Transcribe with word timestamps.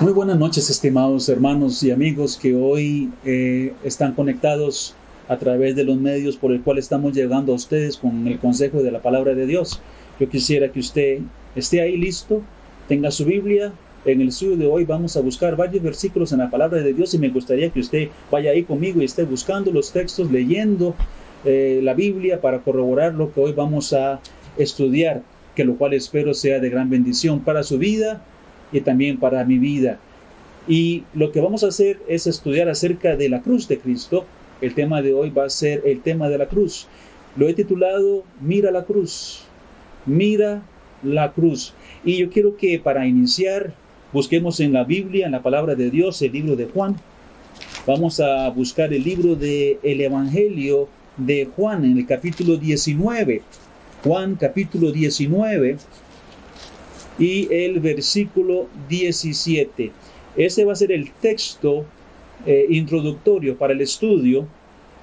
Muy 0.00 0.14
buenas 0.14 0.38
noches, 0.38 0.70
estimados 0.70 1.28
hermanos 1.28 1.82
y 1.82 1.90
amigos 1.90 2.38
que 2.38 2.54
hoy 2.54 3.10
eh, 3.22 3.74
están 3.84 4.14
conectados 4.14 4.94
a 5.28 5.36
través 5.36 5.76
de 5.76 5.84
los 5.84 5.98
medios 5.98 6.38
por 6.38 6.52
el 6.52 6.62
cual 6.62 6.78
estamos 6.78 7.12
llegando 7.12 7.52
a 7.52 7.56
ustedes 7.56 7.98
con 7.98 8.26
el 8.26 8.38
consejo 8.38 8.82
de 8.82 8.92
la 8.92 9.02
palabra 9.02 9.34
de 9.34 9.44
Dios. 9.44 9.78
Yo 10.18 10.26
quisiera 10.26 10.72
que 10.72 10.80
usted 10.80 11.18
esté 11.54 11.82
ahí 11.82 11.98
listo, 11.98 12.40
tenga 12.88 13.10
su 13.10 13.26
Biblia. 13.26 13.74
En 14.06 14.22
el 14.22 14.28
estudio 14.28 14.56
de 14.56 14.66
hoy 14.66 14.86
vamos 14.86 15.18
a 15.18 15.20
buscar 15.20 15.54
varios 15.54 15.82
versículos 15.82 16.32
en 16.32 16.38
la 16.38 16.48
palabra 16.48 16.80
de 16.80 16.94
Dios 16.94 17.12
y 17.12 17.18
me 17.18 17.28
gustaría 17.28 17.68
que 17.68 17.80
usted 17.80 18.08
vaya 18.30 18.52
ahí 18.52 18.62
conmigo 18.62 19.02
y 19.02 19.04
esté 19.04 19.24
buscando 19.24 19.70
los 19.70 19.92
textos, 19.92 20.30
leyendo 20.30 20.94
eh, 21.44 21.80
la 21.82 21.92
Biblia 21.92 22.40
para 22.40 22.60
corroborar 22.60 23.12
lo 23.12 23.34
que 23.34 23.40
hoy 23.42 23.52
vamos 23.52 23.92
a 23.92 24.18
estudiar, 24.56 25.20
que 25.54 25.64
lo 25.64 25.76
cual 25.76 25.92
espero 25.92 26.32
sea 26.32 26.58
de 26.58 26.70
gran 26.70 26.88
bendición 26.88 27.40
para 27.40 27.62
su 27.62 27.76
vida 27.76 28.24
y 28.72 28.80
también 28.80 29.18
para 29.18 29.44
mi 29.44 29.58
vida. 29.58 29.98
Y 30.68 31.04
lo 31.14 31.32
que 31.32 31.40
vamos 31.40 31.64
a 31.64 31.68
hacer 31.68 31.98
es 32.08 32.26
estudiar 32.26 32.68
acerca 32.68 33.16
de 33.16 33.28
la 33.28 33.40
cruz 33.40 33.66
de 33.68 33.78
Cristo. 33.78 34.26
El 34.60 34.74
tema 34.74 35.02
de 35.02 35.12
hoy 35.12 35.30
va 35.30 35.44
a 35.44 35.50
ser 35.50 35.82
el 35.84 36.00
tema 36.00 36.28
de 36.28 36.38
la 36.38 36.46
cruz. 36.46 36.86
Lo 37.36 37.48
he 37.48 37.54
titulado 37.54 38.24
Mira 38.40 38.70
la 38.70 38.84
cruz. 38.84 39.42
Mira 40.06 40.62
la 41.02 41.32
cruz. 41.32 41.74
Y 42.04 42.18
yo 42.18 42.30
quiero 42.30 42.56
que 42.56 42.78
para 42.78 43.06
iniciar 43.06 43.72
busquemos 44.12 44.60
en 44.60 44.72
la 44.72 44.84
Biblia, 44.84 45.26
en 45.26 45.32
la 45.32 45.42
palabra 45.42 45.74
de 45.74 45.90
Dios, 45.90 46.20
el 46.22 46.32
libro 46.32 46.56
de 46.56 46.66
Juan. 46.66 46.96
Vamos 47.86 48.20
a 48.20 48.48
buscar 48.50 48.92
el 48.92 49.02
libro 49.02 49.34
del 49.34 49.78
el 49.82 50.00
Evangelio 50.00 50.88
de 51.16 51.48
Juan 51.56 51.84
en 51.84 51.98
el 51.98 52.06
capítulo 52.06 52.56
19. 52.56 53.42
Juan 54.04 54.36
capítulo 54.36 54.92
19 54.92 55.78
y 57.20 57.52
el 57.52 57.78
versículo 57.80 58.66
17. 58.88 59.92
Ese 60.36 60.64
va 60.64 60.72
a 60.72 60.76
ser 60.76 60.90
el 60.90 61.12
texto 61.12 61.84
eh, 62.46 62.66
introductorio 62.70 63.56
para 63.56 63.74
el 63.74 63.82
estudio 63.82 64.48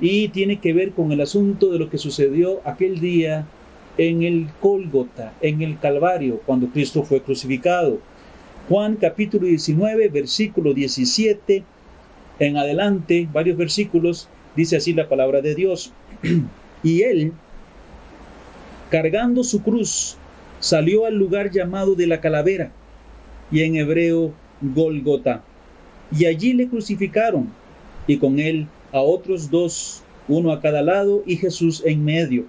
y 0.01 0.29
tiene 0.29 0.59
que 0.59 0.73
ver 0.73 0.91
con 0.91 1.11
el 1.11 1.21
asunto 1.21 1.71
de 1.71 1.79
lo 1.79 1.89
que 1.89 1.99
sucedió 1.99 2.59
aquel 2.65 2.99
día 2.99 3.45
en 3.97 4.23
el 4.23 4.47
Cólgota, 4.59 5.33
en 5.41 5.61
el 5.61 5.79
Calvario, 5.79 6.41
cuando 6.45 6.67
Cristo 6.67 7.03
fue 7.03 7.21
crucificado. 7.21 7.99
Juan 8.67 8.95
capítulo 8.95 9.45
19, 9.47 10.09
versículo 10.09 10.73
17 10.73 11.63
en 12.39 12.57
adelante, 12.57 13.27
varios 13.31 13.57
versículos, 13.57 14.27
dice 14.55 14.77
así 14.77 14.93
la 14.93 15.07
palabra 15.07 15.41
de 15.41 15.55
Dios. 15.55 15.93
y 16.83 17.01
él, 17.03 17.33
cargando 18.89 19.43
su 19.43 19.61
cruz, 19.61 20.17
salió 20.59 21.05
al 21.05 21.15
lugar 21.15 21.51
llamado 21.51 21.95
de 21.95 22.07
la 22.07 22.19
calavera, 22.19 22.71
y 23.51 23.61
en 23.61 23.75
hebreo 23.77 24.33
Golgota, 24.61 25.43
y 26.17 26.25
allí 26.25 26.53
le 26.53 26.67
crucificaron, 26.67 27.49
y 28.07 28.17
con 28.17 28.39
él 28.39 28.67
a 28.91 29.01
otros 29.01 29.49
dos, 29.49 30.03
uno 30.27 30.51
a 30.51 30.61
cada 30.61 30.81
lado 30.81 31.23
y 31.25 31.37
Jesús 31.37 31.83
en 31.85 32.03
medio. 32.03 32.45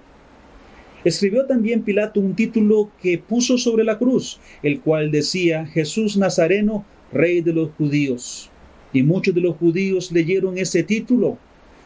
Escribió 1.04 1.46
también 1.46 1.82
Pilato 1.82 2.20
un 2.20 2.34
título 2.34 2.90
que 3.00 3.18
puso 3.18 3.56
sobre 3.56 3.84
la 3.84 3.98
cruz, 3.98 4.40
el 4.62 4.80
cual 4.80 5.10
decía 5.10 5.66
Jesús 5.66 6.16
Nazareno, 6.16 6.84
Rey 7.12 7.40
de 7.40 7.52
los 7.52 7.70
judíos. 7.78 8.50
Y 8.92 9.02
muchos 9.02 9.34
de 9.34 9.40
los 9.40 9.56
judíos 9.56 10.10
leyeron 10.10 10.58
ese 10.58 10.82
título, 10.82 11.38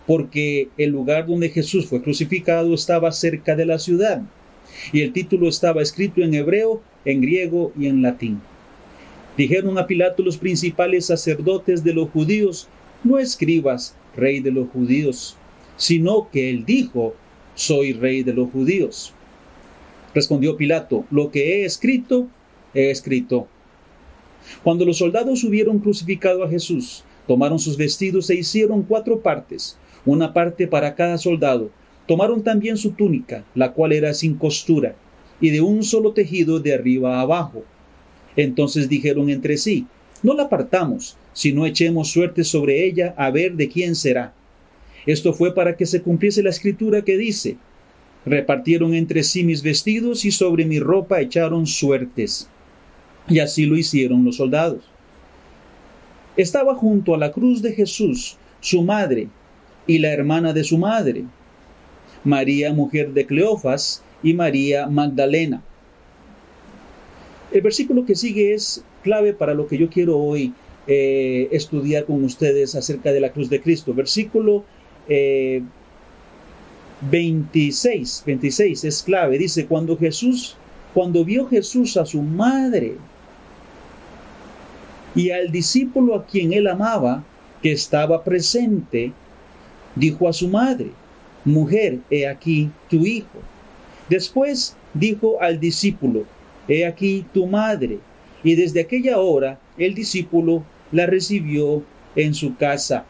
porque 0.07 0.69
el 0.79 0.91
lugar 0.91 1.27
donde 1.27 1.51
Jesús 1.51 1.87
fue 1.87 2.03
crucificado 2.03 2.75
estaba 2.75 3.13
cerca 3.13 3.55
de 3.55 3.67
la 3.67 3.79
ciudad 3.79 4.23
y 4.93 5.03
el 5.03 5.13
título 5.13 5.49
estaba 5.49 5.83
escrito 5.83 6.23
en 6.23 6.35
hebreo, 6.35 6.83
en 7.05 7.21
griego 7.21 7.73
y 7.79 7.87
en 7.87 8.03
latín. 8.03 8.41
Dijeron 9.37 9.79
a 9.79 9.87
Pilato 9.87 10.23
los 10.23 10.37
principales 10.37 11.07
sacerdotes 11.07 11.83
de 11.83 11.95
los 11.95 12.11
judíos, 12.11 12.69
no 13.03 13.19
escribas 13.19 13.97
rey 14.17 14.41
de 14.41 14.53
los 14.53 14.69
judíos, 14.69 15.37
sino 15.77 16.29
que 16.31 16.51
él 16.51 16.65
dijo, 16.65 17.15
soy 17.55 17.93
rey 17.93 18.23
de 18.23 18.35
los 18.35 18.51
judíos. 18.51 19.13
Respondió 20.15 20.57
Pilato, 20.57 21.07
lo 21.11 21.31
que 21.31 21.63
he 21.63 21.65
escrito, 21.65 22.29
he 22.75 22.91
escrito. 22.91 23.49
Cuando 24.63 24.85
los 24.85 24.99
soldados 24.99 25.45
hubieron 25.45 25.79
crucificado 25.79 26.45
a 26.45 26.49
Jesús, 26.49 27.05
tomaron 27.27 27.59
sus 27.59 27.77
vestidos 27.77 28.29
e 28.29 28.35
hicieron 28.35 28.83
cuatro 28.83 29.21
partes, 29.21 29.79
una 30.05 30.33
parte 30.33 30.67
para 30.67 30.95
cada 30.95 31.17
soldado, 31.17 31.71
Tomaron 32.13 32.43
también 32.43 32.77
su 32.77 32.91
túnica, 32.91 33.43
la 33.55 33.73
cual 33.73 33.91
era 33.91 34.13
sin 34.13 34.35
costura, 34.35 34.95
y 35.41 35.49
de 35.49 35.63
un 35.63 35.83
solo 35.83 36.13
tejido 36.13 36.61
de 36.61 36.75
arriba 36.75 37.17
a 37.17 37.21
abajo. 37.23 37.65
Entonces 38.37 38.91
dijeron 38.91 39.31
entre 39.31 39.57
sí, 39.57 39.87
no 40.23 40.35
la 40.35 40.51
partamos, 40.51 41.17
sino 41.33 41.65
echemos 41.65 42.11
suerte 42.11 42.45
sobre 42.45 42.85
ella 42.85 43.15
a 43.17 43.31
ver 43.31 43.55
de 43.55 43.71
quién 43.71 43.95
será. 43.95 44.35
Esto 45.07 45.33
fue 45.33 45.55
para 45.55 45.75
que 45.75 45.87
se 45.87 46.03
cumpliese 46.03 46.43
la 46.43 46.51
escritura 46.51 47.01
que 47.01 47.17
dice, 47.17 47.57
repartieron 48.27 48.93
entre 48.93 49.23
sí 49.23 49.43
mis 49.43 49.63
vestidos 49.63 50.27
y 50.27 50.33
sobre 50.33 50.67
mi 50.67 50.81
ropa 50.81 51.23
echaron 51.23 51.67
suertes. 51.67 52.47
Y 53.27 53.39
así 53.39 53.65
lo 53.65 53.79
hicieron 53.79 54.23
los 54.23 54.37
soldados. 54.37 54.85
Estaba 56.37 56.75
junto 56.75 57.15
a 57.15 57.19
la 57.19 57.33
cruz 57.33 57.63
de 57.63 57.73
Jesús 57.73 58.37
su 58.61 58.83
madre 58.83 59.29
y 59.87 59.97
la 59.97 60.13
hermana 60.13 60.53
de 60.53 60.63
su 60.63 60.77
madre, 60.77 61.25
María, 62.25 62.73
mujer 62.73 63.13
de 63.13 63.27
Cleofas, 63.27 64.03
y 64.23 64.35
María 64.35 64.87
Magdalena. 64.87 65.63
El 67.51 67.61
versículo 67.61 68.07
que 68.07 68.15
sigue 68.15 68.55
es 68.55 68.85
clave 69.03 69.35
para 69.35 69.55
lo 69.55 69.67
que 69.67 69.77
yo 69.77 69.91
quiero 69.91 70.17
hoy 70.19 70.55
eh, 70.87 71.49
estudiar 71.53 72.05
con 72.05 72.25
ustedes 72.25 72.75
acerca 72.75 73.13
de 73.13 73.21
la 73.21 73.33
cruz 73.33 73.51
de 73.51 73.61
Cristo. 73.61 73.93
Versículo 73.93 74.65
26, 77.11 78.21
eh, 78.21 78.23
26 78.27 78.85
es 78.85 79.03
clave. 79.03 79.39
Dice, 79.39 79.67
cuando 79.67 79.99
Jesús, 79.99 80.57
cuando 80.95 81.25
vio 81.25 81.47
Jesús 81.49 81.97
a 81.97 82.07
su 82.07 82.23
madre 82.23 82.97
y 85.15 85.31
al 85.31 85.53
discípulo 85.53 86.15
a 86.15 86.25
quien 86.25 86.53
él 86.53 86.67
amaba, 86.69 87.25
que 87.61 87.73
estaba 87.73 88.25
presente, 88.25 89.13
dijo 89.95 90.29
a 90.29 90.33
su 90.33 90.49
madre, 90.49 90.91
Mujer, 91.45 91.99
he 92.11 92.27
aquí 92.27 92.71
tu 92.89 93.05
hijo. 93.05 93.41
Después 94.09 94.77
dijo 94.95 95.41
al 95.41 95.59
discípulo, 95.59 96.25
He 96.69 96.87
aquí 96.87 97.25
tu 97.33 97.47
madre. 97.47 97.99
Y 98.45 98.55
desde 98.55 98.81
aquella 98.81 99.19
hora 99.19 99.59
el 99.77 99.95
discípulo 99.95 100.65
la 100.91 101.07
recibió 101.07 101.83
en 102.15 102.35
su 102.35 102.57
casa. 102.57 103.05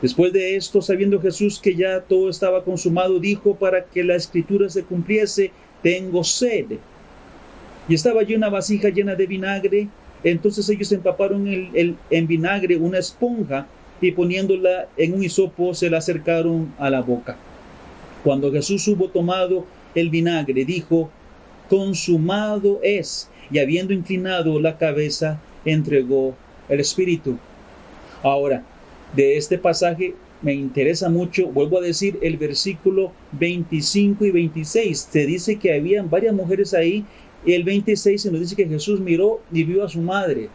Después 0.00 0.32
de 0.32 0.56
esto, 0.56 0.82
sabiendo 0.82 1.20
Jesús 1.20 1.60
que 1.60 1.74
ya 1.74 2.00
todo 2.00 2.28
estaba 2.28 2.64
consumado, 2.64 3.18
dijo 3.18 3.54
para 3.54 3.84
que 3.84 4.02
la 4.02 4.16
escritura 4.16 4.68
se 4.68 4.82
cumpliese, 4.82 5.52
tengo 5.82 6.24
sed. 6.24 6.66
Y 7.88 7.94
estaba 7.94 8.20
allí 8.20 8.34
una 8.34 8.48
vasija 8.48 8.88
llena 8.88 9.14
de 9.14 9.26
vinagre. 9.26 9.88
Entonces 10.24 10.68
ellos 10.68 10.90
empaparon 10.92 11.46
en 11.46 12.26
vinagre 12.26 12.76
una 12.76 12.98
esponja 12.98 13.66
y 14.06 14.12
poniéndola 14.12 14.88
en 14.96 15.14
un 15.14 15.22
hisopo 15.22 15.74
se 15.74 15.88
la 15.88 15.98
acercaron 15.98 16.72
a 16.78 16.90
la 16.90 17.00
boca. 17.00 17.36
Cuando 18.24 18.52
Jesús 18.52 18.86
hubo 18.88 19.08
tomado 19.08 19.64
el 19.94 20.10
vinagre, 20.10 20.64
dijo, 20.64 21.10
consumado 21.68 22.80
es, 22.82 23.28
y 23.50 23.58
habiendo 23.58 23.92
inclinado 23.92 24.60
la 24.60 24.78
cabeza, 24.78 25.40
entregó 25.64 26.34
el 26.68 26.80
Espíritu. 26.80 27.38
Ahora, 28.22 28.64
de 29.14 29.36
este 29.36 29.58
pasaje 29.58 30.14
me 30.40 30.54
interesa 30.54 31.08
mucho, 31.08 31.46
vuelvo 31.48 31.78
a 31.78 31.82
decir, 31.82 32.18
el 32.22 32.36
versículo 32.36 33.12
25 33.32 34.24
y 34.24 34.30
26. 34.30 35.08
Se 35.10 35.26
dice 35.26 35.56
que 35.56 35.74
habían 35.74 36.10
varias 36.10 36.34
mujeres 36.34 36.74
ahí, 36.74 37.04
y 37.44 37.52
el 37.52 37.64
26 37.64 38.22
se 38.22 38.30
nos 38.30 38.40
dice 38.40 38.56
que 38.56 38.66
Jesús 38.66 39.00
miró 39.00 39.40
y 39.52 39.64
vio 39.64 39.84
a 39.84 39.88
su 39.88 40.00
madre 40.00 40.48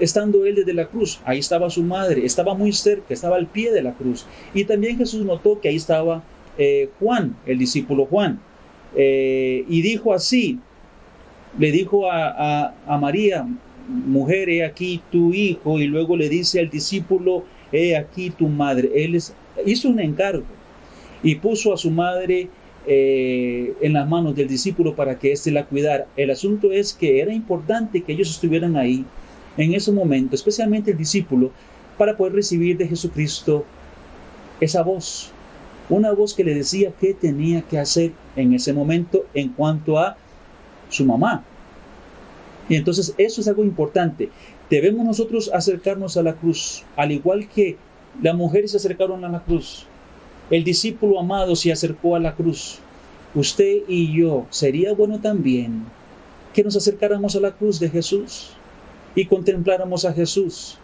estando 0.00 0.46
él 0.46 0.56
desde 0.56 0.74
la 0.74 0.86
cruz, 0.86 1.20
ahí 1.24 1.38
estaba 1.38 1.70
su 1.70 1.82
madre, 1.82 2.24
estaba 2.24 2.54
muy 2.54 2.72
cerca, 2.72 3.14
estaba 3.14 3.36
al 3.36 3.46
pie 3.46 3.72
de 3.72 3.82
la 3.82 3.92
cruz. 3.92 4.26
Y 4.52 4.64
también 4.64 4.98
Jesús 4.98 5.24
notó 5.24 5.60
que 5.60 5.68
ahí 5.68 5.76
estaba 5.76 6.22
eh, 6.58 6.88
Juan, 7.00 7.36
el 7.46 7.58
discípulo 7.58 8.06
Juan. 8.06 8.40
Eh, 8.96 9.64
y 9.68 9.82
dijo 9.82 10.12
así, 10.12 10.58
le 11.58 11.70
dijo 11.72 12.10
a, 12.10 12.74
María, 13.00 13.46
mujer, 13.88 14.48
he 14.48 14.64
aquí 14.64 15.00
tu 15.10 15.32
hijo, 15.32 15.78
y 15.78 15.86
luego 15.86 16.16
le 16.16 16.28
dice 16.28 16.60
al 16.60 16.70
discípulo, 16.70 17.44
he 17.72 17.96
aquí 17.96 18.30
tu 18.30 18.48
madre. 18.48 18.90
Él 18.94 19.20
hizo 19.66 19.88
un 19.88 20.00
encargo 20.00 20.44
y 21.22 21.36
puso 21.36 21.72
a 21.72 21.76
su 21.76 21.90
madre 21.90 22.48
eh, 22.86 23.72
en 23.80 23.92
las 23.94 24.08
manos 24.08 24.36
del 24.36 24.48
discípulo 24.48 24.94
para 24.94 25.18
que 25.18 25.32
éste 25.32 25.50
la 25.50 25.64
cuidara. 25.64 26.06
El 26.16 26.30
asunto 26.30 26.72
es 26.72 26.92
que 26.92 27.20
era 27.20 27.32
importante 27.32 28.02
que 28.02 28.12
ellos 28.12 28.30
estuvieran 28.30 28.76
ahí 28.76 29.04
en 29.56 29.74
ese 29.74 29.92
momento, 29.92 30.34
especialmente 30.34 30.90
el 30.90 30.96
discípulo, 30.96 31.52
para 31.96 32.16
poder 32.16 32.34
recibir 32.34 32.76
de 32.76 32.88
Jesucristo 32.88 33.64
esa 34.60 34.82
voz, 34.82 35.30
una 35.88 36.12
voz 36.12 36.34
que 36.34 36.44
le 36.44 36.54
decía 36.54 36.92
qué 36.98 37.14
tenía 37.14 37.62
que 37.62 37.78
hacer 37.78 38.12
en 38.36 38.54
ese 38.54 38.72
momento 38.72 39.24
en 39.34 39.50
cuanto 39.50 39.98
a 39.98 40.16
su 40.88 41.04
mamá. 41.04 41.44
Y 42.68 42.76
entonces 42.76 43.14
eso 43.18 43.40
es 43.40 43.48
algo 43.48 43.62
importante. 43.62 44.30
Debemos 44.70 45.04
nosotros 45.04 45.50
acercarnos 45.52 46.16
a 46.16 46.22
la 46.22 46.34
cruz, 46.34 46.84
al 46.96 47.12
igual 47.12 47.48
que 47.48 47.76
las 48.22 48.34
mujeres 48.34 48.70
se 48.70 48.78
acercaron 48.78 49.24
a 49.24 49.28
la 49.28 49.40
cruz. 49.40 49.86
El 50.50 50.64
discípulo 50.64 51.20
amado 51.20 51.54
se 51.56 51.72
acercó 51.72 52.16
a 52.16 52.20
la 52.20 52.34
cruz. 52.34 52.78
Usted 53.34 53.82
y 53.88 54.12
yo, 54.16 54.46
sería 54.50 54.94
bueno 54.94 55.20
también 55.20 55.84
que 56.54 56.62
nos 56.62 56.76
acercáramos 56.76 57.34
a 57.36 57.40
la 57.40 57.52
cruz 57.52 57.80
de 57.80 57.90
Jesús 57.90 58.52
y 59.14 59.26
contempláramos 59.26 60.04
a 60.04 60.12
Jesús 60.12 60.78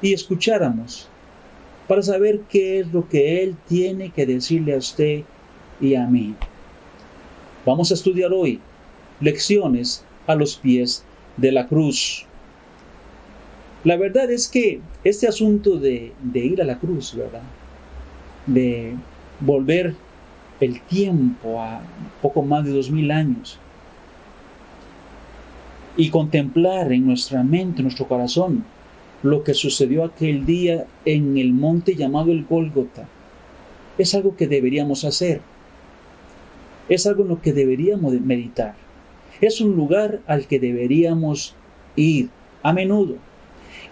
y 0.00 0.12
escucháramos 0.12 1.08
para 1.86 2.02
saber 2.02 2.40
qué 2.48 2.80
es 2.80 2.92
lo 2.92 3.08
que 3.08 3.42
Él 3.42 3.56
tiene 3.68 4.10
que 4.10 4.26
decirle 4.26 4.74
a 4.74 4.78
usted 4.78 5.22
y 5.80 5.94
a 5.94 6.06
mí. 6.06 6.34
Vamos 7.64 7.90
a 7.90 7.94
estudiar 7.94 8.32
hoy 8.32 8.60
lecciones 9.20 10.04
a 10.26 10.34
los 10.34 10.56
pies 10.56 11.02
de 11.36 11.52
la 11.52 11.66
cruz. 11.66 12.26
La 13.84 13.96
verdad 13.96 14.30
es 14.30 14.48
que 14.48 14.80
este 15.04 15.26
asunto 15.26 15.78
de, 15.78 16.12
de 16.22 16.40
ir 16.40 16.60
a 16.60 16.64
la 16.64 16.78
cruz, 16.78 17.14
¿verdad? 17.14 17.42
De 18.46 18.94
volver 19.40 19.94
el 20.60 20.80
tiempo 20.82 21.60
a 21.62 21.80
poco 22.20 22.42
más 22.42 22.64
de 22.64 22.72
dos 22.72 22.90
mil 22.90 23.10
años 23.10 23.58
y 25.98 26.10
contemplar 26.10 26.92
en 26.92 27.04
nuestra 27.04 27.42
mente, 27.42 27.78
en 27.78 27.86
nuestro 27.86 28.06
corazón, 28.06 28.64
lo 29.24 29.42
que 29.42 29.52
sucedió 29.52 30.04
aquel 30.04 30.46
día 30.46 30.86
en 31.04 31.36
el 31.36 31.52
monte 31.52 31.96
llamado 31.96 32.30
el 32.30 32.44
Gólgota. 32.44 33.08
Es 33.98 34.14
algo 34.14 34.36
que 34.36 34.46
deberíamos 34.46 35.04
hacer. 35.04 35.40
Es 36.88 37.04
algo 37.08 37.24
en 37.24 37.30
lo 37.30 37.42
que 37.42 37.52
deberíamos 37.52 38.12
meditar. 38.20 38.76
Es 39.40 39.60
un 39.60 39.74
lugar 39.74 40.20
al 40.28 40.46
que 40.46 40.60
deberíamos 40.60 41.56
ir 41.96 42.28
a 42.62 42.72
menudo. 42.72 43.16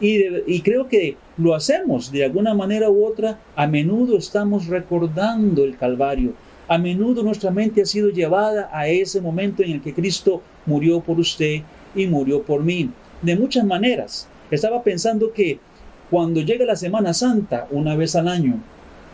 Y, 0.00 0.20
y, 0.46 0.60
creo 0.60 0.88
que 0.88 1.16
lo 1.36 1.56
hacemos 1.56 2.12
de 2.12 2.24
alguna 2.24 2.54
manera 2.54 2.88
u 2.88 3.04
otra. 3.04 3.40
A 3.56 3.66
menudo 3.66 4.16
estamos 4.16 4.68
recordando 4.68 5.64
el 5.64 5.76
Calvario. 5.76 6.34
A 6.68 6.78
menudo 6.78 7.24
nuestra 7.24 7.50
mente 7.50 7.82
ha 7.82 7.86
sido 7.86 8.10
llevada 8.10 8.70
a 8.72 8.86
ese 8.86 9.20
momento 9.20 9.64
en 9.64 9.72
el 9.72 9.82
que 9.82 9.94
Cristo 9.94 10.40
murió 10.66 11.00
por 11.00 11.18
usted 11.18 11.62
y 11.96 12.06
murió 12.06 12.42
por 12.42 12.62
mí. 12.62 12.90
De 13.22 13.36
muchas 13.36 13.64
maneras. 13.64 14.28
Estaba 14.50 14.82
pensando 14.82 15.32
que 15.32 15.58
cuando 16.10 16.40
llega 16.40 16.64
la 16.64 16.76
Semana 16.76 17.12
Santa, 17.12 17.66
una 17.70 17.96
vez 17.96 18.14
al 18.14 18.28
año, 18.28 18.60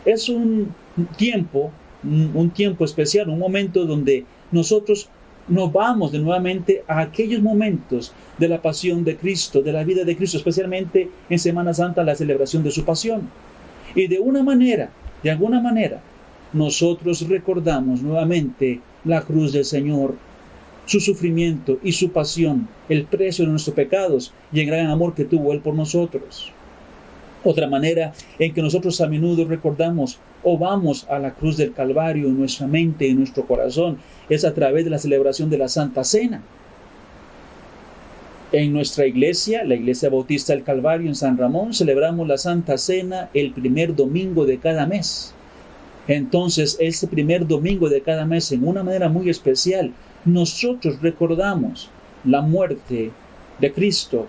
es 0.05 0.29
un 0.29 0.73
tiempo, 1.17 1.71
un 2.03 2.51
tiempo 2.51 2.85
especial, 2.85 3.29
un 3.29 3.39
momento 3.39 3.85
donde 3.85 4.25
nosotros 4.51 5.09
nos 5.47 5.73
vamos 5.73 6.11
de 6.11 6.19
nuevamente 6.19 6.83
a 6.87 7.01
aquellos 7.01 7.41
momentos 7.41 8.13
de 8.37 8.47
la 8.47 8.61
pasión 8.61 9.03
de 9.03 9.17
Cristo, 9.17 9.61
de 9.61 9.73
la 9.73 9.83
vida 9.83 10.03
de 10.03 10.15
Cristo, 10.15 10.37
especialmente 10.37 11.09
en 11.29 11.39
Semana 11.39 11.73
Santa, 11.73 12.03
la 12.03 12.15
celebración 12.15 12.63
de 12.63 12.71
su 12.71 12.85
pasión. 12.85 13.29
Y 13.95 14.07
de 14.07 14.19
una 14.19 14.43
manera, 14.43 14.89
de 15.21 15.31
alguna 15.31 15.59
manera, 15.59 16.01
nosotros 16.53 17.27
recordamos 17.27 18.01
nuevamente 18.01 18.79
la 19.05 19.21
cruz 19.21 19.51
del 19.51 19.65
Señor 19.65 20.15
su 20.85 20.99
sufrimiento 20.99 21.79
y 21.83 21.93
su 21.93 22.11
pasión, 22.11 22.67
el 22.89 23.05
precio 23.05 23.45
de 23.45 23.51
nuestros 23.51 23.75
pecados 23.75 24.33
y 24.51 24.59
el 24.59 24.67
gran 24.67 24.87
amor 24.87 25.13
que 25.15 25.25
tuvo 25.25 25.53
Él 25.53 25.59
por 25.59 25.73
nosotros. 25.73 26.51
Otra 27.43 27.67
manera 27.67 28.13
en 28.39 28.53
que 28.53 28.61
nosotros 28.61 29.01
a 29.01 29.07
menudo 29.07 29.45
recordamos 29.45 30.17
o 30.43 30.57
vamos 30.57 31.05
a 31.09 31.19
la 31.19 31.33
cruz 31.33 31.57
del 31.57 31.73
Calvario 31.73 32.27
en 32.27 32.37
nuestra 32.37 32.67
mente 32.67 33.07
y 33.07 33.13
nuestro 33.13 33.45
corazón 33.45 33.97
es 34.29 34.45
a 34.45 34.53
través 34.53 34.85
de 34.85 34.91
la 34.91 34.99
celebración 34.99 35.49
de 35.49 35.57
la 35.57 35.67
Santa 35.67 36.03
Cena. 36.03 36.41
En 38.51 38.71
nuestra 38.71 39.07
iglesia, 39.07 39.63
la 39.63 39.73
Iglesia 39.75 40.09
Bautista 40.09 40.53
del 40.53 40.63
Calvario 40.63 41.07
en 41.07 41.15
San 41.15 41.37
Ramón, 41.37 41.73
celebramos 41.73 42.27
la 42.27 42.37
Santa 42.37 42.77
Cena 42.77 43.29
el 43.33 43.51
primer 43.51 43.95
domingo 43.95 44.45
de 44.45 44.59
cada 44.59 44.85
mes. 44.85 45.33
Entonces, 46.07 46.77
ese 46.79 47.07
primer 47.07 47.47
domingo 47.47 47.89
de 47.89 48.01
cada 48.01 48.25
mes, 48.25 48.51
en 48.51 48.67
una 48.67 48.83
manera 48.83 49.09
muy 49.09 49.29
especial, 49.29 49.91
nosotros 50.25 51.01
recordamos 51.01 51.89
la 52.23 52.41
muerte 52.41 53.11
de 53.59 53.73
Cristo. 53.73 54.27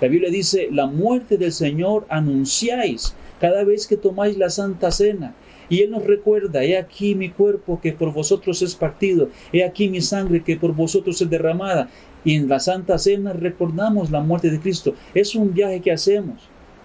La 0.00 0.08
Biblia 0.08 0.30
dice, 0.30 0.68
la 0.70 0.86
muerte 0.86 1.36
del 1.36 1.52
Señor 1.52 2.06
anunciáis 2.08 3.14
cada 3.40 3.64
vez 3.64 3.86
que 3.86 3.96
tomáis 3.96 4.36
la 4.36 4.50
Santa 4.50 4.90
Cena. 4.90 5.34
Y 5.68 5.80
Él 5.80 5.90
nos 5.90 6.04
recuerda, 6.04 6.62
he 6.62 6.76
aquí 6.76 7.16
mi 7.16 7.30
cuerpo 7.30 7.80
que 7.80 7.92
por 7.92 8.12
vosotros 8.12 8.62
es 8.62 8.76
partido, 8.76 9.30
he 9.52 9.64
aquí 9.64 9.88
mi 9.88 10.00
sangre 10.00 10.44
que 10.44 10.56
por 10.56 10.72
vosotros 10.72 11.20
es 11.20 11.28
derramada. 11.28 11.88
Y 12.24 12.36
en 12.36 12.48
la 12.48 12.60
Santa 12.60 12.98
Cena 12.98 13.32
recordamos 13.32 14.10
la 14.10 14.20
muerte 14.20 14.50
de 14.50 14.60
Cristo. 14.60 14.94
Es 15.14 15.34
un 15.34 15.52
viaje 15.54 15.80
que 15.80 15.92
hacemos 15.92 16.40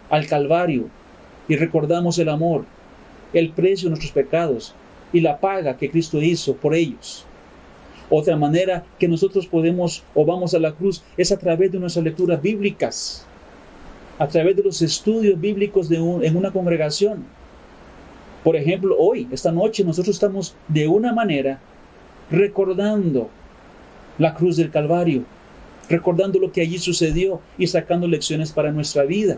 al 0.10 0.26
Calvario 0.28 0.88
y 1.48 1.56
recordamos 1.56 2.18
el 2.18 2.30
amor, 2.30 2.66
el 3.34 3.52
precio 3.52 3.86
de 3.86 3.92
nuestros 3.92 4.12
pecados 4.12 4.74
y 5.14 5.22
la 5.22 5.40
paga 5.40 5.78
que 5.78 5.90
Cristo 5.90 6.22
hizo 6.22 6.56
por 6.56 6.74
ellos. 6.74 7.26
Otra 8.14 8.36
manera 8.36 8.84
que 9.00 9.08
nosotros 9.08 9.48
podemos 9.48 10.04
o 10.14 10.26
vamos 10.26 10.54
a 10.54 10.60
la 10.60 10.74
cruz 10.74 11.02
es 11.16 11.32
a 11.32 11.38
través 11.38 11.72
de 11.72 11.80
nuestras 11.80 12.04
lecturas 12.04 12.42
bíblicas, 12.42 13.26
a 14.20 14.28
través 14.28 14.58
de 14.58 14.64
los 14.64 14.82
estudios 14.82 15.40
bíblicos 15.40 15.88
de 15.88 15.96
en 15.96 16.36
una 16.36 16.52
congregación. 16.52 17.24
Por 18.44 18.58
ejemplo, 18.58 18.98
hoy, 19.00 19.30
esta 19.32 19.54
noche, 19.54 19.86
nosotros 19.86 20.18
estamos 20.18 20.56
de 20.68 20.90
una 20.90 21.14
manera 21.14 21.62
recordando 22.30 23.30
la 24.18 24.34
cruz 24.34 24.58
del 24.58 24.72
Calvario, 24.72 25.24
recordando 25.88 26.38
lo 26.38 26.52
que 26.52 26.60
allí 26.60 26.80
sucedió 26.80 27.40
y 27.58 27.68
sacando 27.68 28.10
lecciones 28.10 28.52
para 28.52 28.74
nuestra 28.74 29.04
vida. 29.04 29.38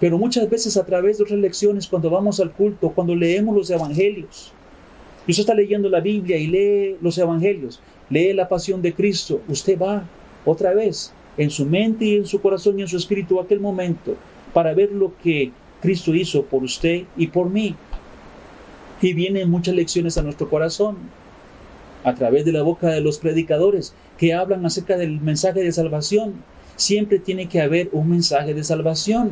Pero 0.00 0.18
muchas 0.18 0.50
veces 0.50 0.76
a 0.76 0.84
través 0.84 1.18
de 1.18 1.22
otras 1.22 1.38
lecciones, 1.38 1.86
cuando 1.86 2.10
vamos 2.10 2.40
al 2.40 2.50
culto, 2.50 2.90
cuando 2.90 3.14
leemos 3.14 3.54
los 3.54 3.70
evangelios, 3.70 4.52
y 5.26 5.30
usted 5.30 5.42
está 5.42 5.54
leyendo 5.54 5.88
la 5.88 6.00
Biblia 6.00 6.36
y 6.36 6.46
lee 6.46 6.96
los 7.00 7.16
evangelios, 7.18 7.80
lee 8.10 8.32
la 8.32 8.48
pasión 8.48 8.82
de 8.82 8.92
Cristo, 8.92 9.40
usted 9.48 9.78
va 9.78 10.04
otra 10.44 10.74
vez 10.74 11.12
en 11.36 11.50
su 11.50 11.64
mente 11.64 12.04
y 12.04 12.16
en 12.16 12.26
su 12.26 12.40
corazón 12.40 12.78
y 12.78 12.82
en 12.82 12.88
su 12.88 12.96
espíritu 12.96 13.38
a 13.38 13.44
aquel 13.44 13.60
momento 13.60 14.16
para 14.52 14.74
ver 14.74 14.92
lo 14.92 15.12
que 15.22 15.52
Cristo 15.80 16.14
hizo 16.14 16.44
por 16.44 16.62
usted 16.62 17.04
y 17.16 17.26
por 17.28 17.48
mí. 17.48 17.74
Y 19.00 19.14
vienen 19.14 19.50
muchas 19.50 19.74
lecciones 19.74 20.16
a 20.18 20.22
nuestro 20.22 20.48
corazón 20.48 20.96
a 22.04 22.14
través 22.14 22.44
de 22.44 22.52
la 22.52 22.62
boca 22.62 22.88
de 22.88 23.00
los 23.00 23.18
predicadores 23.18 23.94
que 24.18 24.34
hablan 24.34 24.64
acerca 24.66 24.96
del 24.96 25.20
mensaje 25.20 25.60
de 25.62 25.72
salvación. 25.72 26.34
Siempre 26.76 27.18
tiene 27.18 27.48
que 27.48 27.60
haber 27.60 27.88
un 27.92 28.10
mensaje 28.10 28.54
de 28.54 28.64
salvación. 28.64 29.30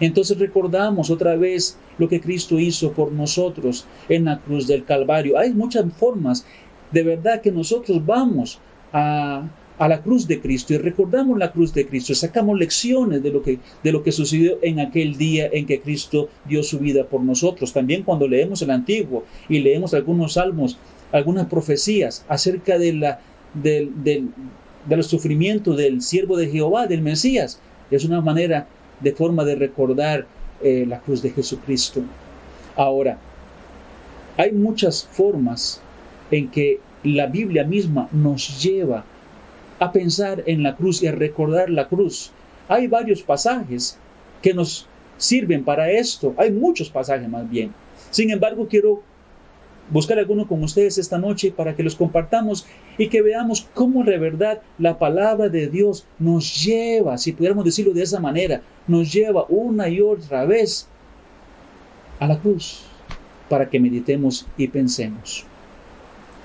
Entonces 0.00 0.38
recordamos 0.38 1.10
otra 1.10 1.36
vez 1.36 1.78
lo 2.00 2.08
que 2.08 2.20
Cristo 2.20 2.58
hizo 2.58 2.92
por 2.92 3.12
nosotros 3.12 3.86
en 4.08 4.24
la 4.24 4.40
cruz 4.40 4.66
del 4.66 4.84
Calvario. 4.84 5.38
Hay 5.38 5.52
muchas 5.52 5.84
formas 5.92 6.46
de 6.90 7.02
verdad 7.02 7.40
que 7.40 7.52
nosotros 7.52 8.04
vamos 8.04 8.58
a, 8.92 9.48
la 9.78 10.02
cruz 10.02 10.26
de 10.26 10.40
Cristo 10.40 10.74
y 10.74 10.78
recordamos 10.78 11.38
la 11.38 11.52
cruz 11.52 11.72
de 11.72 11.86
Cristo, 11.86 12.14
sacamos 12.14 12.58
lecciones 12.58 13.22
de 13.22 13.30
lo, 13.30 13.42
que, 13.42 13.58
de 13.82 13.92
lo 13.92 14.02
que 14.02 14.12
sucedió 14.12 14.58
en 14.60 14.78
aquel 14.78 15.16
día 15.16 15.48
en 15.50 15.64
que 15.64 15.80
Cristo 15.80 16.28
dio 16.44 16.62
su 16.62 16.78
vida 16.78 17.04
por 17.04 17.22
nosotros. 17.22 17.72
También 17.72 18.02
cuando 18.02 18.28
leemos 18.28 18.60
el 18.60 18.70
Antiguo 18.70 19.24
y 19.48 19.60
leemos 19.60 19.94
algunos 19.94 20.34
salmos, 20.34 20.76
algunas 21.12 21.46
profecías 21.46 22.26
acerca 22.28 22.78
de 22.78 22.92
la, 22.92 23.20
del, 23.54 23.92
del 24.04 25.02
sufrimiento 25.02 25.74
del 25.74 26.02
siervo 26.02 26.36
de 26.36 26.48
Jehová, 26.48 26.86
del 26.86 27.00
Mesías, 27.00 27.60
es 27.90 28.04
una 28.04 28.20
manera 28.20 28.66
de 29.00 29.12
forma 29.12 29.44
de 29.44 29.54
recordar 29.54 30.26
eh, 30.62 30.84
la 30.86 31.00
cruz 31.00 31.22
de 31.22 31.30
Jesucristo. 31.30 32.02
Ahora, 32.76 33.18
hay 34.36 34.52
muchas 34.52 35.04
formas 35.04 35.80
en 36.30 36.50
que 36.50 36.80
la 37.02 37.26
Biblia 37.26 37.64
misma 37.64 38.08
nos 38.12 38.62
lleva 38.62 39.04
a 39.78 39.92
pensar 39.92 40.42
en 40.46 40.62
la 40.62 40.76
cruz 40.76 41.02
y 41.02 41.06
a 41.06 41.12
recordar 41.12 41.70
la 41.70 41.88
cruz. 41.88 42.30
Hay 42.68 42.86
varios 42.86 43.22
pasajes 43.22 43.98
que 44.42 44.54
nos 44.54 44.86
sirven 45.16 45.64
para 45.64 45.90
esto. 45.90 46.34
Hay 46.36 46.50
muchos 46.50 46.90
pasajes 46.90 47.28
más 47.28 47.48
bien. 47.48 47.72
Sin 48.10 48.30
embargo, 48.30 48.66
quiero 48.68 49.02
buscar 49.90 50.18
alguno 50.18 50.46
con 50.46 50.62
ustedes 50.62 50.98
esta 50.98 51.18
noche 51.18 51.52
para 51.54 51.74
que 51.74 51.82
los 51.82 51.96
compartamos 51.96 52.66
y 52.96 53.08
que 53.08 53.22
veamos 53.22 53.68
cómo 53.74 54.04
de 54.04 54.18
verdad 54.18 54.62
la 54.78 54.98
palabra 54.98 55.48
de 55.48 55.68
Dios 55.68 56.06
nos 56.18 56.64
lleva, 56.64 57.18
si 57.18 57.32
pudiéramos 57.32 57.64
decirlo 57.64 57.92
de 57.92 58.02
esa 58.02 58.20
manera, 58.20 58.62
nos 58.86 59.12
lleva 59.12 59.46
una 59.48 59.88
y 59.88 60.00
otra 60.00 60.44
vez 60.44 60.88
a 62.18 62.26
la 62.26 62.38
cruz 62.38 62.82
para 63.48 63.68
que 63.68 63.80
meditemos 63.80 64.46
y 64.56 64.68
pensemos. 64.68 65.44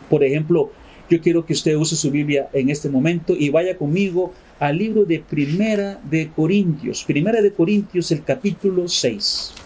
Por 0.09 0.23
ejemplo, 0.23 0.71
yo 1.09 1.21
quiero 1.21 1.45
que 1.45 1.53
usted 1.53 1.75
use 1.75 1.95
su 1.95 2.09
Biblia 2.09 2.49
en 2.53 2.69
este 2.69 2.89
momento 2.89 3.35
y 3.37 3.49
vaya 3.49 3.77
conmigo 3.77 4.33
al 4.59 4.77
libro 4.77 5.05
de 5.05 5.19
Primera 5.19 5.99
de 6.03 6.29
Corintios. 6.29 7.03
Primera 7.03 7.41
de 7.41 7.51
Corintios, 7.51 8.11
el 8.11 8.23
capítulo 8.23 8.87
6. 8.87 9.64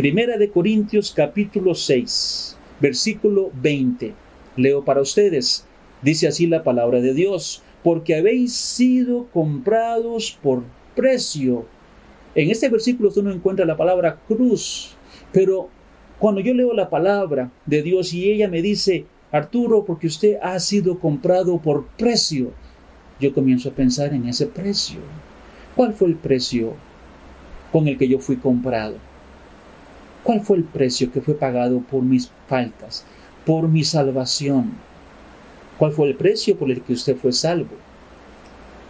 Primera 0.00 0.38
de 0.38 0.48
Corintios, 0.48 1.12
capítulo 1.14 1.74
6, 1.74 2.56
versículo 2.80 3.50
20. 3.60 4.14
Leo 4.56 4.82
para 4.82 5.02
ustedes. 5.02 5.66
Dice 6.00 6.26
así 6.26 6.46
la 6.46 6.64
palabra 6.64 7.02
de 7.02 7.12
Dios. 7.12 7.62
porque 7.84 8.16
habéis 8.16 8.54
sido 8.54 9.26
comprados 9.26 10.38
por 10.42 10.62
precio. 10.96 11.66
En 12.34 12.50
este 12.50 12.70
versículo 12.70 13.10
usted 13.10 13.22
no 13.22 13.30
encuentra 13.30 13.66
la 13.66 13.76
palabra 13.76 14.18
cruz, 14.26 14.96
pero 15.32 15.68
cuando 16.18 16.40
yo 16.40 16.54
leo 16.54 16.72
la 16.72 16.88
palabra 16.88 17.52
de 17.66 17.82
Dios 17.82 18.14
y 18.14 18.30
ella 18.30 18.48
me 18.48 18.62
dice, 18.62 19.04
Arturo, 19.30 19.84
porque 19.84 20.06
usted 20.06 20.38
ha 20.40 20.58
sido 20.60 20.98
comprado 20.98 21.58
por 21.58 21.84
precio, 21.98 22.52
yo 23.20 23.34
comienzo 23.34 23.68
a 23.68 23.72
pensar 23.72 24.14
en 24.14 24.26
ese 24.26 24.46
precio. 24.46 25.00
¿Cuál 25.76 25.92
fue 25.92 26.08
el 26.08 26.14
precio 26.14 26.72
con 27.70 27.86
el 27.86 27.98
que 27.98 28.08
yo 28.08 28.18
fui 28.18 28.36
comprado? 28.36 29.09
¿Cuál 30.22 30.40
fue 30.42 30.58
el 30.58 30.64
precio 30.64 31.10
que 31.10 31.20
fue 31.20 31.34
pagado 31.34 31.80
por 31.80 32.02
mis 32.02 32.30
faltas, 32.46 33.04
por 33.46 33.68
mi 33.68 33.84
salvación? 33.84 34.72
¿Cuál 35.78 35.92
fue 35.92 36.08
el 36.08 36.14
precio 36.14 36.56
por 36.56 36.70
el 36.70 36.82
que 36.82 36.92
usted 36.92 37.16
fue 37.16 37.32
salvo? 37.32 37.70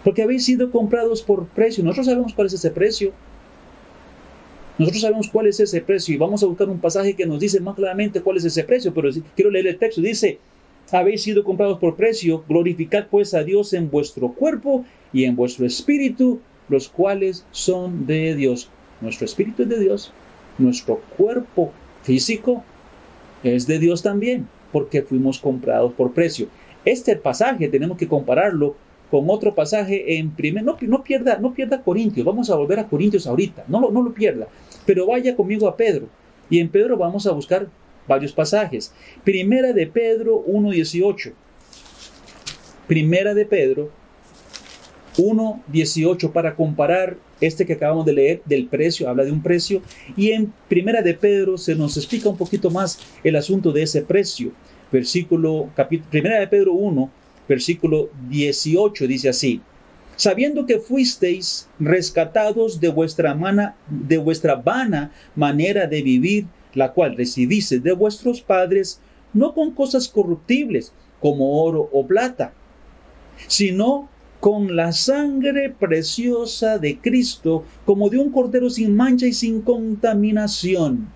Porque 0.03 0.23
habéis 0.23 0.45
sido 0.45 0.71
comprados 0.71 1.23
por 1.23 1.47
precio. 1.47 1.85
Nosotros 1.85 2.07
sabemos 2.07 2.35
cuál 2.35 2.49
es 2.49 2.55
ese 2.55 2.71
precio. 2.71 3.13
Nosotros 4.79 5.03
sabemos 5.03 5.29
cuál 5.29 5.47
es 5.47 5.61
ese 5.61 5.83
precio 5.83 6.15
y 6.15 6.19
vamos 6.19 6.43
a 6.43 6.47
buscar 6.47 6.69
un 6.69 6.81
pasaje 6.81 7.15
que 7.15 7.27
nos 7.27 7.39
dice 7.39 7.61
más 7.61 7.77
claramente 7.77 8.23
cuál 8.23 8.39
es 8.39 8.45
ese 8.45 8.65
precio, 8.65 8.95
pero 8.95 9.11
quiero 9.37 9.51
leer 9.51 9.67
el 9.67 9.79
texto. 9.79 10.01
Dice, 10.01 10.39
habéis 10.91 11.23
sido 11.23 11.45
comprados 11.45 11.79
por 11.79 11.97
precio, 11.97 12.43
glorificad 12.49 13.07
pues 13.11 13.35
a 13.35 13.45
Dios 13.45 13.73
en 13.75 13.91
vuestro 13.91 14.33
cuerpo 14.33 14.85
y 15.13 15.25
en 15.25 15.37
vuestro 15.37 15.67
espíritu, 15.67 16.41
los 16.69 16.89
cuales 16.89 17.45
son 17.51 18.07
de 18.07 18.35
Dios. 18.35 18.71
Nuestro 19.03 19.27
espíritu 19.27 19.65
es 19.65 19.69
de 19.69 19.79
Dios, 19.79 20.13
nuestro 20.61 21.01
cuerpo 21.17 21.73
físico 22.03 22.63
es 23.43 23.67
de 23.67 23.79
Dios 23.79 24.03
también, 24.03 24.47
porque 24.73 25.03
fuimos 25.03 25.39
comprados 25.39 25.93
por 25.93 26.13
precio. 26.13 26.49
Este 26.85 27.17
pasaje 27.17 27.69
tenemos 27.69 27.99
que 27.99 28.09
compararlo 28.09 28.77
con 29.11 29.29
otro 29.29 29.55
pasaje 29.55 30.19
en 30.19 30.31
primer, 30.31 30.63
no, 30.63 30.77
no, 30.81 31.03
pierda, 31.03 31.39
no 31.39 31.53
pierda 31.53 31.83
Corintios, 31.83 32.25
vamos 32.25 32.49
a 32.49 32.55
volver 32.55 32.79
a 32.79 32.87
Corintios 32.87 33.27
ahorita, 33.27 33.65
no 33.67 33.81
lo, 33.81 33.91
no 33.91 34.03
lo 34.03 34.15
pierda, 34.15 34.47
pero 34.87 35.07
vaya 35.07 35.35
conmigo 35.35 35.67
a 35.67 35.77
Pedro. 35.77 36.07
Y 36.49 36.59
en 36.59 36.69
Pedro 36.69 36.97
vamos 36.97 37.27
a 37.27 37.33
buscar 37.33 37.69
varios 38.07 38.33
pasajes. 38.33 38.93
Primera 39.25 39.73
de 39.73 39.87
Pedro 39.87 40.45
1.18. 40.47 41.33
Primera 42.87 43.35
de 43.35 43.47
Pedro 43.47 43.91
1.18 45.17 46.33
para 46.33 46.57
comparar 46.57 47.17
este 47.41 47.67
que 47.67 47.75
acabamos 47.75 48.07
de 48.07 48.13
leer 48.13 48.43
del 48.45 48.67
precio, 48.67 49.09
habla 49.09 49.25
de 49.25 49.33
un 49.33 49.43
precio. 49.43 49.83
Y 50.17 50.31
en 50.31 50.53
Primera 50.69 51.03
de 51.03 51.15
Pedro 51.15 51.59
se 51.59 51.75
nos 51.75 51.97
explica 51.97 52.29
un 52.29 52.37
poquito 52.37 52.71
más 52.71 52.99
el 53.25 53.37
asunto 53.37 53.73
de 53.73 53.83
ese 53.83 54.03
precio. 54.03 54.53
Versículo, 54.93 55.71
Primera 56.11 56.41
de 56.41 56.49
Pedro 56.49 56.73
1, 56.73 57.11
versículo 57.49 58.11
18 58.29 59.07
dice 59.07 59.29
así 59.29 59.61
sabiendo 60.21 60.67
que 60.67 60.79
fuisteis 60.79 61.67
rescatados 61.79 62.79
de 62.79 62.91
vuestra, 62.91 63.35
de 63.89 64.19
vuestra 64.19 64.55
vana 64.55 65.13
manera 65.35 65.87
de 65.87 66.03
vivir, 66.03 66.47
la 66.75 66.93
cual 66.93 67.17
recibiste 67.17 67.81
de 67.81 67.93
vuestros 67.93 68.43
padres, 68.43 69.01
no 69.33 69.55
con 69.55 69.71
cosas 69.71 70.09
corruptibles, 70.09 70.93
como 71.21 71.65
oro 71.65 71.89
o 71.91 72.07
plata, 72.07 72.53
sino 73.47 74.11
con 74.41 74.75
la 74.75 74.93
sangre 74.93 75.71
preciosa 75.71 76.79
de 76.79 76.99
Cristo, 76.99 77.65
como 77.85 78.09
de 78.09 78.19
un 78.19 78.33
cordero 78.33 78.71
sin 78.71 78.97
mancha 78.97 79.27
y 79.27 79.35
sin 79.35 79.61
contaminación. 79.61 81.09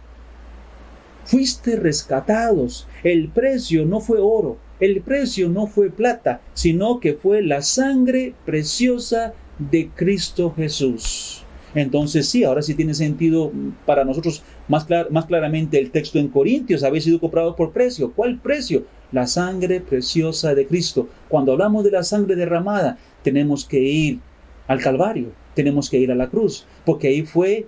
Fuiste 1.24 1.76
rescatados. 1.76 2.86
El 3.02 3.30
precio 3.30 3.86
no 3.86 4.00
fue 4.00 4.18
oro, 4.20 4.58
el 4.78 5.00
precio 5.00 5.48
no 5.48 5.66
fue 5.66 5.88
plata, 5.88 6.42
sino 6.52 7.00
que 7.00 7.14
fue 7.14 7.42
la 7.42 7.62
sangre 7.62 8.34
preciosa 8.44 9.32
de 9.58 9.88
Cristo 9.88 10.52
Jesús. 10.54 11.44
Entonces 11.74 12.28
sí, 12.28 12.44
ahora 12.44 12.62
sí 12.62 12.74
tiene 12.74 12.94
sentido 12.94 13.50
para 13.84 14.04
nosotros 14.04 14.42
más, 14.68 14.86
más 15.10 15.26
claramente 15.26 15.78
el 15.78 15.90
texto 15.90 16.18
en 16.18 16.28
Corintios, 16.28 16.84
habéis 16.84 17.04
sido 17.04 17.18
comprados 17.18 17.56
por 17.56 17.72
precio. 17.72 18.12
¿Cuál 18.12 18.38
precio? 18.38 18.84
La 19.10 19.26
sangre 19.26 19.80
preciosa 19.80 20.54
de 20.54 20.66
Cristo. 20.66 21.08
Cuando 21.28 21.52
hablamos 21.52 21.84
de 21.84 21.90
la 21.90 22.04
sangre 22.04 22.36
derramada, 22.36 22.98
tenemos 23.24 23.64
que 23.64 23.80
ir 23.80 24.20
al 24.68 24.80
Calvario, 24.80 25.32
tenemos 25.54 25.90
que 25.90 25.98
ir 25.98 26.12
a 26.12 26.14
la 26.14 26.28
cruz, 26.28 26.66
porque 26.84 27.08
ahí 27.08 27.22
fue 27.22 27.66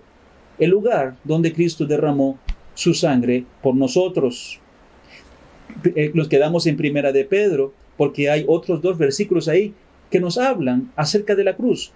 el 0.58 0.70
lugar 0.70 1.16
donde 1.25 1.52
Cristo 1.52 1.86
derramó 1.86 2.38
su 2.75 2.94
sangre 2.94 3.44
por 3.62 3.75
nosotros. 3.75 4.60
Eh, 5.84 6.12
nos 6.14 6.28
quedamos 6.28 6.66
en 6.66 6.76
primera 6.76 7.10
de 7.10 7.25
Pedro, 7.25 7.72
porque 7.96 8.30
hay 8.30 8.44
otros 8.46 8.80
dos 8.80 8.96
versículos 8.96 9.48
ahí 9.48 9.75
que 10.10 10.20
nos 10.20 10.38
hablan 10.38 10.92
acerca 10.94 11.34
de 11.34 11.44
la 11.44 11.56
cruz. 11.56 11.90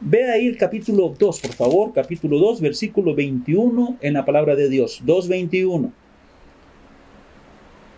Ve 0.00 0.30
ahí 0.30 0.46
el 0.48 0.56
capítulo 0.56 1.14
2, 1.16 1.40
por 1.40 1.52
favor, 1.52 1.92
capítulo 1.92 2.38
2, 2.38 2.60
versículo 2.60 3.14
21 3.14 3.98
en 4.00 4.14
la 4.14 4.24
palabra 4.24 4.56
de 4.56 4.68
Dios, 4.68 5.00
2.21. 5.06 5.92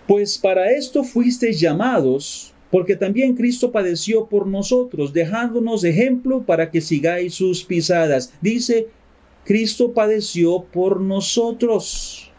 Pues 0.06 0.38
para 0.38 0.70
esto 0.70 1.02
fuisteis 1.02 1.58
llamados, 1.58 2.52
porque 2.70 2.96
también 2.96 3.36
Cristo 3.36 3.70
padeció 3.70 4.26
por 4.26 4.46
nosotros, 4.46 5.12
dejándonos 5.12 5.84
ejemplo 5.84 6.42
para 6.42 6.70
que 6.70 6.80
sigáis 6.80 7.34
sus 7.34 7.64
pisadas. 7.64 8.32
Dice, 8.40 8.88
Cristo 9.44 9.92
padeció 9.92 10.64
por 10.64 11.00
nosotros. 11.00 12.32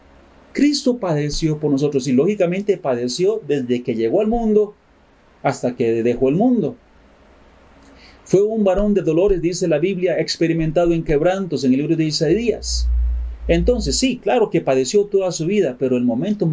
Cristo 0.52 0.98
padeció 0.98 1.58
por 1.58 1.70
nosotros 1.70 2.06
y 2.08 2.12
lógicamente 2.12 2.76
padeció 2.76 3.40
desde 3.46 3.82
que 3.82 3.94
llegó 3.94 4.20
al 4.20 4.26
mundo 4.26 4.74
hasta 5.42 5.74
que 5.74 6.02
dejó 6.02 6.28
el 6.28 6.34
mundo. 6.34 6.76
Fue 8.24 8.42
un 8.42 8.62
varón 8.62 8.92
de 8.92 9.00
dolores, 9.00 9.40
dice 9.40 9.66
la 9.68 9.78
Biblia, 9.78 10.20
experimentado 10.20 10.92
en 10.92 11.02
quebrantos 11.02 11.64
en 11.64 11.72
el 11.72 11.78
libro 11.78 11.96
de 11.96 12.04
Isaías. 12.04 12.86
Entonces, 13.46 13.96
sí, 13.96 14.18
claro 14.22 14.50
que 14.50 14.60
padeció 14.60 15.06
toda 15.06 15.32
su 15.32 15.46
vida, 15.46 15.76
pero 15.78 15.96
el 15.96 16.04
momento 16.04 16.46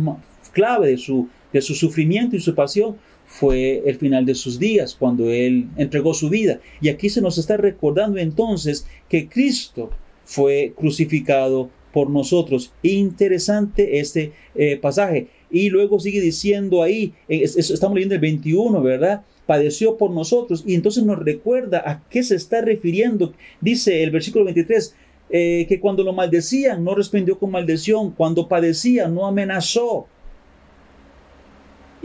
clave 0.53 0.91
de 0.91 0.97
su, 0.97 1.27
de 1.51 1.61
su 1.61 1.75
sufrimiento 1.75 2.37
y 2.37 2.39
su 2.39 2.55
pasión 2.55 2.95
fue 3.25 3.83
el 3.85 3.95
final 3.95 4.25
de 4.25 4.35
sus 4.35 4.59
días, 4.59 4.95
cuando 4.97 5.29
Él 5.29 5.67
entregó 5.77 6.13
su 6.13 6.29
vida. 6.29 6.59
Y 6.81 6.89
aquí 6.89 7.09
se 7.09 7.21
nos 7.21 7.37
está 7.37 7.57
recordando 7.57 8.19
entonces 8.19 8.87
que 9.09 9.27
Cristo 9.27 9.89
fue 10.23 10.73
crucificado 10.75 11.69
por 11.91 12.09
nosotros. 12.09 12.73
Interesante 12.83 13.99
este 13.99 14.33
eh, 14.55 14.77
pasaje. 14.77 15.27
Y 15.49 15.69
luego 15.69 15.99
sigue 15.99 16.19
diciendo 16.19 16.83
ahí, 16.83 17.13
eh, 17.29 17.43
estamos 17.43 17.95
leyendo 17.95 18.15
el 18.15 18.21
21, 18.21 18.81
¿verdad? 18.81 19.23
Padeció 19.45 19.97
por 19.97 20.11
nosotros. 20.11 20.63
Y 20.67 20.75
entonces 20.75 21.03
nos 21.03 21.19
recuerda 21.19 21.81
a 21.85 22.03
qué 22.09 22.21
se 22.23 22.35
está 22.35 22.61
refiriendo. 22.61 23.33
Dice 23.61 24.03
el 24.03 24.11
versículo 24.11 24.43
23, 24.43 24.93
eh, 25.29 25.65
que 25.69 25.79
cuando 25.79 26.03
lo 26.03 26.13
maldecían 26.13 26.83
no 26.83 26.95
respondió 26.95 27.39
con 27.39 27.51
maldición, 27.51 28.11
cuando 28.11 28.47
padecía 28.47 29.07
no 29.07 29.25
amenazó. 29.25 30.07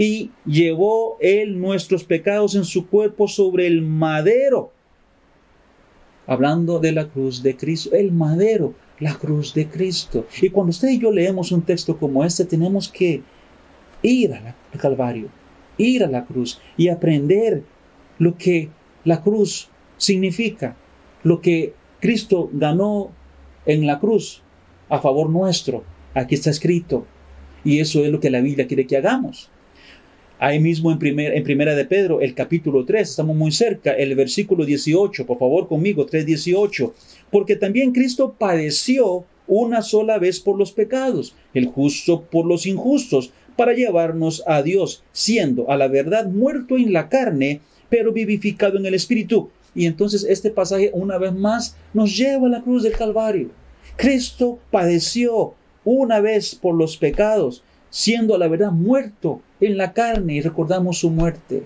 Y 0.00 0.30
llevó 0.46 1.18
él 1.20 1.60
nuestros 1.60 2.04
pecados 2.04 2.54
en 2.54 2.64
su 2.64 2.88
cuerpo 2.88 3.28
sobre 3.28 3.66
el 3.66 3.82
madero. 3.82 4.72
Hablando 6.26 6.78
de 6.78 6.92
la 6.92 7.08
cruz 7.08 7.42
de 7.42 7.54
Cristo, 7.54 7.90
el 7.92 8.10
madero 8.10 8.72
la 9.00 9.14
cruz 9.14 9.54
de 9.54 9.66
Cristo. 9.66 10.26
Y 10.40 10.50
cuando 10.50 10.70
usted 10.70 10.90
y 10.90 10.98
yo 10.98 11.10
leemos 11.10 11.50
un 11.50 11.62
texto 11.62 11.98
como 11.98 12.24
este, 12.24 12.44
tenemos 12.44 12.88
que 12.88 13.22
ir 14.02 14.32
al 14.32 14.54
Calvario, 14.78 15.28
ir 15.78 16.04
a 16.04 16.08
la 16.08 16.24
cruz 16.24 16.60
y 16.76 16.88
aprender 16.88 17.64
lo 18.18 18.36
que 18.36 18.68
la 19.04 19.22
cruz 19.22 19.68
significa, 19.96 20.76
lo 21.24 21.40
que 21.40 21.74
Cristo 22.00 22.50
ganó 22.52 23.10
en 23.66 23.86
la 23.86 23.98
cruz 23.98 24.42
a 24.88 25.00
favor 25.00 25.30
nuestro. 25.30 25.82
Aquí 26.14 26.34
está 26.34 26.50
escrito. 26.50 27.06
Y 27.64 27.80
eso 27.80 28.04
es 28.04 28.10
lo 28.10 28.20
que 28.20 28.30
la 28.30 28.40
Biblia 28.40 28.66
quiere 28.66 28.86
que 28.86 28.96
hagamos. 28.96 29.50
Ahí 30.42 30.58
mismo 30.58 30.90
en, 30.90 30.98
primer, 30.98 31.34
en 31.34 31.44
Primera 31.44 31.74
de 31.74 31.84
Pedro, 31.84 32.22
el 32.22 32.34
capítulo 32.34 32.86
3, 32.86 33.10
estamos 33.10 33.36
muy 33.36 33.52
cerca, 33.52 33.92
el 33.92 34.14
versículo 34.14 34.64
18, 34.64 35.26
por 35.26 35.38
favor 35.38 35.68
conmigo, 35.68 36.06
3.18. 36.06 36.94
Porque 37.30 37.56
también 37.56 37.92
Cristo 37.92 38.34
padeció 38.38 39.26
una 39.46 39.82
sola 39.82 40.18
vez 40.18 40.40
por 40.40 40.56
los 40.56 40.72
pecados, 40.72 41.34
el 41.52 41.66
justo 41.66 42.22
por 42.22 42.46
los 42.46 42.64
injustos, 42.64 43.32
para 43.54 43.74
llevarnos 43.74 44.42
a 44.46 44.62
Dios, 44.62 45.02
siendo 45.12 45.70
a 45.70 45.76
la 45.76 45.88
verdad 45.88 46.24
muerto 46.24 46.78
en 46.78 46.94
la 46.94 47.10
carne, 47.10 47.60
pero 47.90 48.10
vivificado 48.10 48.78
en 48.78 48.86
el 48.86 48.94
Espíritu. 48.94 49.50
Y 49.74 49.84
entonces 49.84 50.24
este 50.26 50.50
pasaje 50.50 50.90
una 50.94 51.18
vez 51.18 51.34
más 51.34 51.76
nos 51.92 52.16
lleva 52.16 52.46
a 52.46 52.50
la 52.50 52.62
cruz 52.62 52.82
del 52.82 52.96
Calvario. 52.96 53.50
Cristo 53.96 54.58
padeció 54.70 55.52
una 55.84 56.20
vez 56.20 56.54
por 56.54 56.74
los 56.74 56.96
pecados, 56.96 57.62
siendo 57.90 58.34
a 58.34 58.38
la 58.38 58.48
verdad 58.48 58.72
muerto 58.72 59.42
en 59.60 59.76
la 59.76 59.92
carne 59.92 60.34
y 60.34 60.40
recordamos 60.40 60.98
su 60.98 61.10
muerte. 61.10 61.64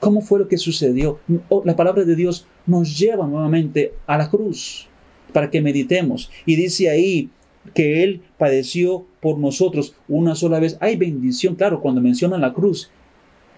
¿Cómo 0.00 0.20
fue 0.20 0.38
lo 0.38 0.48
que 0.48 0.58
sucedió? 0.58 1.18
Oh, 1.48 1.62
la 1.64 1.76
palabra 1.76 2.04
de 2.04 2.16
Dios 2.16 2.46
nos 2.66 2.98
lleva 2.98 3.26
nuevamente 3.26 3.94
a 4.06 4.18
la 4.18 4.28
cruz 4.28 4.88
para 5.32 5.50
que 5.50 5.60
meditemos. 5.60 6.30
Y 6.44 6.56
dice 6.56 6.90
ahí 6.90 7.30
que 7.74 8.02
Él 8.02 8.22
padeció 8.38 9.06
por 9.20 9.38
nosotros 9.38 9.94
una 10.08 10.34
sola 10.34 10.60
vez. 10.60 10.76
Hay 10.80 10.96
bendición, 10.96 11.54
claro, 11.54 11.80
cuando 11.80 12.00
mencionan 12.00 12.40
la 12.40 12.52
cruz. 12.52 12.90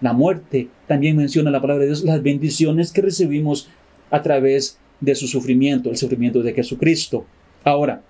la 0.01 0.13
muerte, 0.13 0.69
también 0.87 1.17
menciona 1.17 1.51
la 1.51 1.59
palabra 1.59 1.81
de 1.81 1.87
Dios 1.87 2.05
las 2.05 2.23
bendiciones 2.23 2.93
que 2.93 3.01
recibimos 3.01 3.69
a 4.11 4.21
través 4.21 4.79
de 5.01 5.13
su 5.13 5.27
sufrimiento, 5.27 5.89
el 5.89 5.97
sufrimiento 5.97 6.41
de 6.41 6.53
Jesucristo. 6.53 7.25
Ahora, 7.65 8.01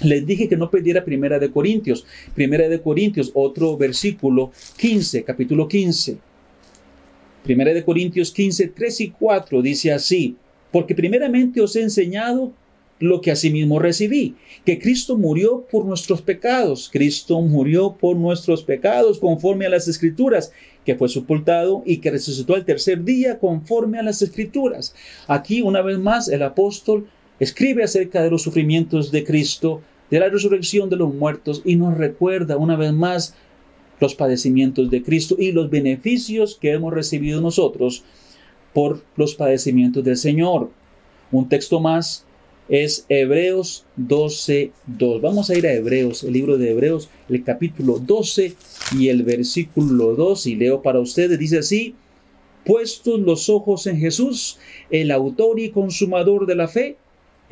les 0.00 0.26
dije 0.26 0.48
que 0.48 0.56
no 0.56 0.70
perdiera 0.70 1.04
Primera 1.04 1.38
de 1.38 1.50
Corintios. 1.50 2.06
Primera 2.34 2.68
de 2.68 2.80
Corintios, 2.80 3.30
otro 3.34 3.76
versículo 3.76 4.50
15, 4.76 5.24
capítulo 5.24 5.68
15. 5.68 6.18
Primera 7.44 7.74
de 7.74 7.84
Corintios 7.84 8.30
15, 8.30 8.68
3 8.68 9.00
y 9.00 9.10
4 9.10 9.62
dice 9.62 9.92
así, 9.92 10.36
porque 10.70 10.94
primeramente 10.94 11.60
os 11.60 11.76
he 11.76 11.82
enseñado 11.82 12.52
lo 13.00 13.20
que 13.20 13.32
asimismo 13.32 13.80
recibí, 13.80 14.36
que 14.64 14.78
Cristo 14.78 15.18
murió 15.18 15.66
por 15.68 15.84
nuestros 15.84 16.22
pecados, 16.22 16.88
Cristo 16.92 17.40
murió 17.40 17.96
por 17.98 18.16
nuestros 18.16 18.62
pecados 18.62 19.18
conforme 19.18 19.66
a 19.66 19.70
las 19.70 19.88
escrituras, 19.88 20.52
que 20.84 20.94
fue 20.94 21.08
sepultado 21.08 21.82
y 21.84 21.96
que 21.96 22.12
resucitó 22.12 22.54
al 22.54 22.64
tercer 22.64 23.02
día 23.02 23.40
conforme 23.40 23.98
a 23.98 24.04
las 24.04 24.22
escrituras. 24.22 24.94
Aquí 25.26 25.62
una 25.62 25.82
vez 25.82 25.98
más 25.98 26.28
el 26.28 26.42
apóstol 26.42 27.08
escribe 27.42 27.82
acerca 27.82 28.22
de 28.22 28.30
los 28.30 28.42
sufrimientos 28.42 29.10
de 29.10 29.24
Cristo, 29.24 29.82
de 30.12 30.20
la 30.20 30.28
resurrección 30.28 30.88
de 30.88 30.94
los 30.94 31.12
muertos 31.12 31.60
y 31.64 31.74
nos 31.74 31.98
recuerda 31.98 32.56
una 32.56 32.76
vez 32.76 32.92
más 32.92 33.34
los 33.98 34.14
padecimientos 34.14 34.90
de 34.90 35.02
Cristo 35.02 35.34
y 35.36 35.50
los 35.50 35.68
beneficios 35.68 36.56
que 36.60 36.70
hemos 36.70 36.94
recibido 36.94 37.40
nosotros 37.40 38.04
por 38.72 39.02
los 39.16 39.34
padecimientos 39.34 40.04
del 40.04 40.18
Señor. 40.18 40.70
Un 41.32 41.48
texto 41.48 41.80
más 41.80 42.24
es 42.68 43.06
Hebreos 43.08 43.86
12, 43.96 44.70
2. 44.86 45.20
Vamos 45.20 45.50
a 45.50 45.58
ir 45.58 45.66
a 45.66 45.72
Hebreos, 45.72 46.22
el 46.22 46.34
libro 46.34 46.58
de 46.58 46.70
Hebreos, 46.70 47.10
el 47.28 47.42
capítulo 47.42 47.98
12 47.98 48.54
y 48.96 49.08
el 49.08 49.24
versículo 49.24 50.14
2, 50.14 50.46
y 50.46 50.54
leo 50.54 50.80
para 50.80 51.00
ustedes, 51.00 51.40
dice 51.40 51.58
así, 51.58 51.96
puestos 52.64 53.18
los 53.18 53.48
ojos 53.48 53.88
en 53.88 53.98
Jesús, 53.98 54.60
el 54.90 55.10
autor 55.10 55.58
y 55.58 55.70
consumador 55.70 56.46
de 56.46 56.54
la 56.54 56.68
fe, 56.68 56.98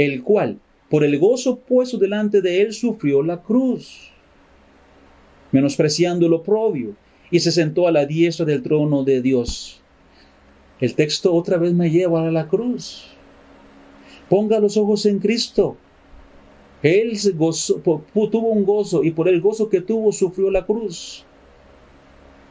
el 0.01 0.23
cual, 0.23 0.59
por 0.89 1.05
el 1.05 1.19
gozo 1.19 1.59
puesto 1.59 1.99
delante 1.99 2.41
de 2.41 2.63
él, 2.63 2.73
sufrió 2.73 3.23
la 3.23 3.43
cruz, 3.43 4.11
menospreciando 5.53 6.27
lo 6.27 6.37
oprobio, 6.37 6.97
y 7.31 7.41
se 7.41 7.53
sentó 7.53 7.87
a 7.87 7.93
la 7.93 8.07
diestra 8.07 8.47
del 8.47 8.63
trono 8.63 9.05
de 9.05 9.21
Dios. 9.21 9.83
El 10.81 10.95
texto 10.95 11.35
otra 11.35 11.59
vez 11.59 11.75
me 11.75 11.91
lleva 11.91 12.27
a 12.27 12.31
la 12.31 12.49
cruz. 12.49 13.09
Ponga 14.31 14.59
los 14.59 14.79
ojos 14.79 15.05
en 15.05 15.19
Cristo. 15.19 15.77
Él 16.83 17.13
tuvo 17.35 18.49
un 18.49 18.65
gozo 18.65 19.05
y 19.05 19.11
por 19.11 19.29
el 19.29 19.43
gozo 19.43 19.69
que 19.69 19.83
tuvo 19.83 20.13
sufrió 20.13 20.51
la 20.51 20.65
cruz. 20.65 21.27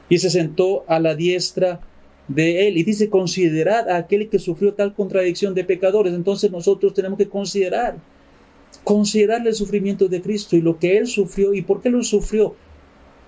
Y 0.08 0.20
se 0.20 0.29
sentó 0.29 0.84
a 0.88 1.00
la 1.00 1.15
diestra 1.15 1.82
de 2.29 2.67
él. 2.67 2.77
Y 2.77 2.83
dice, 2.83 3.09
considerad 3.09 3.89
a 3.89 3.98
aquel 3.98 4.29
que 4.29 4.39
sufrió 4.39 4.74
tal 4.74 4.93
contradicción 4.93 5.53
de 5.53 5.65
pecadores. 5.65 6.13
Entonces 6.13 6.50
nosotros 6.50 6.93
tenemos 6.93 7.17
que 7.17 7.27
considerar, 7.27 7.98
considerar 8.86 9.45
el 9.45 9.53
sufrimiento 9.53 10.07
de 10.07 10.21
Cristo 10.21 10.55
y 10.55 10.62
lo 10.62 10.79
que 10.79 10.98
él 10.98 11.07
sufrió 11.07 11.53
y 11.53 11.62
por 11.62 11.81
qué 11.81 11.89
lo 11.89 12.01
sufrió. 12.03 12.55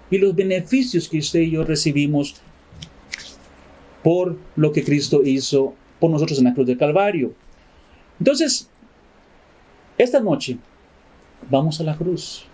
Y 0.10 0.18
los 0.18 0.36
beneficios 0.36 1.10
que 1.10 1.18
usted 1.18 1.42
y 1.42 1.52
yo 1.52 1.64
recibimos 1.64 2.36
por 4.04 4.38
lo 4.56 4.72
que 4.72 4.84
Cristo 4.84 5.22
hizo 5.24 5.74
por 6.00 6.10
nosotros 6.10 6.40
en 6.40 6.46
la 6.46 6.54
cruz 6.54 6.68
del 6.68 6.78
Calvario. 6.78 7.34
Entonces, 8.20 8.70
esta 9.98 10.20
noche 10.20 10.58
vamos 11.50 11.80
a 11.80 11.84
la 11.84 11.96
cruz 11.96 12.46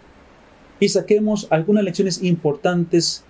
y 0.80 0.90
saquemos 0.90 1.48
algunas 1.50 1.84
lecciones 1.84 2.22
importantes 2.24 3.24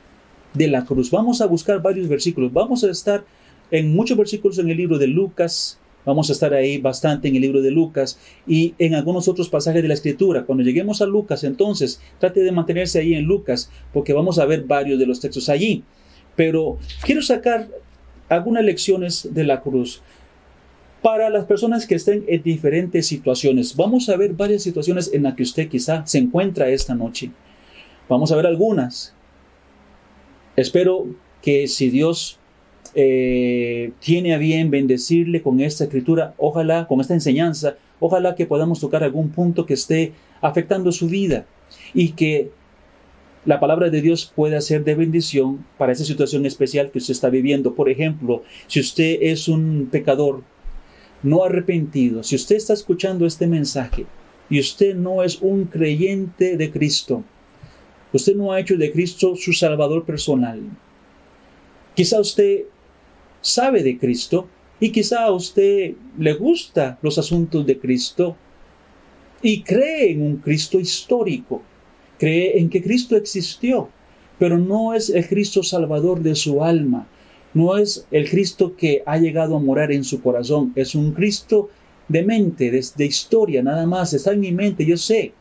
de 0.54 0.68
la 0.68 0.86
cruz. 0.86 1.12
Vamos 1.12 1.42
a 1.42 1.46
buscar 1.46 1.82
varios 1.82 2.08
versículos. 2.08 2.52
Vamos 2.52 2.84
a 2.84 2.90
estar 2.90 3.26
en 3.72 3.96
muchos 3.96 4.18
versículos 4.18 4.58
en 4.60 4.70
el 4.70 4.78
libro 4.78 4.98
de 4.98 5.08
Lucas. 5.08 5.80
Vamos 6.06 6.30
a 6.30 6.34
estar 6.34 6.54
ahí 6.54 6.78
bastante 6.78 7.28
en 7.28 7.36
el 7.36 7.42
libro 7.42 7.62
de 7.62 7.70
Lucas 7.70 8.18
y 8.48 8.74
en 8.80 8.96
algunos 8.96 9.28
otros 9.28 9.50
pasajes 9.50 9.82
de 9.82 9.90
la 9.90 9.94
Escritura. 9.94 10.46
Cuando 10.46 10.64
lleguemos 10.64 11.02
a 11.02 11.06
Lucas, 11.06 11.44
entonces, 11.44 12.00
trate 12.18 12.40
de 12.40 12.52
mantenerse 12.54 13.00
ahí 13.00 13.14
en 13.14 13.26
Lucas, 13.26 13.70
porque 13.92 14.14
vamos 14.14 14.40
a 14.40 14.46
ver 14.46 14.64
varios 14.64 15.00
de 15.00 15.06
los 15.06 15.20
textos 15.20 15.50
allí. 15.50 15.84
Pero 16.38 16.78
quiero 17.04 17.22
sacar 17.22 17.68
algunas 18.30 18.64
lecciones 18.64 19.30
de 19.34 19.44
la 19.44 19.62
cruz 19.62 20.02
para 21.02 21.30
las 21.30 21.46
personas 21.46 21.86
que 21.86 21.96
estén 21.96 22.24
en 22.28 22.42
diferentes 22.42 23.08
situaciones. 23.08 23.76
Vamos 23.76 24.10
a 24.10 24.18
ver 24.18 24.34
varias 24.34 24.64
situaciones 24.64 25.12
en 25.14 25.24
las 25.24 25.36
que 25.36 25.44
usted 25.44 25.68
quizá 25.68 26.06
se 26.06 26.20
encuentra 26.20 26.70
esta 26.70 26.96
noche. 26.96 27.32
Vamos 28.10 28.32
a 28.32 28.36
ver 28.36 28.48
algunas. 28.48 29.14
Espero 30.58 31.06
que 31.44 31.68
si 31.68 31.92
Dios 31.92 32.40
eh, 32.96 33.92
tiene 34.00 34.34
a 34.34 34.40
bien 34.40 34.72
bendecirle 34.72 35.44
con 35.44 35.62
esta 35.62 35.84
escritura, 35.84 36.34
ojalá, 36.40 36.88
con 36.88 37.00
esta 37.00 37.14
enseñanza, 37.14 37.78
ojalá 38.00 38.34
que 38.34 38.48
podamos 38.48 38.80
tocar 38.80 39.04
algún 39.04 39.30
punto 39.30 39.68
que 39.68 39.76
esté 39.76 40.14
afectando 40.42 40.92
su 40.92 41.10
vida 41.10 41.46
y 41.94 42.14
que 42.14 42.50
la 43.46 43.60
palabra 43.60 43.92
de 43.92 44.02
Dios 44.02 44.34
pueda 44.36 44.60
ser 44.62 44.84
de 44.84 44.96
bendición 44.96 45.64
para 45.78 45.92
esa 45.92 46.04
situación 46.04 46.48
especial 46.48 46.90
que 46.90 46.98
usted 46.98 47.12
está 47.12 47.30
viviendo. 47.30 47.76
Por 47.76 47.88
ejemplo, 47.88 48.42
si 48.66 48.80
usted 48.80 49.20
es 49.22 49.48
un 49.48 49.90
pecador, 49.92 50.42
no 51.22 51.44
arrepentido, 51.44 52.24
si 52.24 52.36
usted 52.36 52.56
está 52.56 52.74
escuchando 52.74 53.28
este 53.28 53.46
mensaje 53.46 54.08
y 54.50 54.60
usted 54.60 54.96
no 54.96 55.22
es 55.22 55.40
un 55.40 55.66
creyente 55.66 56.58
de 56.58 56.72
Cristo, 56.72 57.24
usted 58.14 58.36
no 58.36 58.52
ha 58.52 58.60
hecho 58.60 58.78
de 58.78 58.92
Cristo 58.92 59.36
su 59.36 59.54
Salvador 59.54 60.06
personal, 60.06 60.62
quizá 61.96 62.20
usted 62.20 62.64
sabe 63.42 63.84
de 63.84 63.98
Cristo 63.98 64.48
y 64.80 64.92
quizá 64.92 65.32
usted 65.32 65.94
le 66.18 66.34
gusta 66.34 67.00
los 67.02 67.18
asuntos 67.18 67.66
de 67.66 67.80
Cristo 67.80 68.36
y 69.42 69.62
cree 69.62 70.12
en 70.12 70.22
un 70.22 70.38
Cristo 70.38 70.80
histórico, 70.80 71.62
cree 72.18 72.60
en 72.60 72.70
que 72.70 72.82
Cristo 72.82 73.16
existió, 73.16 73.90
pero 74.40 74.58
no 74.58 74.94
es 74.94 75.10
el 75.10 75.28
Cristo 75.28 75.64
Salvador 75.64 76.22
de 76.22 76.36
su 76.36 76.64
alma, 76.64 77.08
no 77.54 77.78
es 77.78 78.06
el 78.12 78.30
Cristo 78.30 78.76
que 78.76 79.04
ha 79.06 79.18
llegado 79.18 79.56
a 79.56 79.60
morar 79.60 79.92
en 79.92 80.04
su 80.04 80.22
corazón, 80.22 80.74
es 80.76 80.96
un 80.96 81.12
Cristo 81.12 81.70
de 82.08 82.24
mente, 82.24 82.72
de, 82.72 83.06
historia, 83.06 83.62
nada 83.62 83.86
más, 83.86 84.14
está 84.14 84.32
en 84.32 84.40
mi 84.40 84.52
mente, 84.52 84.86
yo 84.86 84.98
sé, 84.98 85.34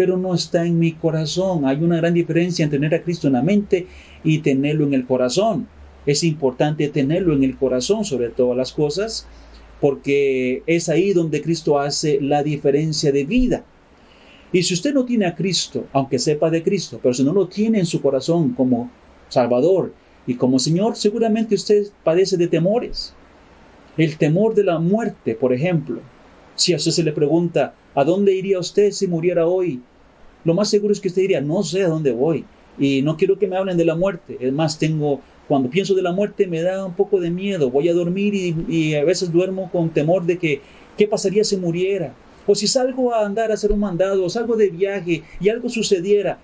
pero 0.00 0.16
no 0.16 0.34
está 0.34 0.64
en 0.64 0.78
mi 0.78 0.92
corazón. 0.92 1.66
Hay 1.66 1.84
una 1.84 1.98
gran 1.98 2.14
diferencia 2.14 2.64
entre 2.64 2.78
tener 2.78 2.98
a 2.98 3.02
Cristo 3.02 3.26
en 3.26 3.34
la 3.34 3.42
mente 3.42 3.86
y 4.24 4.38
tenerlo 4.38 4.86
en 4.86 4.94
el 4.94 5.04
corazón. 5.04 5.68
Es 6.06 6.24
importante 6.24 6.88
tenerlo 6.88 7.34
en 7.34 7.44
el 7.44 7.58
corazón 7.58 8.06
sobre 8.06 8.30
todas 8.30 8.56
las 8.56 8.72
cosas, 8.72 9.26
porque 9.78 10.62
es 10.64 10.88
ahí 10.88 11.12
donde 11.12 11.42
Cristo 11.42 11.78
hace 11.78 12.18
la 12.18 12.42
diferencia 12.42 13.12
de 13.12 13.24
vida. 13.24 13.62
Y 14.54 14.62
si 14.62 14.72
usted 14.72 14.94
no 14.94 15.04
tiene 15.04 15.26
a 15.26 15.34
Cristo, 15.34 15.84
aunque 15.92 16.18
sepa 16.18 16.48
de 16.48 16.62
Cristo, 16.62 16.98
pero 17.02 17.12
si 17.12 17.22
no 17.22 17.34
lo 17.34 17.46
tiene 17.48 17.80
en 17.80 17.84
su 17.84 18.00
corazón 18.00 18.54
como 18.54 18.90
Salvador 19.28 19.92
y 20.26 20.34
como 20.36 20.58
Señor, 20.58 20.96
seguramente 20.96 21.54
usted 21.54 21.88
padece 22.02 22.38
de 22.38 22.48
temores. 22.48 23.12
El 23.98 24.16
temor 24.16 24.54
de 24.54 24.64
la 24.64 24.78
muerte, 24.78 25.34
por 25.34 25.52
ejemplo. 25.52 26.00
Si 26.54 26.72
a 26.72 26.76
usted 26.76 26.90
se 26.90 27.04
le 27.04 27.12
pregunta, 27.12 27.74
¿a 27.94 28.02
dónde 28.02 28.34
iría 28.34 28.58
usted 28.58 28.92
si 28.92 29.06
muriera 29.06 29.46
hoy? 29.46 29.82
Lo 30.44 30.54
más 30.54 30.70
seguro 30.70 30.92
es 30.92 31.00
que 31.00 31.08
usted 31.08 31.22
diría, 31.22 31.40
no 31.40 31.62
sé 31.62 31.82
a 31.82 31.88
dónde 31.88 32.12
voy. 32.12 32.44
Y 32.78 33.02
no 33.02 33.16
quiero 33.16 33.38
que 33.38 33.46
me 33.46 33.56
hablen 33.56 33.76
de 33.76 33.84
la 33.84 33.94
muerte. 33.94 34.38
Es 34.40 34.52
más, 34.52 34.78
tengo, 34.78 35.20
cuando 35.48 35.68
pienso 35.68 35.94
de 35.94 36.02
la 36.02 36.12
muerte 36.12 36.46
me 36.46 36.62
da 36.62 36.84
un 36.84 36.94
poco 36.94 37.20
de 37.20 37.30
miedo. 37.30 37.70
Voy 37.70 37.88
a 37.88 37.94
dormir 37.94 38.34
y, 38.34 38.56
y 38.68 38.94
a 38.94 39.04
veces 39.04 39.32
duermo 39.32 39.70
con 39.70 39.90
temor 39.90 40.24
de 40.24 40.38
que, 40.38 40.60
¿qué 40.96 41.06
pasaría 41.06 41.44
si 41.44 41.56
muriera? 41.56 42.14
O 42.46 42.54
si 42.54 42.66
salgo 42.66 43.14
a 43.14 43.24
andar 43.26 43.50
a 43.50 43.54
hacer 43.54 43.70
un 43.70 43.80
mandado, 43.80 44.24
o 44.24 44.30
salgo 44.30 44.56
de 44.56 44.70
viaje 44.70 45.22
y 45.40 45.48
algo 45.48 45.68
sucediera, 45.68 46.38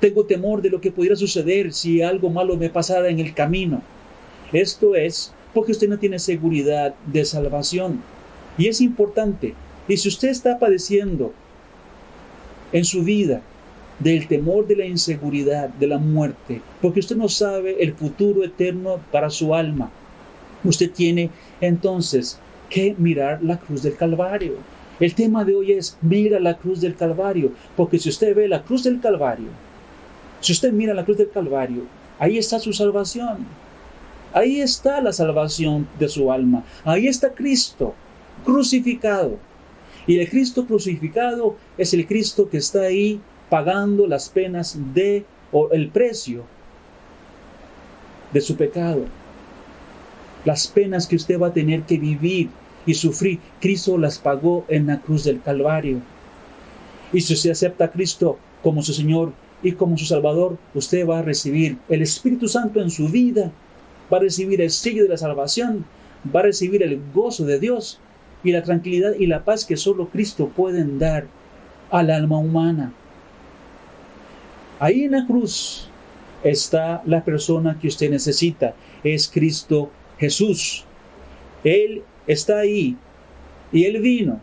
tengo 0.00 0.24
temor 0.24 0.62
de 0.62 0.70
lo 0.70 0.80
que 0.80 0.90
pudiera 0.90 1.16
suceder 1.16 1.72
si 1.72 2.02
algo 2.02 2.30
malo 2.30 2.56
me 2.56 2.70
pasara 2.70 3.08
en 3.08 3.20
el 3.20 3.34
camino. 3.34 3.82
Esto 4.52 4.94
es 4.94 5.32
porque 5.54 5.72
usted 5.72 5.88
no 5.88 5.98
tiene 5.98 6.18
seguridad 6.18 6.94
de 7.06 7.24
salvación. 7.24 8.02
Y 8.58 8.68
es 8.68 8.80
importante. 8.80 9.54
Y 9.88 9.96
si 9.96 10.08
usted 10.08 10.28
está 10.28 10.58
padeciendo 10.58 11.32
en 12.72 12.84
su 12.84 13.02
vida 13.02 13.40
del 13.98 14.28
temor 14.28 14.66
de 14.66 14.76
la 14.76 14.86
inseguridad, 14.86 15.68
de 15.68 15.86
la 15.86 15.98
muerte, 15.98 16.60
porque 16.82 17.00
usted 17.00 17.16
no 17.16 17.28
sabe 17.28 17.82
el 17.82 17.94
futuro 17.94 18.44
eterno 18.44 19.00
para 19.10 19.30
su 19.30 19.54
alma, 19.54 19.90
usted 20.64 20.90
tiene 20.90 21.30
entonces 21.60 22.38
que 22.68 22.94
mirar 22.98 23.42
la 23.42 23.58
cruz 23.58 23.82
del 23.82 23.96
Calvario. 23.96 24.54
El 24.98 25.14
tema 25.14 25.44
de 25.44 25.54
hoy 25.54 25.72
es 25.72 25.96
mira 26.02 26.40
la 26.40 26.56
cruz 26.56 26.80
del 26.80 26.94
Calvario, 26.94 27.52
porque 27.76 27.98
si 27.98 28.08
usted 28.08 28.34
ve 28.34 28.48
la 28.48 28.62
cruz 28.62 28.84
del 28.84 29.00
Calvario, 29.00 29.48
si 30.40 30.52
usted 30.52 30.72
mira 30.72 30.94
la 30.94 31.04
cruz 31.04 31.18
del 31.18 31.30
Calvario, 31.30 31.82
ahí 32.18 32.38
está 32.38 32.58
su 32.58 32.72
salvación. 32.72 33.46
Ahí 34.32 34.60
está 34.60 35.00
la 35.00 35.12
salvación 35.12 35.88
de 35.98 36.08
su 36.08 36.30
alma. 36.30 36.62
Ahí 36.84 37.06
está 37.06 37.32
Cristo 37.32 37.94
crucificado. 38.44 39.38
Y 40.06 40.18
el 40.18 40.28
Cristo 40.28 40.66
crucificado 40.66 41.56
es 41.76 41.92
el 41.94 42.06
Cristo 42.06 42.48
que 42.48 42.58
está 42.58 42.82
ahí 42.82 43.20
pagando 43.50 44.06
las 44.06 44.28
penas 44.28 44.78
de 44.94 45.24
o 45.52 45.70
el 45.70 45.88
precio 45.88 46.44
de 48.32 48.40
su 48.40 48.56
pecado. 48.56 49.04
Las 50.44 50.68
penas 50.68 51.06
que 51.06 51.16
usted 51.16 51.40
va 51.40 51.48
a 51.48 51.52
tener 51.52 51.82
que 51.82 51.98
vivir 51.98 52.48
y 52.84 52.94
sufrir, 52.94 53.40
Cristo 53.60 53.98
las 53.98 54.18
pagó 54.18 54.64
en 54.68 54.86
la 54.86 55.00
cruz 55.00 55.24
del 55.24 55.42
Calvario. 55.42 56.00
Y 57.12 57.20
si 57.20 57.34
usted 57.34 57.50
acepta 57.50 57.86
a 57.86 57.90
Cristo 57.90 58.38
como 58.62 58.82
su 58.82 58.92
Señor 58.92 59.32
y 59.62 59.72
como 59.72 59.96
su 59.98 60.04
Salvador, 60.04 60.56
usted 60.74 61.08
va 61.08 61.18
a 61.18 61.22
recibir 61.22 61.78
el 61.88 62.02
Espíritu 62.02 62.46
Santo 62.46 62.80
en 62.80 62.90
su 62.90 63.08
vida, 63.08 63.50
va 64.12 64.18
a 64.18 64.20
recibir 64.20 64.60
el 64.60 64.70
sello 64.70 65.02
de 65.02 65.08
la 65.08 65.16
salvación, 65.16 65.84
va 66.34 66.40
a 66.40 66.44
recibir 66.44 66.82
el 66.82 67.00
gozo 67.12 67.44
de 67.44 67.58
Dios 67.58 67.98
y 68.44 68.52
la 68.52 68.62
tranquilidad 68.62 69.14
y 69.18 69.26
la 69.26 69.44
paz 69.44 69.64
que 69.64 69.76
solo 69.76 70.08
Cristo 70.08 70.48
pueden 70.54 70.98
dar 70.98 71.26
al 71.90 72.10
alma 72.10 72.38
humana. 72.38 72.92
Ahí 74.78 75.04
en 75.04 75.12
la 75.12 75.26
cruz 75.26 75.88
está 76.44 77.02
la 77.06 77.24
persona 77.24 77.78
que 77.80 77.88
usted 77.88 78.10
necesita, 78.10 78.74
es 79.02 79.28
Cristo 79.28 79.90
Jesús. 80.18 80.84
Él 81.64 82.02
está 82.26 82.58
ahí 82.58 82.96
y 83.72 83.84
Él 83.84 84.00
vino 84.00 84.40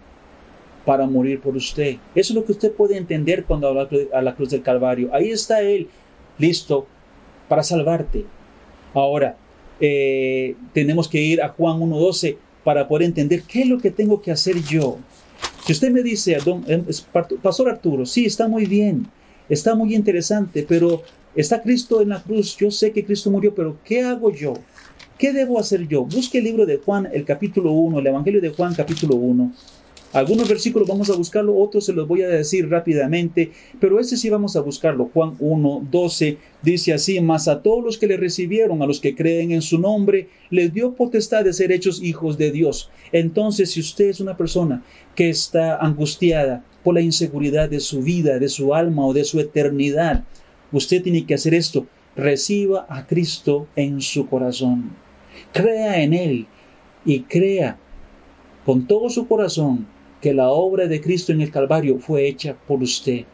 para 0.86 1.06
morir 1.06 1.40
por 1.40 1.56
usted. 1.56 1.98
Eso 2.16 2.34
es 2.34 2.36
lo 2.36 2.46
que 2.46 2.52
usted 2.52 2.72
puede 2.72 2.98
entender 2.98 3.46
cuando 3.46 3.74
va 3.74 3.88
a 4.14 4.22
la 4.22 4.36
cruz 4.36 4.50
del 4.50 4.62
Calvario. 4.62 5.10
Ahí 5.14 5.30
está 5.30 5.62
Él, 5.62 5.88
listo 6.38 6.88
para 7.48 7.64
salvarte. 7.64 8.26
Ahora, 8.94 9.38
eh, 9.80 10.56
tenemos 10.74 11.08
que 11.08 11.22
ir 11.22 11.42
a 11.42 11.50
Juan 11.50 11.80
1.12 11.80 12.38
para 12.64 12.88
poder 12.88 13.08
entender 13.08 13.44
qué 13.44 13.62
es 13.62 13.68
lo 13.68 13.80
que 13.80 13.92
tengo 13.92 14.22
que 14.22 14.32
hacer 14.32 14.62
yo. 14.64 14.98
Si 15.66 15.72
usted 15.72 15.92
me 15.92 16.04
dice, 16.04 16.38
don, 16.44 16.64
eh, 16.68 16.84
Pastor 17.42 17.70
Arturo, 17.70 18.06
sí, 18.06 18.26
está 18.26 18.48
muy 18.48 18.66
bien, 18.66 19.08
está 19.48 19.76
muy 19.76 19.96
interesante, 19.96 20.66
pero 20.68 21.04
está 21.36 21.62
Cristo 21.62 22.02
en 22.02 22.10
la 22.10 22.22
cruz, 22.22 22.58
yo 22.58 22.70
sé 22.70 22.92
que 22.92 23.06
Cristo 23.06 23.32
murió, 23.32 23.54
pero 23.56 23.78
¿qué 23.84 24.02
hago 24.02 24.32
yo? 24.32 24.54
¿Qué 25.18 25.32
debo 25.32 25.60
hacer 25.60 25.88
yo? 25.88 26.04
Busque 26.04 26.40
el 26.40 26.44
libro 26.44 26.66
de 26.66 26.78
Juan, 26.78 27.08
el 27.14 27.24
capítulo 27.24 27.72
1, 27.72 28.00
el 28.00 28.08
Evangelio 28.08 28.42
de 28.42 28.50
Juan, 28.50 28.74
capítulo 28.76 29.16
1. 29.16 29.54
Algunos 30.14 30.48
versículos 30.48 30.88
vamos 30.88 31.10
a 31.10 31.16
buscarlo, 31.16 31.58
otros 31.58 31.88
se 31.88 31.92
los 31.92 32.08
voy 32.08 32.22
a 32.22 32.28
decir 32.28 32.70
rápidamente, 32.70 33.52
pero 33.80 34.00
este 34.00 34.16
sí 34.16 34.30
vamos 34.30 34.56
a 34.56 34.62
buscarlo. 34.62 35.10
Juan 35.12 35.36
1, 35.40 35.88
12 35.90 36.38
dice 36.62 36.94
así, 36.94 37.20
mas 37.20 37.48
a 37.48 37.64
todos 37.64 37.84
los 37.84 37.98
que 37.98 38.06
le 38.06 38.18
recibieron, 38.18 38.84
a 38.84 38.86
los 38.86 39.00
que 39.00 39.16
creen 39.16 39.52
en 39.52 39.64
su 39.64 39.80
nombre, 39.80 40.30
les 40.52 40.72
dio 40.72 40.94
potestad 40.94 41.44
de 41.44 41.52
ser 41.52 41.72
hechos 41.72 42.00
hijos 42.00 42.38
de 42.38 42.52
Dios. 42.52 42.92
Entonces, 43.12 43.72
si 43.72 43.80
usted 43.80 44.10
es 44.10 44.20
una 44.20 44.38
persona 44.38 44.84
que 45.16 45.32
está 45.32 45.78
angustiada 45.78 46.64
por 46.84 46.94
la 46.94 47.02
inseguridad 47.02 47.68
de 47.68 47.80
su 47.80 48.04
vida, 48.04 48.38
de 48.38 48.50
su 48.50 48.76
alma 48.76 49.08
o 49.08 49.14
de 49.14 49.24
su 49.24 49.40
eternidad, 49.40 50.26
usted 50.72 51.02
tiene 51.02 51.26
que 51.26 51.34
hacer 51.34 51.56
esto. 51.56 51.88
Reciba 52.16 52.86
a 52.88 53.08
Cristo 53.08 53.66
en 53.76 54.00
su 54.00 54.28
corazón. 54.28 54.92
Crea 55.52 56.04
en 56.04 56.14
Él 56.14 56.46
y 57.04 57.22
crea 57.22 57.80
con 58.64 58.86
todo 58.86 59.10
su 59.10 59.28
corazón 59.28 59.88
que 60.24 60.34
la 60.34 60.50
obra 60.52 60.88
de 60.88 61.02
Cristo 61.02 61.34
en 61.34 61.42
el 61.42 61.52
Calvario 61.52 62.00
fue 62.00 62.26
hecha 62.26 62.56
por 62.66 62.82
usted. 62.82 63.26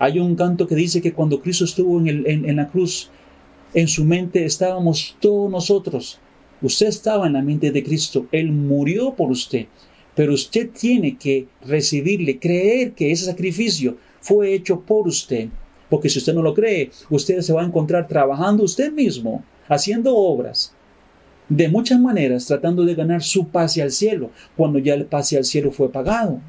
Hay 0.00 0.18
un 0.18 0.34
canto 0.34 0.66
que 0.66 0.74
dice 0.74 1.00
que 1.00 1.12
cuando 1.12 1.40
Cristo 1.40 1.64
estuvo 1.64 2.00
en, 2.00 2.08
en, 2.26 2.56
la 2.56 2.66
cruz, 2.66 3.08
en 3.72 3.86
su 3.86 4.04
mente 4.04 4.44
estábamos 4.44 5.16
todos 5.20 5.48
nosotros. 5.48 6.18
Usted 6.60 6.88
estaba 6.88 7.28
en 7.28 7.34
la 7.34 7.42
mente 7.42 7.70
de 7.70 7.84
Cristo. 7.84 8.26
Él 8.32 8.50
murió 8.50 9.14
por 9.14 9.30
usted. 9.30 9.66
Pero 10.16 10.34
usted 10.34 10.70
tiene 10.70 11.16
que 11.16 11.46
recibirle, 11.64 12.40
creer 12.40 12.94
que 12.94 13.12
ese 13.12 13.26
sacrificio 13.26 13.96
fue 14.20 14.54
hecho 14.54 14.80
por 14.80 15.06
usted. 15.06 15.48
Porque 15.88 16.08
si 16.08 16.18
usted 16.18 16.34
no 16.34 16.42
lo 16.42 16.52
cree, 16.52 16.90
usted 17.10 17.42
se 17.42 17.52
va 17.52 17.62
a 17.62 17.66
encontrar 17.66 18.08
trabajando 18.08 18.64
usted 18.64 18.90
mismo, 18.90 19.44
haciendo 19.68 20.16
obras, 20.16 20.74
de 21.48 21.68
muchas 21.68 21.98
maneras 21.98 22.46
tratando 22.46 22.84
de 22.84 22.94
ganar 22.94 23.22
su 23.22 23.48
pase 23.48 23.82
al 23.82 23.90
cielo, 23.90 24.30
cuando 24.56 24.78
ya 24.78 24.94
el 24.94 25.06
pase 25.06 25.36
al 25.36 25.44
cielo 25.44 25.70
fue 25.70 25.90
pagado. 25.90 26.40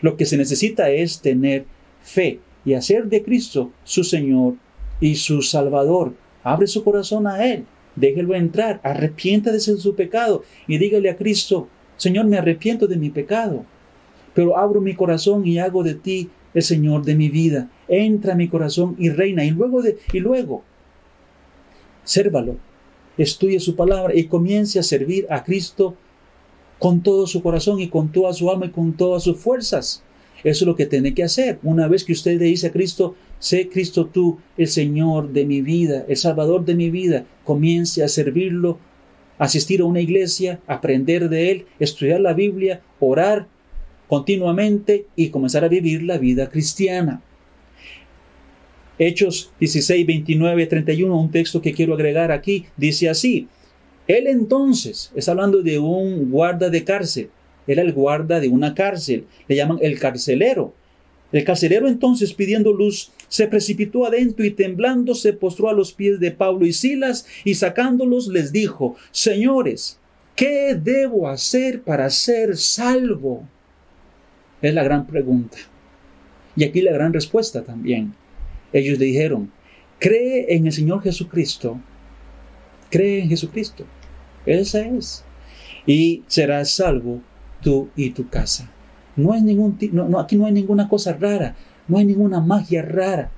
Lo 0.00 0.16
que 0.16 0.26
se 0.26 0.36
necesita 0.36 0.90
es 0.90 1.20
tener 1.20 1.64
fe 2.02 2.40
y 2.64 2.74
hacer 2.74 3.06
de 3.06 3.22
Cristo 3.22 3.72
su 3.84 4.04
Señor 4.04 4.54
y 5.00 5.16
su 5.16 5.42
Salvador. 5.42 6.14
Abre 6.44 6.66
su 6.66 6.84
corazón 6.84 7.26
a 7.26 7.44
Él, 7.44 7.64
déjelo 7.96 8.34
entrar, 8.34 8.80
arrepienta 8.84 9.50
de 9.50 9.60
su 9.60 9.94
pecado 9.94 10.44
y 10.66 10.78
dígale 10.78 11.10
a 11.10 11.16
Cristo, 11.16 11.68
Señor, 11.96 12.26
me 12.26 12.38
arrepiento 12.38 12.86
de 12.86 12.96
mi 12.96 13.10
pecado, 13.10 13.64
pero 14.34 14.56
abro 14.56 14.80
mi 14.80 14.94
corazón 14.94 15.46
y 15.46 15.58
hago 15.58 15.82
de 15.82 15.94
ti 15.94 16.30
el 16.54 16.62
Señor 16.62 17.04
de 17.04 17.16
mi 17.16 17.28
vida. 17.28 17.68
Entra 17.88 18.34
a 18.34 18.36
mi 18.36 18.48
corazón 18.48 18.94
y 18.98 19.10
reina. 19.10 19.44
Y 19.44 19.50
luego, 19.50 19.82
de, 19.82 19.98
y 20.12 20.20
luego, 20.20 20.62
sérvalo, 22.04 22.56
estudie 23.18 23.60
su 23.60 23.76
palabra 23.76 24.14
y 24.14 24.24
comience 24.24 24.78
a 24.78 24.82
servir 24.82 25.26
a 25.28 25.44
Cristo 25.44 25.94
con 26.78 27.02
todo 27.02 27.26
su 27.26 27.42
corazón 27.42 27.80
y 27.80 27.88
con 27.88 28.12
toda 28.12 28.32
su 28.32 28.50
alma 28.50 28.66
y 28.66 28.70
con 28.70 28.92
todas 28.94 29.24
sus 29.24 29.36
fuerzas. 29.36 30.02
Eso 30.44 30.64
es 30.64 30.66
lo 30.66 30.76
que 30.76 30.86
tiene 30.86 31.14
que 31.14 31.24
hacer. 31.24 31.58
Una 31.64 31.88
vez 31.88 32.04
que 32.04 32.12
usted 32.12 32.38
le 32.38 32.46
dice 32.46 32.68
a 32.68 32.72
Cristo, 32.72 33.16
sé 33.40 33.68
Cristo 33.68 34.06
tú, 34.06 34.38
el 34.56 34.68
Señor 34.68 35.32
de 35.32 35.44
mi 35.44 35.62
vida, 35.62 36.04
el 36.08 36.16
Salvador 36.16 36.64
de 36.64 36.76
mi 36.76 36.90
vida, 36.90 37.26
comience 37.44 38.04
a 38.04 38.08
servirlo, 38.08 38.78
asistir 39.38 39.80
a 39.80 39.84
una 39.84 40.00
iglesia, 40.00 40.60
aprender 40.68 41.28
de 41.28 41.50
Él, 41.50 41.66
estudiar 41.80 42.20
la 42.20 42.34
Biblia, 42.34 42.82
orar 43.00 43.48
continuamente 44.08 45.06
y 45.16 45.30
comenzar 45.30 45.64
a 45.64 45.68
vivir 45.68 46.02
la 46.04 46.18
vida 46.18 46.48
cristiana. 46.48 47.22
Hechos 48.98 49.52
16, 49.60 50.06
29, 50.06 50.66
31, 50.66 51.20
un 51.20 51.30
texto 51.30 51.62
que 51.62 51.72
quiero 51.72 51.94
agregar 51.94 52.32
aquí, 52.32 52.66
dice 52.76 53.08
así, 53.08 53.48
él 54.08 54.26
entonces, 54.26 55.12
es 55.14 55.28
hablando 55.28 55.62
de 55.62 55.78
un 55.78 56.30
guarda 56.30 56.70
de 56.70 56.82
cárcel, 56.82 57.30
era 57.66 57.82
el 57.82 57.92
guarda 57.92 58.40
de 58.40 58.48
una 58.48 58.74
cárcel, 58.74 59.26
le 59.46 59.56
llaman 59.56 59.78
el 59.82 59.98
carcelero. 59.98 60.74
El 61.30 61.44
carcelero 61.44 61.86
entonces, 61.86 62.32
pidiendo 62.32 62.72
luz, 62.72 63.12
se 63.28 63.46
precipitó 63.46 64.06
adentro 64.06 64.46
y 64.46 64.50
temblando 64.50 65.14
se 65.14 65.34
postró 65.34 65.68
a 65.68 65.74
los 65.74 65.92
pies 65.92 66.18
de 66.20 66.30
Pablo 66.30 66.64
y 66.64 66.72
Silas 66.72 67.26
y 67.44 67.54
sacándolos 67.54 68.28
les 68.28 68.50
dijo, 68.50 68.96
Señores, 69.10 69.98
¿qué 70.34 70.74
debo 70.74 71.28
hacer 71.28 71.82
para 71.82 72.08
ser 72.08 72.56
salvo? 72.56 73.46
Es 74.62 74.72
la 74.72 74.82
gran 74.82 75.06
pregunta. 75.06 75.58
Y 76.56 76.64
aquí 76.64 76.80
la 76.80 76.92
gran 76.92 77.12
respuesta 77.12 77.62
también. 77.62 78.14
Ellos 78.72 78.98
le 78.98 79.06
dijeron, 79.06 79.50
cree 79.98 80.54
en 80.54 80.66
el 80.66 80.72
Señor 80.72 81.02
Jesucristo, 81.02 81.80
cree 82.90 83.22
en 83.22 83.28
Jesucristo. 83.28 83.84
Esa 84.46 84.80
es. 84.80 85.24
Y 85.86 86.22
serás 86.26 86.70
salvo 86.70 87.20
tú 87.62 87.88
y 87.96 88.10
tu 88.10 88.28
casa. 88.28 88.70
No 89.16 89.32
hay 89.32 89.42
ningún, 89.42 89.76
no, 89.92 90.18
aquí 90.18 90.36
no 90.36 90.46
hay 90.46 90.52
ninguna 90.52 90.88
cosa 90.88 91.12
rara, 91.14 91.56
no 91.88 91.98
hay 91.98 92.04
ninguna 92.04 92.40
magia 92.40 92.82
rara, 92.82 93.32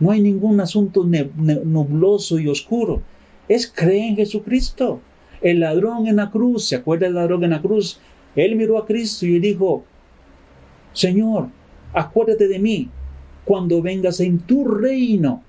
no 0.00 0.10
hay 0.10 0.20
ningún 0.20 0.60
asunto 0.60 1.04
nubloso 1.04 2.38
y 2.38 2.48
oscuro. 2.48 3.02
Es 3.48 3.66
cree 3.66 4.08
en 4.08 4.16
Jesucristo. 4.16 5.00
El 5.40 5.60
ladrón 5.60 6.06
en 6.06 6.16
la 6.16 6.30
cruz, 6.30 6.66
¿se 6.66 6.76
acuerda 6.76 7.06
el 7.06 7.14
ladrón 7.14 7.44
en 7.44 7.50
la 7.50 7.62
cruz? 7.62 8.00
Él 8.34 8.56
miró 8.56 8.78
a 8.78 8.86
Cristo 8.86 9.26
y 9.26 9.38
dijo, 9.38 9.84
Señor, 10.92 11.48
acuérdate 11.92 12.48
de 12.48 12.58
mí 12.58 12.90
cuando 13.48 13.80
vengas 13.80 14.20
en 14.20 14.40
tu 14.40 14.66
reino. 14.66 15.42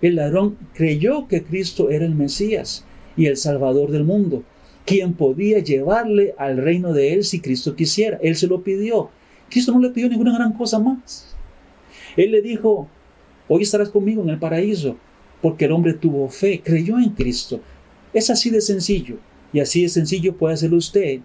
El 0.00 0.16
ladrón 0.16 0.56
creyó 0.72 1.28
que 1.28 1.42
Cristo 1.42 1.90
era 1.90 2.06
el 2.06 2.14
Mesías 2.14 2.86
y 3.18 3.26
el 3.26 3.36
Salvador 3.36 3.90
del 3.90 4.04
mundo, 4.04 4.44
quien 4.86 5.12
podía 5.12 5.58
llevarle 5.58 6.34
al 6.38 6.56
reino 6.56 6.94
de 6.94 7.12
él 7.12 7.24
si 7.24 7.40
Cristo 7.40 7.76
quisiera. 7.76 8.18
Él 8.22 8.34
se 8.34 8.46
lo 8.46 8.62
pidió. 8.62 9.10
Cristo 9.50 9.72
no 9.72 9.80
le 9.80 9.90
pidió 9.90 10.08
ninguna 10.08 10.38
gran 10.38 10.54
cosa 10.54 10.78
más. 10.78 11.36
Él 12.16 12.32
le 12.32 12.40
dijo, 12.40 12.88
hoy 13.46 13.62
estarás 13.64 13.90
conmigo 13.90 14.22
en 14.22 14.30
el 14.30 14.38
paraíso, 14.38 14.96
porque 15.42 15.66
el 15.66 15.72
hombre 15.72 15.92
tuvo 15.92 16.30
fe, 16.30 16.62
creyó 16.64 16.98
en 16.98 17.10
Cristo. 17.10 17.60
Es 18.14 18.30
así 18.30 18.48
de 18.48 18.62
sencillo, 18.62 19.18
y 19.52 19.60
así 19.60 19.82
de 19.82 19.90
sencillo 19.90 20.34
puede 20.34 20.54
hacerlo 20.54 20.78
usted, 20.78 21.20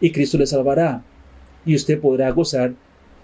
y 0.00 0.10
Cristo 0.10 0.38
le 0.38 0.46
salvará, 0.46 1.04
y 1.66 1.74
usted 1.74 2.00
podrá 2.00 2.30
gozar 2.30 2.72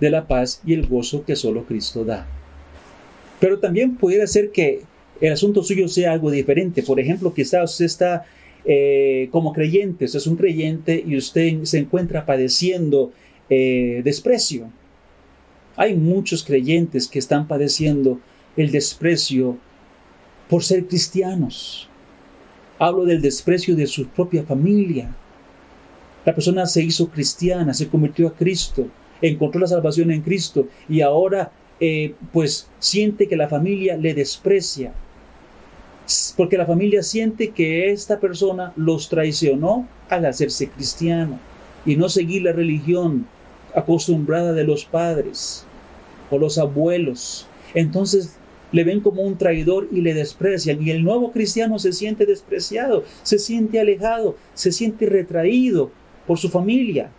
de 0.03 0.11
la 0.11 0.27
paz 0.27 0.61
y 0.67 0.75
el 0.75 0.89
gozo 0.89 1.25
que 1.25 1.37
solo 1.37 1.65
Cristo 1.65 2.05
da. 2.05 2.27
Pero 3.39 3.61
también 3.61 3.95
puede 3.95 4.27
ser 4.27 4.51
que 4.51 4.83
el 5.21 5.33
asunto 5.33 5.63
suyo 5.63 5.87
sea 5.87 6.13
algo 6.13 6.29
diferente. 6.33 6.83
Por 6.83 6.99
ejemplo, 6.99 7.33
quizás 7.33 7.71
usted 7.71 7.85
está 7.85 8.25
eh, 8.65 9.29
como 9.31 9.53
creyente, 9.53 10.07
usted 10.07 10.19
es 10.19 10.27
un 10.27 10.37
creyente 10.37 11.05
y 11.07 11.17
usted 11.17 11.63
se 11.63 11.79
encuentra 11.79 12.27
padeciendo 12.27 13.13
eh, 13.49 14.03
desprecio. 14.05 14.71
Hay 15.77 15.95
muchos 15.95 16.43
creyentes 16.43 17.07
que 17.07 17.21
están 17.21 17.47
padeciendo 17.47 18.19
el 18.57 18.73
desprecio 18.73 19.57
por 20.49 20.65
ser 20.65 20.87
cristianos. 20.89 21.89
Hablo 22.81 23.05
del 23.05 23.23
desprecio 23.23 23.77
de 23.77 23.87
su 23.87 24.09
propia 24.09 24.43
familia. 24.43 25.15
La 26.25 26.35
persona 26.35 26.67
se 26.67 26.83
hizo 26.83 27.09
cristiana, 27.09 27.73
se 27.73 27.87
convirtió 27.87 28.27
a 28.27 28.35
Cristo, 28.35 28.89
encontró 29.23 29.61
la 29.61 29.67
salvación 29.67 30.11
en 30.11 30.23
Cristo 30.23 30.67
y 30.89 31.01
ahora 31.01 31.53
eh, 31.81 32.15
pues 32.33 32.69
siente 32.79 33.27
que 33.29 33.37
la 33.37 33.49
familia 33.49 33.97
le 33.97 34.15
desprecia. 34.15 34.93
porque 36.37 36.59
la 36.59 36.67
familia 36.67 37.03
siente 37.03 37.51
que 37.51 37.91
esta 37.91 38.21
persona 38.21 38.73
los 38.77 39.09
traicionó 39.09 39.87
al 40.11 40.27
hacerse 40.27 40.69
cristiano 40.69 41.39
y 41.87 41.97
no 41.97 42.09
seguir 42.09 42.43
la 42.43 42.53
religión 42.53 43.27
acostumbrada 43.75 44.53
de 44.53 44.65
los 44.65 44.85
padres 44.85 45.65
o 46.31 46.39
los 46.39 46.59
abuelos. 46.59 47.47
Entonces 47.75 48.37
le 48.73 48.85
ven 48.85 49.01
como 49.01 49.23
un 49.23 49.37
traidor 49.37 49.89
y 49.93 50.01
le 50.01 50.15
desprecian. 50.15 50.83
Y 50.83 50.91
el 50.91 51.05
nuevo 51.05 51.31
cristiano 51.31 51.79
se 51.79 51.93
siente 51.93 52.27
despreciado, 52.27 53.05
se 53.23 53.39
siente 53.39 53.79
alejado, 53.79 54.37
se 54.55 54.73
siente 54.73 55.07
retraído 55.07 55.91
por 56.27 56.39
su 56.39 56.49
familia. 56.49 57.11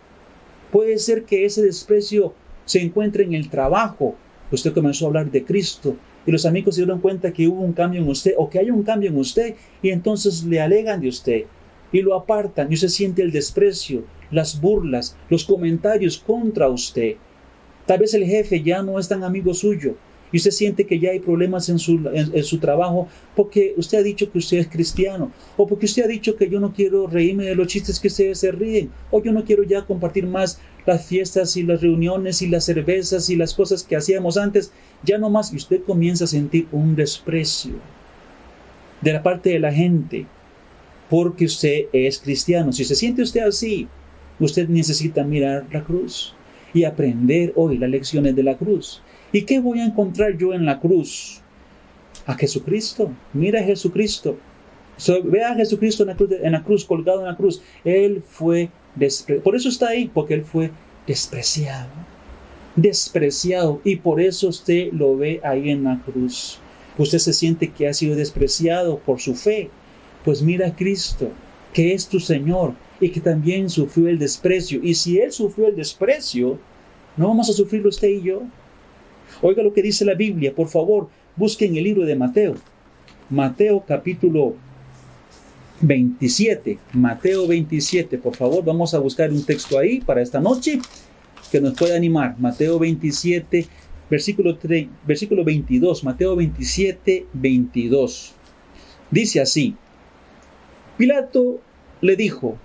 Puede 0.74 0.98
ser 0.98 1.22
que 1.22 1.44
ese 1.44 1.62
desprecio 1.62 2.34
se 2.64 2.82
encuentre 2.82 3.22
en 3.22 3.32
el 3.32 3.48
trabajo. 3.48 4.16
Usted 4.50 4.72
comenzó 4.72 5.04
a 5.04 5.08
hablar 5.08 5.30
de 5.30 5.44
Cristo 5.44 5.94
y 6.26 6.32
los 6.32 6.44
amigos 6.46 6.74
se 6.74 6.80
dieron 6.80 6.98
cuenta 7.00 7.32
que 7.32 7.46
hubo 7.46 7.60
un 7.60 7.74
cambio 7.74 8.02
en 8.02 8.08
usted 8.08 8.34
o 8.36 8.50
que 8.50 8.58
hay 8.58 8.72
un 8.72 8.82
cambio 8.82 9.08
en 9.08 9.16
usted 9.16 9.54
y 9.82 9.90
entonces 9.90 10.42
le 10.42 10.60
alegan 10.60 11.00
de 11.00 11.06
usted 11.06 11.44
y 11.92 12.02
lo 12.02 12.16
apartan 12.16 12.72
y 12.72 12.74
usted 12.74 12.88
siente 12.88 13.22
el 13.22 13.30
desprecio, 13.30 14.02
las 14.32 14.60
burlas, 14.60 15.16
los 15.30 15.44
comentarios 15.44 16.18
contra 16.18 16.68
usted. 16.68 17.18
Tal 17.86 18.00
vez 18.00 18.12
el 18.14 18.24
jefe 18.24 18.60
ya 18.60 18.82
no 18.82 18.98
es 18.98 19.06
tan 19.06 19.22
amigo 19.22 19.54
suyo 19.54 19.94
y 20.34 20.38
usted 20.38 20.50
siente 20.50 20.84
que 20.84 20.98
ya 20.98 21.12
hay 21.12 21.20
problemas 21.20 21.68
en 21.68 21.78
su, 21.78 22.10
en, 22.12 22.42
su 22.42 22.58
trabajo 22.58 23.06
porque 23.36 23.72
usted 23.76 23.98
ha 23.98 24.02
dicho 24.02 24.32
que 24.32 24.38
usted 24.38 24.58
es 24.58 24.66
cristiano, 24.66 25.30
o 25.56 25.64
porque 25.64 25.86
usted 25.86 26.02
ha 26.02 26.08
dicho 26.08 26.34
que 26.34 26.50
yo 26.50 26.58
no 26.58 26.72
quiero 26.72 27.06
reírme 27.06 27.44
de 27.44 27.54
los 27.54 27.68
chistes 27.68 28.00
que 28.00 28.08
ustedes 28.08 28.40
se 28.40 28.50
ríen, 28.50 28.90
o 29.12 29.22
yo 29.22 29.30
no 29.30 29.44
quiero 29.44 29.62
ya 29.62 29.86
compartir 29.86 30.26
más 30.26 30.58
las 30.86 31.06
fiestas 31.06 31.56
y 31.56 31.62
las 31.62 31.80
reuniones 31.80 32.42
y 32.42 32.48
las 32.48 32.64
cervezas 32.64 33.30
y 33.30 33.36
las 33.36 33.54
cosas 33.54 33.84
que 33.84 33.94
hacíamos 33.94 34.36
antes, 34.36 34.72
ya 35.04 35.18
no 35.18 35.30
más, 35.30 35.52
y 35.52 35.56
usted 35.56 35.84
comienza 35.84 36.24
a 36.24 36.26
sentir 36.26 36.66
un 36.72 36.96
desprecio 36.96 37.74
de 39.00 39.12
la 39.12 39.22
parte 39.22 39.50
de 39.50 39.60
la 39.60 39.72
gente 39.72 40.26
porque 41.08 41.44
usted 41.44 41.84
es 41.92 42.18
cristiano. 42.18 42.72
Si 42.72 42.84
se 42.84 42.96
siente 42.96 43.22
usted 43.22 43.42
así, 43.42 43.86
usted 44.40 44.68
necesita 44.68 45.22
mirar 45.22 45.64
la 45.70 45.84
cruz 45.84 46.34
y 46.72 46.82
aprender 46.82 47.52
hoy 47.54 47.78
las 47.78 47.88
lecciones 47.88 48.34
de 48.34 48.42
la 48.42 48.56
cruz. 48.56 49.00
¿Y 49.34 49.42
qué 49.42 49.58
voy 49.58 49.80
a 49.80 49.84
encontrar 49.84 50.38
yo 50.38 50.54
en 50.54 50.64
la 50.64 50.78
cruz? 50.78 51.40
A 52.24 52.34
Jesucristo. 52.34 53.10
Mira 53.32 53.60
a 53.60 53.64
Jesucristo. 53.64 54.38
ve 55.24 55.42
a 55.42 55.56
Jesucristo 55.56 56.04
en 56.04 56.10
la, 56.10 56.14
cruz, 56.14 56.30
en 56.40 56.52
la 56.52 56.62
cruz, 56.62 56.84
colgado 56.84 57.18
en 57.18 57.26
la 57.26 57.36
cruz. 57.36 57.60
Él 57.84 58.22
fue 58.22 58.70
despreciado. 58.94 59.42
Por 59.42 59.56
eso 59.56 59.68
está 59.68 59.88
ahí, 59.88 60.08
porque 60.14 60.34
Él 60.34 60.44
fue 60.44 60.70
despreciado. 61.04 61.88
Despreciado. 62.76 63.80
Y 63.82 63.96
por 63.96 64.20
eso 64.20 64.46
usted 64.46 64.92
lo 64.92 65.16
ve 65.16 65.40
ahí 65.42 65.68
en 65.70 65.82
la 65.82 66.00
cruz. 66.00 66.60
Usted 66.96 67.18
se 67.18 67.32
siente 67.32 67.72
que 67.72 67.88
ha 67.88 67.92
sido 67.92 68.14
despreciado 68.14 69.00
por 69.00 69.20
su 69.20 69.34
fe. 69.34 69.68
Pues 70.24 70.42
mira 70.42 70.68
a 70.68 70.76
Cristo, 70.76 71.28
que 71.72 71.92
es 71.92 72.06
tu 72.06 72.20
Señor 72.20 72.74
y 73.00 73.08
que 73.08 73.20
también 73.20 73.68
sufrió 73.68 74.06
el 74.06 74.20
desprecio. 74.20 74.78
Y 74.80 74.94
si 74.94 75.18
Él 75.18 75.32
sufrió 75.32 75.66
el 75.66 75.74
desprecio, 75.74 76.56
¿no 77.16 77.26
vamos 77.26 77.50
a 77.50 77.52
sufrirlo 77.52 77.88
usted 77.88 78.10
y 78.10 78.22
yo? 78.22 78.44
Oiga 79.42 79.62
lo 79.62 79.72
que 79.72 79.82
dice 79.82 80.04
la 80.04 80.14
Biblia, 80.14 80.54
por 80.54 80.68
favor, 80.68 81.08
busquen 81.36 81.76
el 81.76 81.84
libro 81.84 82.04
de 82.04 82.16
Mateo. 82.16 82.54
Mateo 83.30 83.84
capítulo 83.86 84.54
27. 85.80 86.78
Mateo 86.92 87.46
27, 87.46 88.18
por 88.18 88.36
favor, 88.36 88.64
vamos 88.64 88.94
a 88.94 88.98
buscar 88.98 89.30
un 89.30 89.44
texto 89.44 89.78
ahí 89.78 90.00
para 90.00 90.22
esta 90.22 90.40
noche 90.40 90.78
que 91.50 91.60
nos 91.60 91.74
pueda 91.74 91.96
animar. 91.96 92.36
Mateo 92.38 92.78
27, 92.78 93.66
versículo, 94.10 94.56
3, 94.56 94.88
versículo 95.06 95.44
22. 95.44 96.04
Mateo 96.04 96.36
27, 96.36 97.26
22. 97.32 98.32
Dice 99.10 99.40
así. 99.40 99.74
Pilato 100.96 101.60
le 102.00 102.16
dijo, 102.16 102.56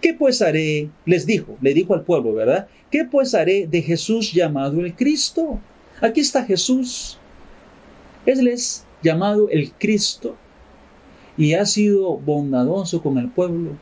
¿qué 0.00 0.14
pues 0.14 0.40
haré? 0.42 0.88
Les 1.04 1.26
dijo, 1.26 1.56
le 1.60 1.74
dijo 1.74 1.94
al 1.94 2.02
pueblo, 2.02 2.34
¿verdad? 2.34 2.68
¿Qué 2.90 3.04
pues 3.04 3.34
haré 3.34 3.66
de 3.66 3.82
Jesús 3.82 4.32
llamado 4.32 4.80
el 4.80 4.94
Cristo? 4.94 5.60
Aquí 6.02 6.20
está 6.20 6.44
Jesús. 6.44 7.16
Él 8.26 8.48
es 8.48 8.84
llamado 9.04 9.48
el 9.50 9.72
Cristo 9.72 10.36
y 11.36 11.54
ha 11.54 11.64
sido 11.64 12.16
bondadoso 12.18 13.00
con 13.00 13.18
el 13.18 13.30
pueblo. 13.30 13.76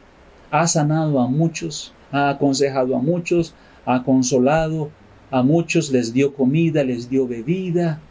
Ha 0.51 0.67
sanado 0.67 1.19
a 1.19 1.29
muchos, 1.29 1.95
ha 2.13 2.29
aconsejado 2.29 2.95
a 2.95 3.01
muchos, 3.01 3.55
ha 3.87 4.03
consolado 4.05 4.91
a 5.31 5.43
muchos, 5.43 5.91
les 5.91 6.13
dio 6.13 6.35
comida, 6.35 6.85
les 6.85 7.09
dio 7.09 7.27
bebida. 7.27 8.03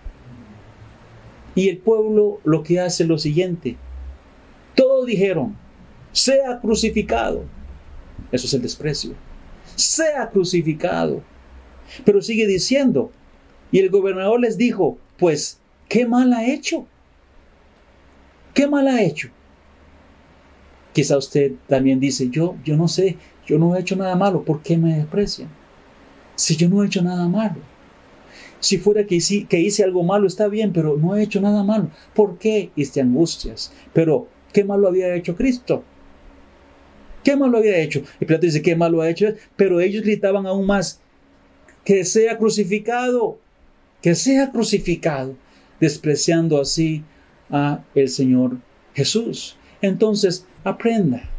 Y 1.54 1.70
el 1.70 1.78
pueblo 1.78 2.40
lo 2.44 2.64
que 2.64 2.80
hace 2.80 3.04
es 3.04 3.10
lo 3.10 3.20
siguiente. 3.20 3.78
Todos 4.74 5.06
dijeron, 5.06 5.56
sea 6.12 6.60
crucificado. 6.60 7.44
Eso 8.32 8.48
es 8.48 8.54
el 8.56 8.64
desprecio. 8.64 9.14
Sea 9.76 10.30
crucificado. 10.32 11.22
Pero 12.06 12.22
sigue 12.22 12.48
diciendo, 12.48 13.12
y 13.72 13.80
el 13.80 13.90
gobernador 13.90 14.40
les 14.40 14.58
dijo, 14.58 14.98
pues, 15.18 15.60
¿qué 15.88 16.06
mal 16.06 16.34
ha 16.34 16.46
hecho? 16.46 16.86
¿Qué 18.54 18.68
mal 18.68 18.88
ha 18.88 19.02
hecho? 19.02 19.30
Quizá 20.94 21.18
usted 21.18 21.54
también 21.68 22.00
dice, 22.00 22.30
yo, 22.30 22.56
yo 22.64 22.76
no 22.76 22.88
sé, 22.88 23.18
yo 23.46 23.58
no 23.60 23.76
he 23.76 23.80
hecho 23.80 23.96
nada 23.96 24.16
malo, 24.16 24.44
¿por 24.44 24.62
qué 24.62 24.78
me 24.78 24.96
desprecian? 24.96 25.50
Si 26.36 26.56
yo 26.56 26.68
no 26.70 26.84
he 26.84 26.88
hecho 26.88 27.02
nada 27.02 27.28
malo. 27.28 27.58
Si 28.60 28.78
fuera 28.78 29.06
que 29.06 29.16
hice, 29.16 29.46
que 29.46 29.60
hice 29.60 29.84
algo 29.84 30.04
malo, 30.04 30.28
está 30.28 30.48
bien, 30.48 30.74
pero 30.74 30.98
no 30.98 31.16
he 31.16 31.24
hecho 31.24 31.40
nada 31.40 31.64
malo. 31.64 31.90
¿Por 32.14 32.38
qué 32.38 32.72
hice 32.76 33.02
angustias? 33.02 33.72
Pero, 33.94 34.28
¿qué 34.52 34.64
malo 34.64 34.88
había 34.88 35.14
hecho 35.16 35.36
Cristo? 35.36 35.84
¿Qué 37.24 37.36
malo 37.36 37.58
había 37.58 37.78
hecho? 37.78 38.02
Y 38.20 38.26
Pilato 38.26 38.46
dice, 38.46 38.62
¿qué 38.62 38.76
malo 38.76 39.02
ha 39.02 39.10
hecho? 39.10 39.28
Pero 39.56 39.80
ellos 39.80 40.04
gritaban 40.04 40.46
aún 40.46 40.66
más, 40.66 41.02
que 41.84 42.04
sea 42.04 42.38
crucificado 42.38 43.40
que 44.02 44.16
sea 44.16 44.52
crucificado, 44.52 45.36
despreciando 45.80 46.60
así 46.60 47.04
a 47.50 47.84
el 47.96 48.10
Señor 48.10 48.58
Jesús. 48.94 49.58
Entonces, 49.82 50.46
aprenda 50.64 51.30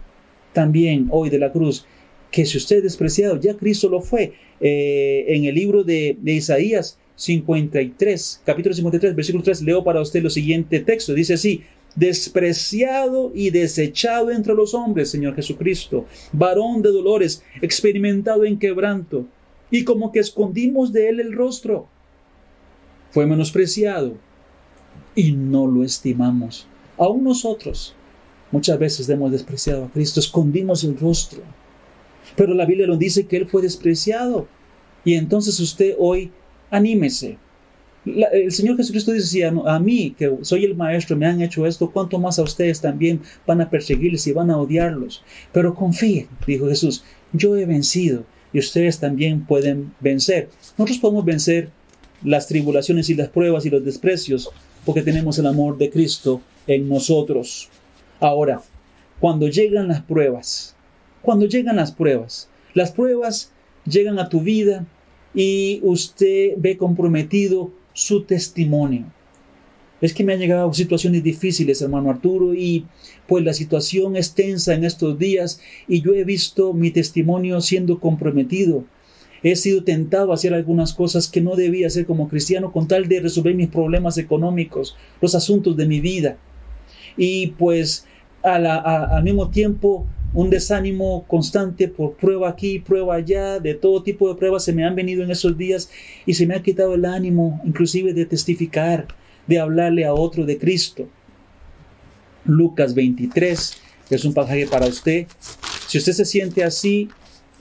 también 0.53 1.09
hoy 1.11 1.31
de 1.31 1.39
la 1.39 1.53
cruz 1.53 1.87
que 2.31 2.47
si 2.47 2.59
usted 2.59 2.77
es 2.77 2.83
despreciado, 2.85 3.41
ya 3.41 3.55
Cristo 3.55 3.89
lo 3.89 4.01
fue. 4.01 4.33
Eh, 4.61 5.25
en 5.29 5.45
el 5.47 5.55
libro 5.55 5.85
de, 5.85 6.17
de, 6.21 6.33
Isaías 6.33 6.99
53, 7.17 8.43
capítulo 8.45 8.75
53, 8.75 9.17
versículo 9.17 9.43
3, 9.43 9.63
leo 9.63 9.83
para 9.83 10.01
usted 10.01 10.23
lo 10.23 10.31
siguiente 10.31 10.81
texto. 10.81 11.13
Dice 11.15 11.35
así, 11.35 11.63
despreciado 11.97 13.33
y 13.35 13.51
desechado 13.51 14.31
entre 14.31 14.55
los 14.55 14.75
hombres, 14.75 15.11
Señor 15.11 15.35
Jesucristo, 15.35 16.07
varón 16.33 16.83
de 16.83 16.91
dolores, 16.91 17.43
experimentado 17.63 18.45
en 18.45 18.59
quebranto, 18.59 19.27
y 19.71 19.85
como 19.85 20.13
que 20.13 20.21
escondimos 20.21 20.93
de 20.93 21.09
él 21.09 21.21
el 21.21 21.33
rostro 21.33 21.89
fue 23.11 23.27
menospreciado 23.27 24.15
y 25.15 25.33
no 25.33 25.67
lo 25.67 25.85
estimamos. 25.85 26.67
Aún 26.97 27.25
nosotros 27.25 27.95
muchas 28.51 28.79
veces 28.79 29.09
hemos 29.09 29.33
despreciado 29.33 29.85
a 29.85 29.91
Cristo, 29.91 30.21
escondimos 30.21 30.85
el 30.85 30.99
rostro. 30.99 31.43
Pero 32.37 32.55
la 32.55 32.67
Biblia 32.67 32.87
nos 32.87 32.99
dice 32.99 33.27
que 33.27 33.37
Él 33.37 33.47
fue 33.47 33.63
despreciado. 33.63 34.47
Y 35.05 35.15
entonces 35.15 35.59
usted 35.61 35.95
hoy 35.99 36.31
anímese. 36.71 37.39
el 38.05 38.53
Señor 38.53 38.77
Jesucristo 38.77 39.13
dice, 39.13 39.45
a, 39.45 39.79
mí, 39.79 40.15
que 40.17 40.39
soy 40.43 40.65
el 40.65 40.77
maestro, 40.77 41.17
me 41.17 41.27
han 41.27 41.41
hecho 41.41 41.67
esto, 41.67 41.91
¿cuánto 41.91 42.19
más 42.19 42.39
a 42.39 42.43
ustedes 42.43 42.81
también 42.81 43.21
van 43.47 43.61
a 43.61 43.71
perseguirles 43.71 44.27
y 44.27 44.33
van 44.33 44.51
a 44.51 44.59
odiarlos? 44.59 45.23
Pero 45.53 45.75
confíen, 45.75 46.29
dijo 46.47 46.69
Jesús, 46.69 47.05
yo 47.33 47.57
he 47.57 47.67
vencido 47.67 48.25
y 48.53 48.59
ustedes 48.59 48.99
también 48.99 49.45
pueden 49.45 49.93
vencer. 50.01 50.49
Nosotros 50.77 50.99
podemos 50.99 51.25
vencer 51.25 51.71
las 52.23 52.47
tribulaciones 52.47 53.09
y 53.11 53.15
las 53.15 53.29
pruebas 53.29 53.67
y 53.67 53.71
los 53.71 53.85
desprecios, 53.85 54.51
porque 54.85 55.03
tenemos 55.03 55.39
el 55.39 55.47
amor 55.47 55.79
de 55.79 55.91
Cristo 55.91 56.41
en 56.67 56.89
nosotros. 56.89 57.69
Ahora, 58.21 58.63
cuando 59.19 59.49
llegan 59.49 59.89
las 59.89 60.03
pruebas, 60.03 60.75
cuando 61.23 61.47
llegan 61.47 61.77
las 61.77 61.93
pruebas, 61.93 62.49
las 62.75 62.93
pruebas 62.93 63.53
llegan 63.85 64.19
a 64.19 64.29
tu 64.29 64.41
vida 64.41 64.87
y 65.35 65.81
usted 65.83 66.55
ve 66.57 66.77
comprometido 66.77 67.71
su 67.93 68.25
testimonio. 68.25 69.05
Es 70.01 70.15
que 70.15 70.25
me 70.25 70.33
han 70.33 70.39
llegado 70.39 70.73
situaciones 70.73 71.23
difíciles, 71.23 71.83
hermano 71.83 72.11
Arturo, 72.11 72.55
y 72.55 72.87
pues 73.27 73.45
la 73.45 73.53
situación 73.53 74.17
es 74.17 74.35
tensa 74.35 74.75
en 74.75 74.85
estos 74.85 75.19
días 75.19 75.61
y 75.87 76.01
yo 76.01 76.15
he 76.15 76.25
visto 76.25 76.73
mi 76.73 76.91
testimonio 76.91 77.61
siendo 77.61 78.01
comprometido 78.01 78.85
He 79.43 79.57
sido 79.57 79.85
tentado 79.85 80.31
a 80.31 80.35
hacer 80.35 80.53
algunas 80.53 80.93
cosas 80.93 81.29
que 81.29 81.41
no 81.41 81.57
debía 81.57 81.87
hacer 81.87 82.07
como 82.07 82.29
cristiano 82.29 82.73
con 82.73 82.89
tal 82.89 83.09
de 83.09 83.21
resolver 83.21 83.55
mis 83.55 83.69
problemas 83.69 84.19
económicos, 84.19 84.97
los 85.21 85.35
asuntos 85.35 85.77
de 85.77 85.87
mi 85.87 86.01
vida. 86.01 86.37
Y 87.17 87.49
pues 87.49 88.07
al 88.43 89.23
mismo 89.23 89.51
tiempo 89.51 90.07
un 90.33 90.49
desánimo 90.49 91.25
constante 91.27 91.89
por 91.89 92.15
prueba 92.15 92.49
aquí, 92.49 92.79
prueba 92.79 93.17
allá, 93.17 93.59
de 93.59 93.75
todo 93.75 94.03
tipo 94.03 94.29
de 94.29 94.39
pruebas 94.39 94.65
se 94.65 94.73
me 94.73 94.85
han 94.85 94.95
venido 94.95 95.25
en 95.25 95.31
esos 95.31 95.59
días 95.59 95.91
y 96.25 96.35
se 96.35 96.47
me 96.47 96.55
ha 96.55 96.63
quitado 96.63 96.95
el 96.95 97.05
ánimo 97.05 97.61
inclusive 97.65 98.13
de 98.15 98.27
testificar, 98.27 99.09
de 99.47 99.59
hablarle 99.59 100.05
a 100.05 100.15
otro 100.15 100.45
de 100.45 100.59
Cristo. 100.59 101.09
Lucas 102.45 102.95
23 102.95 103.77
es 104.11 104.25
un 104.25 104.35
pasaje 104.35 104.67
para 104.67 104.87
usted. 104.87 105.27
Si 105.89 105.99
usted 105.99 106.13
se 106.13 106.25
siente 106.25 106.63
así, 106.63 107.09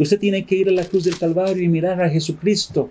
usted 0.04 0.20
tiene 0.20 0.46
que 0.46 0.56
ir 0.56 0.70
a 0.70 0.72
la 0.72 0.86
cruz 0.86 1.04
del 1.04 1.18
Calvario 1.18 1.64
y 1.64 1.68
mirar 1.68 2.02
a 2.02 2.10
Jesucristo. 2.10 2.90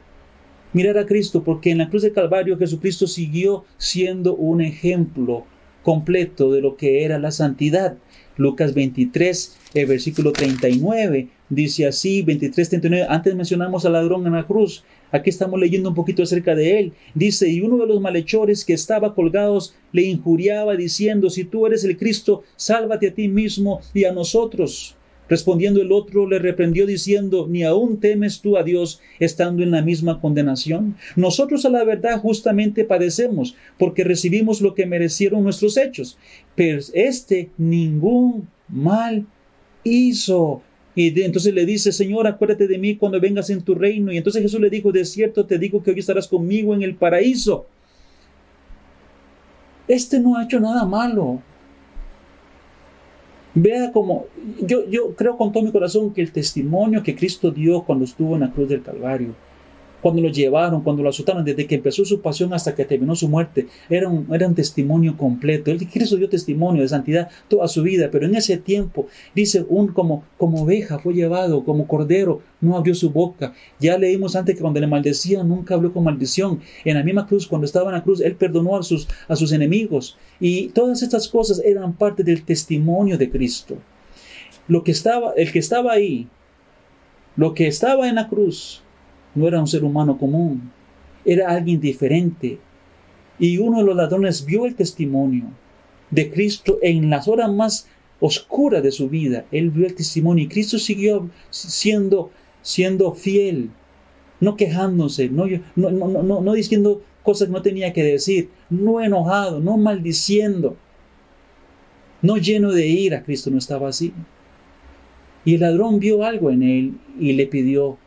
Mirar 0.72 0.98
a 0.98 1.06
Cristo, 1.06 1.42
porque 1.42 1.70
en 1.70 1.78
la 1.78 1.88
cruz 1.88 2.02
del 2.02 2.12
Calvario 2.12 2.58
Jesucristo 2.58 3.06
siguió 3.06 3.64
siendo 3.78 4.34
un 4.34 4.60
ejemplo 4.60 5.46
completo 5.82 6.52
de 6.52 6.60
lo 6.60 6.76
que 6.76 7.04
era 7.04 7.18
la 7.18 7.30
santidad. 7.30 7.96
Lucas 8.36 8.74
23, 8.74 9.56
el 9.72 9.86
versículo 9.86 10.32
39, 10.32 11.28
dice 11.48 11.86
así, 11.86 12.20
23, 12.20 12.68
39, 12.68 13.06
antes 13.08 13.34
mencionamos 13.34 13.86
al 13.86 13.94
ladrón 13.94 14.26
en 14.26 14.34
la 14.34 14.46
cruz, 14.46 14.84
aquí 15.10 15.30
estamos 15.30 15.58
leyendo 15.58 15.88
un 15.88 15.94
poquito 15.94 16.22
acerca 16.22 16.54
de 16.54 16.78
él, 16.78 16.92
dice, 17.14 17.48
y 17.48 17.62
uno 17.62 17.78
de 17.78 17.86
los 17.86 18.02
malhechores 18.02 18.66
que 18.66 18.74
estaba 18.74 19.14
colgados 19.14 19.74
le 19.92 20.02
injuriaba 20.02 20.76
diciendo, 20.76 21.30
si 21.30 21.44
tú 21.44 21.66
eres 21.66 21.84
el 21.84 21.96
Cristo, 21.96 22.42
sálvate 22.56 23.08
a 23.08 23.14
ti 23.14 23.28
mismo 23.28 23.80
y 23.94 24.04
a 24.04 24.12
nosotros. 24.12 24.97
Respondiendo 25.28 25.82
el 25.82 25.92
otro 25.92 26.26
le 26.26 26.38
reprendió 26.38 26.86
diciendo, 26.86 27.46
¿ni 27.48 27.62
aún 27.62 28.00
temes 28.00 28.40
tú 28.40 28.56
a 28.56 28.62
Dios 28.62 29.00
estando 29.18 29.62
en 29.62 29.70
la 29.70 29.82
misma 29.82 30.20
condenación? 30.20 30.96
Nosotros 31.16 31.64
a 31.64 31.70
la 31.70 31.84
verdad 31.84 32.20
justamente 32.20 32.84
padecemos, 32.84 33.54
porque 33.78 34.04
recibimos 34.04 34.60
lo 34.60 34.74
que 34.74 34.86
merecieron 34.86 35.44
nuestros 35.44 35.76
hechos, 35.76 36.18
pero 36.54 36.80
este 36.94 37.50
ningún 37.58 38.48
mal 38.68 39.26
hizo. 39.84 40.62
Y 40.94 41.20
entonces 41.20 41.54
le 41.54 41.64
dice, 41.64 41.92
Señor, 41.92 42.26
acuérdate 42.26 42.66
de 42.66 42.78
mí 42.78 42.96
cuando 42.96 43.20
vengas 43.20 43.50
en 43.50 43.62
tu 43.62 43.74
reino. 43.74 44.12
Y 44.12 44.16
entonces 44.16 44.42
Jesús 44.42 44.60
le 44.60 44.68
dijo, 44.68 44.90
de 44.90 45.04
cierto 45.04 45.46
te 45.46 45.58
digo 45.58 45.82
que 45.82 45.92
hoy 45.92 46.00
estarás 46.00 46.26
conmigo 46.26 46.74
en 46.74 46.82
el 46.82 46.96
paraíso. 46.96 47.66
Este 49.86 50.18
no 50.18 50.36
ha 50.36 50.44
hecho 50.44 50.58
nada 50.58 50.84
malo. 50.84 51.40
Vea 53.60 53.92
como, 53.92 54.26
yo, 54.60 54.88
yo 54.88 55.14
creo 55.14 55.36
con 55.36 55.52
todo 55.52 55.64
mi 55.64 55.72
corazón 55.72 56.12
que 56.12 56.20
el 56.20 56.30
testimonio 56.32 57.02
que 57.02 57.16
Cristo 57.16 57.50
dio 57.50 57.82
cuando 57.82 58.04
estuvo 58.04 58.34
en 58.34 58.42
la 58.42 58.52
cruz 58.52 58.68
del 58.68 58.82
Calvario, 58.82 59.34
cuando 60.02 60.22
lo 60.22 60.28
llevaron, 60.28 60.82
cuando 60.82 61.02
lo 61.02 61.08
azotaron, 61.08 61.44
desde 61.44 61.66
que 61.66 61.76
empezó 61.76 62.04
su 62.04 62.20
pasión 62.20 62.52
hasta 62.54 62.74
que 62.74 62.84
terminó 62.84 63.14
su 63.16 63.28
muerte, 63.28 63.66
era 63.90 64.08
un, 64.08 64.26
era 64.32 64.46
un 64.46 64.54
testimonio 64.54 65.16
completo. 65.16 65.70
Él, 65.70 65.86
Cristo 65.88 66.16
dio 66.16 66.28
testimonio 66.28 66.82
de 66.82 66.88
santidad 66.88 67.28
toda 67.48 67.68
su 67.68 67.82
vida, 67.82 68.08
pero 68.10 68.26
en 68.26 68.34
ese 68.34 68.56
tiempo, 68.58 69.06
dice, 69.34 69.64
un 69.68 69.88
como, 69.88 70.24
como 70.36 70.62
oveja 70.62 70.98
fue 70.98 71.14
llevado, 71.14 71.64
como 71.64 71.86
cordero, 71.86 72.42
no 72.60 72.76
abrió 72.76 72.94
su 72.94 73.10
boca. 73.10 73.52
Ya 73.80 73.98
leímos 73.98 74.36
antes 74.36 74.54
que 74.54 74.60
cuando 74.60 74.80
le 74.80 74.86
maldecían, 74.86 75.48
nunca 75.48 75.74
habló 75.74 75.92
con 75.92 76.04
maldición. 76.04 76.60
En 76.84 76.96
la 76.96 77.02
misma 77.02 77.26
cruz, 77.26 77.46
cuando 77.46 77.64
estaba 77.64 77.90
en 77.90 77.96
la 77.96 78.02
cruz, 78.02 78.20
Él 78.20 78.34
perdonó 78.34 78.76
a 78.76 78.82
sus, 78.82 79.08
a 79.26 79.36
sus 79.36 79.52
enemigos. 79.52 80.16
Y 80.40 80.68
todas 80.68 81.02
estas 81.02 81.28
cosas 81.28 81.60
eran 81.64 81.94
parte 81.94 82.22
del 82.22 82.44
testimonio 82.44 83.18
de 83.18 83.30
Cristo. 83.30 83.76
Lo 84.66 84.84
que 84.84 84.92
estaba, 84.92 85.32
el 85.36 85.50
que 85.50 85.58
estaba 85.58 85.92
ahí, 85.92 86.28
lo 87.36 87.54
que 87.54 87.68
estaba 87.68 88.08
en 88.08 88.16
la 88.16 88.28
cruz, 88.28 88.82
no 89.38 89.48
era 89.48 89.60
un 89.60 89.66
ser 89.66 89.84
humano 89.84 90.18
común, 90.18 90.70
era 91.24 91.50
alguien 91.50 91.80
diferente. 91.80 92.58
Y 93.38 93.58
uno 93.58 93.78
de 93.78 93.84
los 93.84 93.96
ladrones 93.96 94.44
vio 94.44 94.66
el 94.66 94.74
testimonio 94.74 95.46
de 96.10 96.30
Cristo 96.30 96.78
en 96.82 97.10
las 97.10 97.28
horas 97.28 97.52
más 97.52 97.88
oscuras 98.20 98.82
de 98.82 98.90
su 98.90 99.08
vida. 99.08 99.44
Él 99.52 99.70
vio 99.70 99.86
el 99.86 99.94
testimonio 99.94 100.44
y 100.44 100.48
Cristo 100.48 100.78
siguió 100.78 101.28
siendo, 101.50 102.30
siendo 102.62 103.12
fiel, 103.12 103.70
no 104.40 104.56
quejándose, 104.56 105.28
no, 105.28 105.46
no, 105.76 105.90
no, 105.90 106.40
no 106.40 106.52
diciendo 106.52 107.02
cosas 107.22 107.48
que 107.48 107.52
no 107.52 107.62
tenía 107.62 107.92
que 107.92 108.02
decir, 108.02 108.50
no 108.70 109.00
enojado, 109.00 109.60
no 109.60 109.76
maldiciendo, 109.76 110.76
no 112.22 112.36
lleno 112.36 112.72
de 112.72 112.86
ira. 112.86 113.22
Cristo 113.22 113.50
no 113.50 113.58
estaba 113.58 113.88
así. 113.88 114.12
Y 115.44 115.54
el 115.54 115.60
ladrón 115.60 115.98
vio 115.98 116.24
algo 116.24 116.50
en 116.50 116.62
él 116.62 116.94
y 117.18 117.32
le 117.32 117.46
pidió 117.46 117.98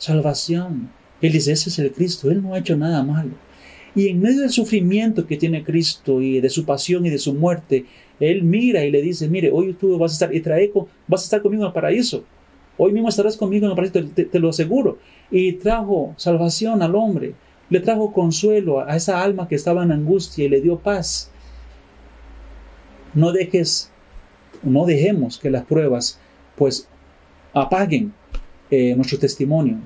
salvación. 0.00 0.90
Él 1.20 1.32
dice, 1.32 1.52
ese 1.52 1.68
es 1.68 1.78
el 1.78 1.92
Cristo, 1.92 2.30
Él 2.30 2.42
no 2.42 2.54
ha 2.54 2.58
hecho 2.58 2.76
nada 2.76 3.04
malo. 3.04 3.30
Y 3.94 4.08
en 4.08 4.20
medio 4.20 4.40
del 4.40 4.50
sufrimiento 4.50 5.26
que 5.26 5.36
tiene 5.36 5.62
Cristo 5.62 6.20
y 6.20 6.40
de 6.40 6.48
su 6.48 6.64
pasión 6.64 7.04
y 7.06 7.10
de 7.10 7.18
su 7.18 7.34
muerte, 7.34 7.84
Él 8.18 8.42
mira 8.42 8.84
y 8.84 8.90
le 8.90 9.02
dice, 9.02 9.28
mire, 9.28 9.50
hoy 9.52 9.74
tú 9.74 9.96
vas 9.98 10.12
a 10.12 10.14
estar, 10.14 10.34
y 10.34 10.40
trae, 10.40 10.72
vas 11.06 11.22
a 11.22 11.24
estar 11.24 11.42
conmigo 11.42 11.64
en 11.64 11.68
el 11.68 11.72
paraíso. 11.72 12.24
Hoy 12.76 12.92
mismo 12.92 13.08
estarás 13.08 13.36
conmigo 13.36 13.66
en 13.66 13.72
el 13.72 13.76
paraíso, 13.76 14.14
te, 14.14 14.38
lo 14.38 14.48
aseguro. 14.48 14.98
Y 15.30 15.52
trajo 15.54 16.14
salvación 16.16 16.82
al 16.82 16.94
hombre, 16.94 17.34
le 17.68 17.80
trajo 17.80 18.12
consuelo 18.12 18.80
a 18.80 18.96
esa 18.96 19.22
alma 19.22 19.48
que 19.48 19.56
estaba 19.56 19.82
en 19.82 19.92
angustia 19.92 20.44
y 20.44 20.48
le 20.48 20.60
dio 20.60 20.78
paz. 20.78 21.30
No 23.12 23.32
dejes, 23.32 23.90
no 24.62 24.86
dejemos 24.86 25.38
que 25.38 25.50
las 25.50 25.64
pruebas 25.64 26.18
pues 26.56 26.88
apaguen 27.52 28.14
eh, 28.70 28.94
nuestro 28.94 29.18
testimonio. 29.18 29.78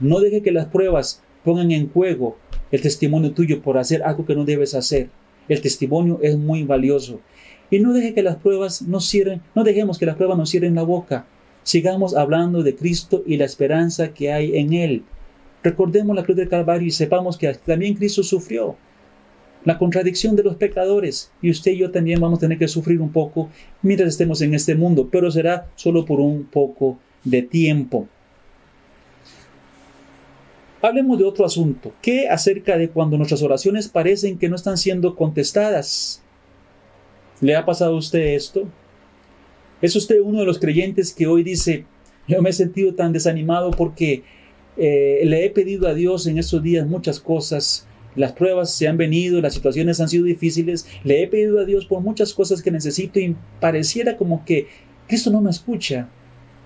No 0.00 0.20
deje 0.20 0.42
que 0.42 0.52
las 0.52 0.66
pruebas 0.66 1.22
pongan 1.44 1.70
en 1.70 1.90
juego 1.90 2.36
el 2.70 2.80
testimonio 2.80 3.32
tuyo 3.32 3.62
por 3.62 3.78
hacer 3.78 4.02
algo 4.02 4.26
que 4.26 4.34
no 4.34 4.44
debes 4.44 4.74
hacer. 4.74 5.08
El 5.48 5.60
testimonio 5.60 6.18
es 6.22 6.36
muy 6.36 6.64
valioso. 6.64 7.20
Y 7.70 7.78
no 7.78 7.92
deje 7.92 8.14
que 8.14 8.22
las 8.22 8.36
pruebas 8.36 8.82
nos 8.82 9.06
cierren, 9.08 9.42
no 9.54 9.64
dejemos 9.64 9.98
que 9.98 10.06
las 10.06 10.16
pruebas 10.16 10.38
nos 10.38 10.50
cierren 10.50 10.74
la 10.74 10.82
boca. 10.82 11.26
Sigamos 11.62 12.14
hablando 12.14 12.62
de 12.62 12.74
Cristo 12.74 13.22
y 13.26 13.36
la 13.36 13.44
esperanza 13.44 14.12
que 14.12 14.32
hay 14.32 14.56
en 14.56 14.72
Él. 14.72 15.04
Recordemos 15.62 16.14
la 16.14 16.22
cruz 16.22 16.36
del 16.36 16.48
Calvario 16.48 16.88
y 16.88 16.90
sepamos 16.90 17.38
que 17.38 17.52
también 17.54 17.94
Cristo 17.94 18.22
sufrió 18.22 18.76
la 19.64 19.78
contradicción 19.78 20.36
de 20.36 20.42
los 20.42 20.56
pecadores. 20.56 21.32
Y 21.40 21.50
usted 21.50 21.72
y 21.72 21.78
yo 21.78 21.90
también 21.90 22.20
vamos 22.20 22.38
a 22.38 22.40
tener 22.40 22.58
que 22.58 22.68
sufrir 22.68 23.00
un 23.00 23.12
poco 23.12 23.48
mientras 23.82 24.10
estemos 24.10 24.42
en 24.42 24.54
este 24.54 24.74
mundo, 24.74 25.08
pero 25.10 25.30
será 25.30 25.68
solo 25.74 26.04
por 26.04 26.20
un 26.20 26.44
poco 26.44 26.98
de 27.24 27.42
tiempo. 27.42 28.08
Hablemos 30.82 31.18
de 31.18 31.24
otro 31.24 31.46
asunto. 31.46 31.92
¿Qué 32.02 32.28
acerca 32.28 32.76
de 32.76 32.90
cuando 32.90 33.16
nuestras 33.16 33.42
oraciones 33.42 33.88
parecen 33.88 34.38
que 34.38 34.50
no 34.50 34.56
están 34.56 34.76
siendo 34.76 35.16
contestadas? 35.16 36.22
¿Le 37.40 37.56
ha 37.56 37.64
pasado 37.64 37.94
a 37.94 37.98
usted 37.98 38.34
esto? 38.34 38.68
¿Es 39.80 39.96
usted 39.96 40.20
uno 40.20 40.40
de 40.40 40.46
los 40.46 40.58
creyentes 40.58 41.12
que 41.12 41.26
hoy 41.26 41.42
dice, 41.42 41.86
yo 42.28 42.40
me 42.42 42.50
he 42.50 42.52
sentido 42.52 42.94
tan 42.94 43.12
desanimado 43.12 43.70
porque 43.70 44.22
eh, 44.76 45.22
le 45.24 45.44
he 45.44 45.50
pedido 45.50 45.88
a 45.88 45.94
Dios 45.94 46.26
en 46.26 46.38
estos 46.38 46.62
días 46.62 46.86
muchas 46.86 47.20
cosas, 47.20 47.86
las 48.16 48.32
pruebas 48.32 48.72
se 48.72 48.86
han 48.86 48.96
venido, 48.96 49.40
las 49.40 49.54
situaciones 49.54 50.00
han 50.00 50.08
sido 50.08 50.24
difíciles, 50.24 50.86
le 51.02 51.22
he 51.22 51.26
pedido 51.26 51.60
a 51.60 51.64
Dios 51.64 51.86
por 51.86 52.00
muchas 52.00 52.32
cosas 52.32 52.62
que 52.62 52.70
necesito 52.70 53.18
y 53.18 53.36
pareciera 53.60 54.16
como 54.16 54.44
que 54.44 54.68
Cristo 55.08 55.30
no 55.30 55.40
me 55.40 55.50
escucha, 55.50 56.08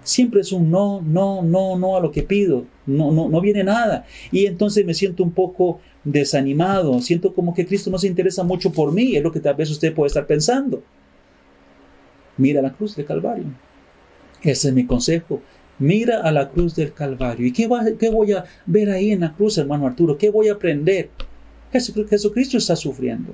siempre 0.09 0.41
es 0.41 0.53
un 0.53 0.71
no, 0.71 1.03
no, 1.03 1.43
no, 1.43 1.77
no 1.77 1.97
a 1.97 2.01
lo 2.01 2.11
que 2.11 2.23
pido, 2.23 2.65
no, 2.87 3.13
no, 3.13 3.29
no 3.29 3.41
viene 3.41 3.63
nada. 3.63 4.07
Y 4.33 4.47
entonces 4.47 4.85
me 4.85 4.95
siento 4.95 5.23
un 5.23 5.33
poco 5.33 5.81
desanimado, 6.03 7.01
siento 7.03 7.35
como 7.35 7.55
que 7.55 7.67
Cristo 7.67 7.91
no 7.91 7.99
se 7.99 8.07
interesa 8.07 8.43
mucho 8.43 8.73
por 8.73 8.93
mí, 8.93 9.17
es 9.17 9.23
lo 9.23 9.31
que 9.31 9.41
tal 9.41 9.55
vez 9.55 9.71
usted 9.71 9.95
puede 9.95 10.09
estar 10.09 10.27
pensando. 10.27 10.83
Mira 12.39 12.63
la 12.63 12.73
cruz 12.73 12.97
del 12.97 13.05
Calvario. 13.05 13.45
Ese 14.43 14.69
es 14.69 14.75
mi 14.75 14.87
consejo. 14.87 15.43
Mira 15.79 16.23
a 16.23 16.33
la 16.33 16.49
cruz 16.49 16.75
del 16.75 16.93
Calvario. 16.93 17.47
¿Y 17.47 17.53
qué, 17.53 17.69
qué 17.99 18.11
voy 18.11 18.33
a 18.33 18.45
ver 18.65 18.91
ahí 18.91 19.11
en 19.11 19.21
la 19.21 19.35
cruz, 19.35 19.59
hermano 19.59 19.87
Arturo? 19.87 20.17
¿Qué 20.17 20.31
voy 20.31 20.49
a 20.49 20.55
aprender? 20.55 21.11
Jesucristo 21.71 22.57
está 22.57 22.77
sufriendo. 22.77 23.33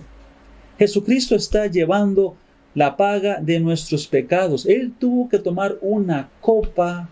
Jesucristo 0.79 1.37
está 1.37 1.67
llevando 1.69 2.37
la 2.75 2.97
paga 2.97 3.41
de 3.41 3.61
nuestros 3.61 4.07
pecados. 4.07 4.67
Él 4.67 4.93
tuvo 4.99 5.29
que 5.29 5.39
tomar 5.39 5.77
una 5.81 6.31
copa 6.41 7.09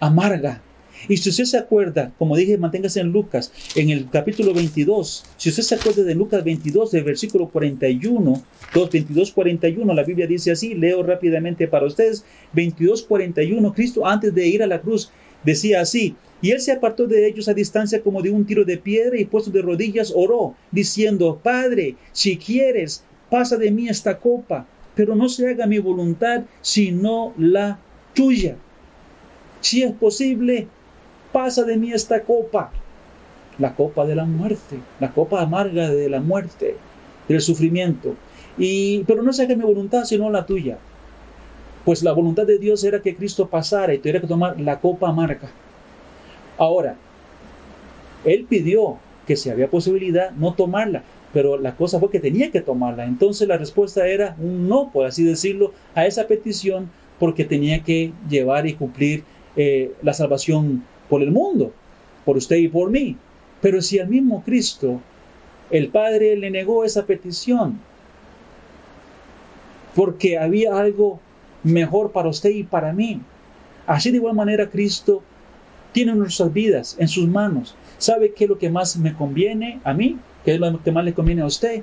amarga. 0.00 0.62
Y 1.08 1.16
si 1.18 1.28
usted 1.28 1.44
se 1.44 1.58
acuerda, 1.58 2.12
como 2.18 2.36
dije, 2.36 2.56
manténgase 2.56 3.00
en 3.00 3.12
Lucas, 3.12 3.52
en 3.74 3.90
el 3.90 4.08
capítulo 4.08 4.54
22, 4.54 5.24
si 5.36 5.50
usted 5.50 5.62
se 5.62 5.74
acuerda 5.74 6.02
de 6.02 6.14
Lucas 6.14 6.42
22, 6.42 6.92
del 6.92 7.04
versículo 7.04 7.48
41, 7.48 8.42
2, 8.72 8.90
22, 8.90 9.32
41, 9.32 9.92
la 9.94 10.02
Biblia 10.02 10.26
dice 10.26 10.52
así, 10.52 10.74
leo 10.74 11.02
rápidamente 11.02 11.68
para 11.68 11.86
ustedes, 11.86 12.24
22, 12.54 13.02
41, 13.02 13.74
Cristo 13.74 14.06
antes 14.06 14.34
de 14.34 14.46
ir 14.46 14.62
a 14.62 14.66
la 14.66 14.80
cruz 14.80 15.10
decía 15.44 15.80
así, 15.82 16.16
y 16.40 16.50
él 16.50 16.60
se 16.60 16.72
apartó 16.72 17.06
de 17.06 17.26
ellos 17.26 17.48
a 17.48 17.54
distancia 17.54 18.02
como 18.02 18.22
de 18.22 18.30
un 18.30 18.46
tiro 18.46 18.64
de 18.64 18.78
piedra 18.78 19.18
y 19.18 19.24
puesto 19.24 19.50
de 19.50 19.62
rodillas 19.62 20.12
oró, 20.14 20.54
diciendo, 20.70 21.38
Padre, 21.42 21.96
si 22.12 22.36
quieres, 22.36 23.04
pasa 23.30 23.56
de 23.56 23.70
mí 23.70 23.88
esta 23.88 24.18
copa, 24.18 24.66
pero 24.94 25.14
no 25.14 25.28
se 25.28 25.48
haga 25.48 25.66
mi 25.66 25.78
voluntad, 25.78 26.42
sino 26.60 27.32
la 27.36 27.78
tuya. 28.14 28.56
Si 29.60 29.82
es 29.82 29.92
posible, 29.92 30.68
pasa 31.32 31.64
de 31.64 31.76
mí 31.76 31.92
esta 31.92 32.22
copa, 32.22 32.70
la 33.58 33.74
copa 33.74 34.06
de 34.06 34.14
la 34.14 34.24
muerte, 34.24 34.78
la 35.00 35.12
copa 35.12 35.42
amarga 35.42 35.90
de 35.90 36.08
la 36.08 36.20
muerte, 36.20 36.76
del 37.28 37.40
sufrimiento. 37.40 38.14
Y, 38.58 39.02
pero 39.04 39.22
no 39.22 39.32
se 39.32 39.42
haga 39.42 39.56
mi 39.56 39.64
voluntad, 39.64 40.04
sino 40.04 40.30
la 40.30 40.46
tuya. 40.46 40.78
Pues 41.84 42.02
la 42.02 42.12
voluntad 42.12 42.46
de 42.46 42.58
Dios 42.58 42.84
era 42.84 43.02
que 43.02 43.16
Cristo 43.16 43.48
pasara 43.48 43.94
y 43.94 43.98
tuviera 43.98 44.20
que 44.20 44.26
tomar 44.26 44.60
la 44.60 44.80
copa 44.80 45.08
amarga. 45.08 45.50
Ahora, 46.56 46.96
Él 48.24 48.46
pidió 48.48 48.98
que 49.26 49.36
si 49.36 49.50
había 49.50 49.68
posibilidad, 49.68 50.30
no 50.32 50.54
tomarla, 50.54 51.02
pero 51.34 51.58
la 51.58 51.74
cosa 51.74 51.98
fue 51.98 52.10
que 52.10 52.20
tenía 52.20 52.52
que 52.52 52.60
tomarla. 52.60 53.04
Entonces 53.04 53.48
la 53.48 53.58
respuesta 53.58 54.06
era 54.06 54.36
un 54.38 54.68
no, 54.68 54.90
por 54.92 55.04
así 55.04 55.24
decirlo, 55.24 55.72
a 55.94 56.06
esa 56.06 56.28
petición 56.28 56.88
porque 57.18 57.44
tenía 57.44 57.82
que 57.82 58.12
llevar 58.28 58.66
y 58.68 58.74
cumplir 58.74 59.24
eh, 59.56 59.92
la 60.00 60.14
salvación 60.14 60.84
por 61.08 61.22
el 61.22 61.32
mundo, 61.32 61.72
por 62.24 62.36
usted 62.36 62.56
y 62.56 62.68
por 62.68 62.88
mí. 62.88 63.16
Pero 63.60 63.82
si 63.82 63.98
al 63.98 64.08
mismo 64.08 64.44
Cristo 64.44 65.00
el 65.70 65.88
Padre 65.88 66.36
le 66.36 66.50
negó 66.50 66.84
esa 66.84 67.04
petición, 67.04 67.80
porque 69.96 70.38
había 70.38 70.78
algo 70.78 71.18
mejor 71.64 72.12
para 72.12 72.28
usted 72.28 72.50
y 72.50 72.62
para 72.62 72.92
mí. 72.92 73.20
Así 73.88 74.12
de 74.12 74.18
igual 74.18 74.34
manera 74.34 74.70
Cristo 74.70 75.22
tiene 75.92 76.14
nuestras 76.14 76.52
vidas 76.52 76.96
en 76.98 77.08
sus 77.08 77.26
manos. 77.26 77.74
¿Sabe 77.98 78.32
qué 78.32 78.44
es 78.44 78.50
lo 78.50 78.58
que 78.58 78.70
más 78.70 78.96
me 78.96 79.14
conviene 79.14 79.80
a 79.82 79.92
mí? 79.92 80.16
¿Qué 80.44 80.54
es 80.54 80.60
lo 80.60 80.82
que 80.82 80.92
más 80.92 81.04
le 81.04 81.14
conviene 81.14 81.42
a 81.42 81.46
usted? 81.46 81.82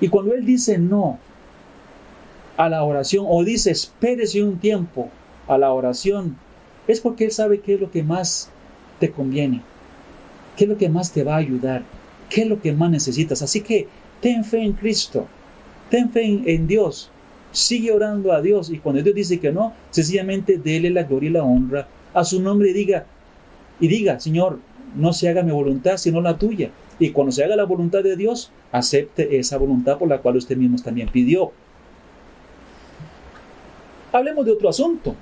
Y 0.00 0.08
cuando 0.08 0.34
Él 0.34 0.44
dice 0.44 0.78
no 0.78 1.18
a 2.56 2.68
la 2.68 2.84
oración 2.84 3.26
o 3.28 3.42
dice 3.42 3.70
espérese 3.70 4.42
un 4.42 4.58
tiempo 4.58 5.08
a 5.48 5.58
la 5.58 5.72
oración, 5.72 6.36
es 6.86 7.00
porque 7.00 7.24
Él 7.24 7.32
sabe 7.32 7.60
qué 7.60 7.74
es 7.74 7.80
lo 7.80 7.90
que 7.90 8.02
más 8.02 8.50
te 9.00 9.10
conviene, 9.10 9.62
qué 10.56 10.64
es 10.64 10.70
lo 10.70 10.76
que 10.76 10.88
más 10.88 11.12
te 11.12 11.24
va 11.24 11.34
a 11.34 11.38
ayudar, 11.38 11.82
qué 12.28 12.42
es 12.42 12.48
lo 12.48 12.60
que 12.60 12.72
más 12.72 12.90
necesitas. 12.90 13.42
Así 13.42 13.60
que 13.60 13.88
ten 14.20 14.44
fe 14.44 14.62
en 14.62 14.72
Cristo, 14.72 15.26
ten 15.90 16.10
fe 16.10 16.42
en, 16.46 16.66
Dios, 16.66 17.10
sigue 17.52 17.92
orando 17.92 18.32
a 18.32 18.40
Dios 18.40 18.70
y 18.70 18.78
cuando 18.78 19.02
Dios 19.02 19.14
dice 19.14 19.40
que 19.40 19.52
no, 19.52 19.72
sencillamente 19.90 20.58
dele 20.58 20.90
la 20.90 21.02
gloria 21.02 21.30
y 21.30 21.32
la 21.32 21.44
honra 21.44 21.88
a 22.12 22.24
su 22.24 22.40
nombre 22.40 22.70
y 22.70 22.72
diga, 22.72 23.06
y 23.80 23.88
diga, 23.88 24.20
Señor, 24.20 24.58
no 24.94 25.12
se 25.12 25.28
haga 25.28 25.42
mi 25.42 25.50
voluntad 25.50 25.96
sino 25.96 26.20
la 26.20 26.38
tuya. 26.38 26.70
Y 26.98 27.10
cuando 27.10 27.32
se 27.32 27.44
haga 27.44 27.56
la 27.56 27.64
voluntad 27.64 28.02
de 28.02 28.16
Dios, 28.16 28.50
acepte 28.72 29.38
esa 29.38 29.58
voluntad 29.58 29.98
por 29.98 30.08
la 30.08 30.18
cual 30.18 30.36
usted 30.36 30.56
mismo 30.56 30.76
también 30.78 31.08
pidió. 31.08 31.52
Hablemos 34.12 34.44
de 34.44 34.52
otro 34.52 34.68
asunto 34.68 35.16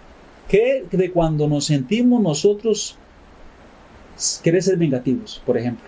que 0.48 0.84
de 0.90 1.10
cuando 1.10 1.48
nos 1.48 1.64
sentimos 1.64 2.20
nosotros 2.20 2.98
querer 4.42 4.62
ser 4.62 4.76
vengativos, 4.76 5.42
por 5.46 5.56
ejemplo. 5.56 5.86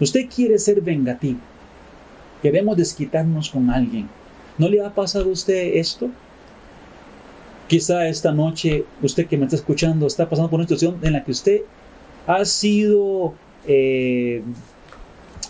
Usted 0.00 0.28
quiere 0.34 0.58
ser 0.58 0.80
vengativo. 0.80 1.38
Queremos 2.40 2.76
desquitarnos 2.76 3.50
con 3.50 3.70
alguien. 3.70 4.08
¿No 4.58 4.68
le 4.68 4.84
ha 4.84 4.90
pasado 4.90 5.26
a 5.26 5.32
usted 5.32 5.76
esto? 5.76 6.08
Quizá 7.68 8.08
esta 8.08 8.32
noche 8.32 8.84
usted 9.02 9.26
que 9.26 9.36
me 9.36 9.44
está 9.44 9.56
escuchando 9.56 10.06
está 10.06 10.28
pasando 10.28 10.50
por 10.50 10.58
una 10.58 10.68
situación 10.68 10.98
en 11.02 11.12
la 11.12 11.24
que 11.24 11.30
usted 11.30 11.60
ha 12.26 12.44
sido... 12.44 13.34
Eh, 13.66 14.42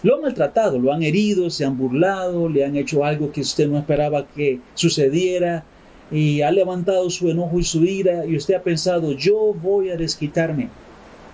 lo 0.03 0.17
han 0.17 0.23
maltratado, 0.23 0.79
lo 0.79 0.93
han 0.93 1.03
herido, 1.03 1.49
se 1.49 1.65
han 1.65 1.79
burlado, 1.79 2.49
le 2.49 2.65
han 2.65 2.77
hecho 2.77 3.05
algo 3.05 3.31
que 3.31 3.41
usted 3.41 3.69
no 3.69 3.79
esperaba 3.79 4.27
que 4.27 4.61
sucediera 4.75 5.65
y 6.11 6.43
ha 6.43 6.51
levantado 6.51 7.09
su 7.09 7.31
enojo 7.31 7.59
y 7.59 7.65
su 7.65 7.85
ira 7.85 8.27
y 8.27 8.37
usted 8.37 8.55
ha 8.55 8.63
pensado, 8.63 9.13
yo 9.13 9.55
voy 9.55 9.91
a 9.91 9.97
desquitarme, 9.97 10.69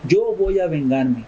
yo 0.06 0.34
voy 0.38 0.58
a 0.58 0.66
vengarme. 0.66 1.24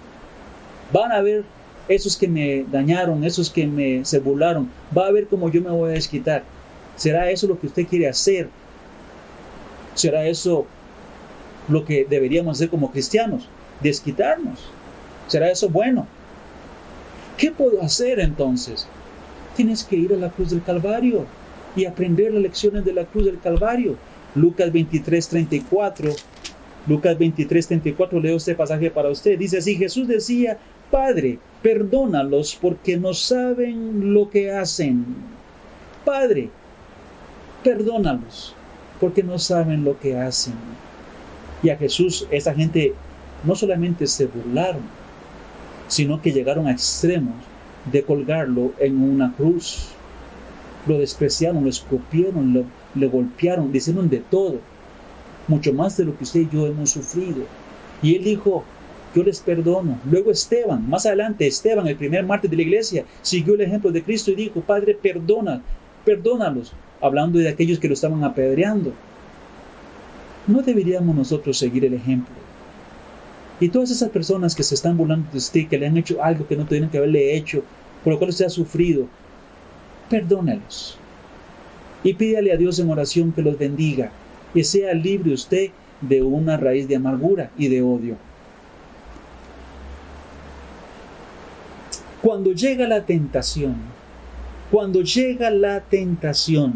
Van 0.93 1.13
a 1.13 1.23
ver 1.23 1.45
esos 1.89 2.17
que 2.17 2.29
me 2.29 2.65
dañaron, 2.71 3.25
esos 3.25 3.49
que 3.49 3.67
me 3.67 4.05
se 4.05 4.19
burlaron, 4.19 4.69
va 4.97 5.07
a 5.07 5.13
ver 5.13 5.27
cómo 5.27 5.51
yo 5.51 5.63
me 5.63 5.71
voy 5.71 5.91
a 5.91 5.95
desquitar. 5.95 6.45
¿Será 6.97 7.31
eso 7.31 7.47
lo 7.47 7.59
que 7.59 7.67
usted 7.67 7.87
quiere 7.87 8.09
hacer? 8.09 8.49
¿Será 9.95 10.27
eso 10.27 10.67
lo 11.69 11.85
que 11.85 12.07
deberíamos 12.09 12.59
hacer 12.59 12.69
como 12.69 12.91
cristianos? 12.93 13.49
Desquitarnos. 13.81 14.61
¿Será 15.27 15.51
eso 15.51 15.69
bueno? 15.69 16.07
¿Qué 17.41 17.51
puedo 17.51 17.81
hacer 17.81 18.21
entonces? 18.21 18.87
Tienes 19.57 19.83
que 19.83 19.97
ir 19.97 20.13
a 20.13 20.17
la 20.17 20.29
cruz 20.29 20.51
del 20.51 20.63
Calvario 20.63 21.25
y 21.75 21.87
aprender 21.87 22.35
las 22.35 22.43
lecciones 22.43 22.85
de 22.85 22.93
la 22.93 23.07
cruz 23.07 23.25
del 23.25 23.41
Calvario. 23.41 23.97
Lucas 24.35 24.71
23, 24.71 25.27
34. 25.27 26.13
Lucas 26.87 27.19
23, 27.19 27.67
34, 27.67 28.21
leo 28.21 28.37
este 28.37 28.55
pasaje 28.55 28.91
para 28.91 29.09
usted. 29.09 29.39
Dice 29.39 29.57
así, 29.57 29.75
Jesús 29.75 30.07
decía, 30.07 30.59
Padre, 30.91 31.39
perdónalos 31.63 32.59
porque 32.61 32.99
no 32.99 33.15
saben 33.15 34.13
lo 34.13 34.29
que 34.29 34.53
hacen. 34.53 35.07
Padre, 36.05 36.51
perdónalos 37.65 38.55
porque 39.01 39.23
no 39.23 39.39
saben 39.39 39.83
lo 39.83 39.99
que 39.99 40.15
hacen. 40.19 40.53
Y 41.63 41.71
a 41.71 41.79
Jesús, 41.79 42.29
esa 42.31 42.53
gente 42.53 42.93
no 43.45 43.55
solamente 43.55 44.07
se 44.07 44.27
burlaron, 44.27 45.00
sino 45.91 46.23
que 46.23 46.33
llegaron 46.33 46.67
a 46.67 46.73
extremos 46.73 47.35
de 47.91 48.03
colgarlo 48.03 48.73
en 48.79 49.03
una 49.03 49.35
cruz 49.35 49.91
lo 50.87 50.99
despreciaron, 50.99 51.63
lo 51.63 51.71
escupieron, 51.71 52.55
lo, 52.95 53.11
golpearon, 53.11 53.71
le 53.71 53.79
hicieron 53.79 54.09
de 54.09 54.19
todo, 54.19 54.61
mucho 55.47 55.73
más 55.73 55.97
de 55.97 56.05
lo 56.05 56.17
que 56.17 56.25
usted 56.25 56.41
y 56.41 56.49
yo 56.51 56.67
hemos 56.67 56.91
sufrido. 56.91 57.45
Y 58.03 58.17
él 58.17 58.25
dijo, 58.25 58.65
yo 59.15 59.23
les 59.23 59.41
perdono. 59.41 59.99
Luego 60.11 60.31
Esteban, 60.31 60.89
más 60.89 61.05
adelante 61.05 61.47
Esteban, 61.47 61.87
el 61.87 61.97
primer 61.97 62.25
mártir 62.25 62.51
de 62.51 62.57
la 62.57 62.63
iglesia, 62.63 63.05
siguió 63.21 63.55
el 63.55 63.63
ejemplo 63.63 63.91
de 63.91 64.03
Cristo 64.03 64.31
y 64.31 64.37
dijo, 64.37 64.61
Padre, 64.61 64.95
perdona, 64.95 65.61
perdónalos, 66.05 66.73
hablando 67.01 67.39
de 67.39 67.49
aquellos 67.49 67.79
que 67.79 67.89
lo 67.89 67.95
estaban 67.95 68.25
apedreando. 68.25 68.93
¿No 70.47 70.63
deberíamos 70.63 71.15
nosotros 71.15 71.59
seguir 71.59 71.85
el 71.85 71.95
ejemplo? 71.95 72.40
Y 73.61 73.69
todas 73.69 73.91
esas 73.91 74.09
personas 74.09 74.55
que 74.55 74.63
se 74.63 74.75
están 74.75 74.97
burlando 74.97 75.31
de 75.31 75.39
usted, 75.39 75.69
que 75.69 75.79
le 75.79 75.87
han 75.87 75.97
hecho 75.99 76.23
algo 76.23 76.47
que 76.47 76.57
no 76.57 76.65
tenían 76.65 76.91
que 76.91 76.97
haberle 76.97 77.37
hecho, 77.37 77.63
por 78.03 78.15
lo 78.15 78.19
cual 78.19 78.31
usted 78.31 78.47
ha 78.47 78.51
sufrido, 78.51 79.07
perdónelos. 80.09 80.97
Y 82.03 82.15
pídale 82.15 82.53
a 82.53 82.57
Dios 82.57 82.79
en 82.79 82.91
oración 82.91 83.33
que 83.33 83.43
los 83.43 83.59
bendiga 83.59 84.11
y 84.55 84.65
sea 84.65 84.95
libre 84.95 85.35
usted 85.35 85.71
de 86.01 86.23
una 86.23 86.57
raíz 86.57 86.89
de 86.89 86.97
amargura 86.97 87.51
y 87.59 87.69
de 87.69 87.83
odio. 87.83 88.17
Cuando 92.23 92.53
llega 92.53 92.89
la 92.89 93.05
tentación, 93.05 93.77
cuando 94.71 95.03
llega 95.03 95.51
la 95.51 95.81
tentación, 95.81 96.75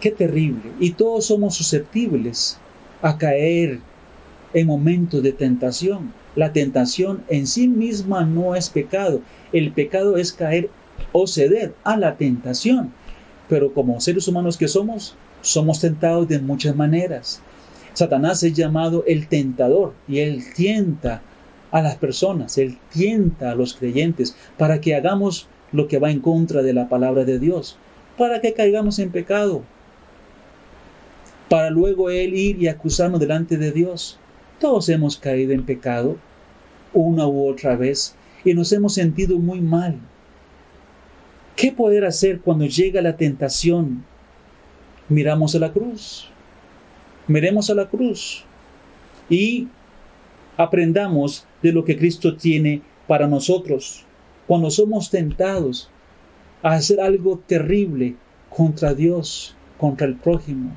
qué 0.00 0.10
terrible. 0.10 0.72
Y 0.80 0.92
todos 0.92 1.26
somos 1.26 1.54
susceptibles 1.56 2.58
a 3.02 3.18
caer 3.18 3.80
en 4.54 4.66
momentos 4.66 5.22
de 5.22 5.32
tentación. 5.32 6.12
La 6.34 6.52
tentación 6.52 7.22
en 7.28 7.46
sí 7.46 7.68
misma 7.68 8.24
no 8.24 8.54
es 8.54 8.70
pecado. 8.70 9.20
El 9.52 9.72
pecado 9.72 10.16
es 10.16 10.32
caer 10.32 10.70
o 11.12 11.26
ceder 11.26 11.74
a 11.84 11.96
la 11.96 12.16
tentación. 12.16 12.92
Pero 13.48 13.74
como 13.74 14.00
seres 14.00 14.26
humanos 14.26 14.56
que 14.56 14.68
somos, 14.68 15.14
somos 15.42 15.80
tentados 15.80 16.26
de 16.28 16.40
muchas 16.40 16.74
maneras. 16.74 17.42
Satanás 17.92 18.42
es 18.42 18.54
llamado 18.54 19.04
el 19.06 19.28
tentador 19.28 19.92
y 20.08 20.18
él 20.18 20.42
tienta 20.54 21.22
a 21.70 21.82
las 21.82 21.96
personas, 21.96 22.56
él 22.58 22.78
tienta 22.92 23.50
a 23.50 23.54
los 23.54 23.74
creyentes 23.74 24.36
para 24.56 24.80
que 24.80 24.94
hagamos 24.94 25.48
lo 25.72 25.88
que 25.88 25.98
va 25.98 26.10
en 26.10 26.20
contra 26.20 26.62
de 26.62 26.72
la 26.72 26.88
palabra 26.88 27.24
de 27.24 27.38
Dios, 27.38 27.76
para 28.16 28.40
que 28.40 28.52
caigamos 28.52 28.98
en 28.98 29.10
pecado, 29.10 29.62
para 31.48 31.70
luego 31.70 32.10
él 32.10 32.34
ir 32.34 32.62
y 32.62 32.68
acusarnos 32.68 33.20
delante 33.20 33.56
de 33.56 33.72
Dios. 33.72 34.18
Todos 34.60 34.88
hemos 34.88 35.18
caído 35.18 35.52
en 35.52 35.64
pecado 35.64 36.16
una 36.92 37.26
u 37.26 37.48
otra 37.48 37.76
vez 37.76 38.14
y 38.44 38.54
nos 38.54 38.72
hemos 38.72 38.94
sentido 38.94 39.38
muy 39.38 39.60
mal. 39.60 39.98
¿Qué 41.56 41.72
poder 41.72 42.04
hacer 42.04 42.40
cuando 42.40 42.66
llega 42.66 43.02
la 43.02 43.16
tentación? 43.16 44.04
Miramos 45.08 45.54
a 45.54 45.58
la 45.58 45.72
cruz. 45.72 46.28
Miremos 47.26 47.70
a 47.70 47.74
la 47.74 47.88
cruz 47.88 48.44
y 49.28 49.68
aprendamos 50.56 51.46
de 51.62 51.72
lo 51.72 51.84
que 51.84 51.96
Cristo 51.96 52.36
tiene 52.36 52.82
para 53.06 53.26
nosotros. 53.26 54.04
Cuando 54.46 54.70
somos 54.70 55.10
tentados 55.10 55.90
a 56.62 56.72
hacer 56.72 57.00
algo 57.00 57.40
terrible 57.46 58.16
contra 58.50 58.94
Dios, 58.94 59.56
contra 59.78 60.06
el 60.06 60.16
prójimo, 60.16 60.72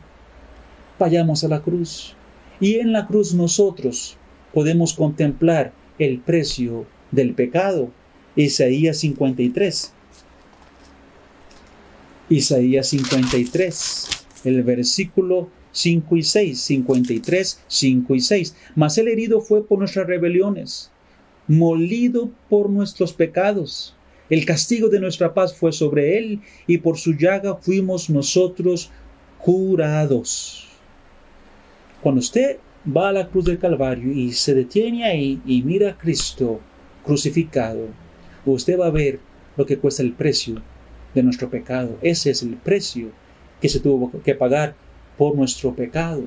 vayamos 0.97 1.43
a 1.43 1.47
la 1.47 1.61
cruz. 1.61 2.16
Y 2.59 2.75
en 2.75 2.91
la 2.91 3.07
cruz 3.07 3.33
nosotros 3.33 4.17
podemos 4.53 4.93
contemplar 4.93 5.73
el 5.99 6.19
precio 6.19 6.85
del 7.11 7.33
pecado. 7.33 7.91
Isaías 8.35 8.97
53. 8.97 9.93
Isaías 12.29 12.89
53, 12.89 14.07
el 14.43 14.63
versículo 14.63 15.49
5 15.71 16.17
y 16.17 16.23
6, 16.23 16.59
53, 16.59 17.63
5 17.67 18.15
y 18.15 18.19
6. 18.19 18.55
Mas 18.75 18.97
el 18.97 19.07
herido 19.07 19.39
fue 19.39 19.65
por 19.65 19.79
nuestras 19.79 20.07
rebeliones, 20.07 20.91
molido 21.47 22.31
por 22.49 22.69
nuestros 22.69 23.13
pecados. 23.13 23.95
El 24.29 24.45
castigo 24.45 24.89
de 24.89 24.99
nuestra 24.99 25.33
paz 25.33 25.55
fue 25.55 25.71
sobre 25.71 26.17
él, 26.17 26.41
y 26.65 26.79
por 26.79 26.97
su 26.97 27.13
llaga 27.13 27.55
fuimos 27.55 28.09
nosotros 28.09 28.91
curados. 29.39 30.66
Cuando 32.07 32.21
usted 32.21 32.59
va 32.87 33.09
a 33.09 33.11
la 33.11 33.27
cruz 33.27 33.43
del 33.43 33.59
Calvario 33.59 34.13
y 34.13 34.31
se 34.31 34.55
detiene 34.55 35.03
ahí 35.03 35.41
y 35.45 35.61
mira 35.61 35.89
a 35.89 35.97
Cristo 35.97 36.61
crucificado, 37.03 37.87
usted 38.45 38.79
va 38.79 38.87
a 38.87 38.91
ver 38.91 39.19
lo 39.57 39.65
que 39.65 39.77
cuesta 39.77 40.03
el 40.03 40.13
precio 40.13 40.61
de 41.13 41.21
nuestro 41.21 41.49
pecado. 41.49 41.97
Ese 42.01 42.29
es 42.29 42.43
el 42.43 42.55
precio 42.55 43.09
que 43.59 43.67
se 43.67 43.81
tuvo 43.81 44.09
que 44.23 44.35
pagar 44.35 44.73
por 45.17 45.35
nuestro 45.35 45.75
pecado. 45.75 46.23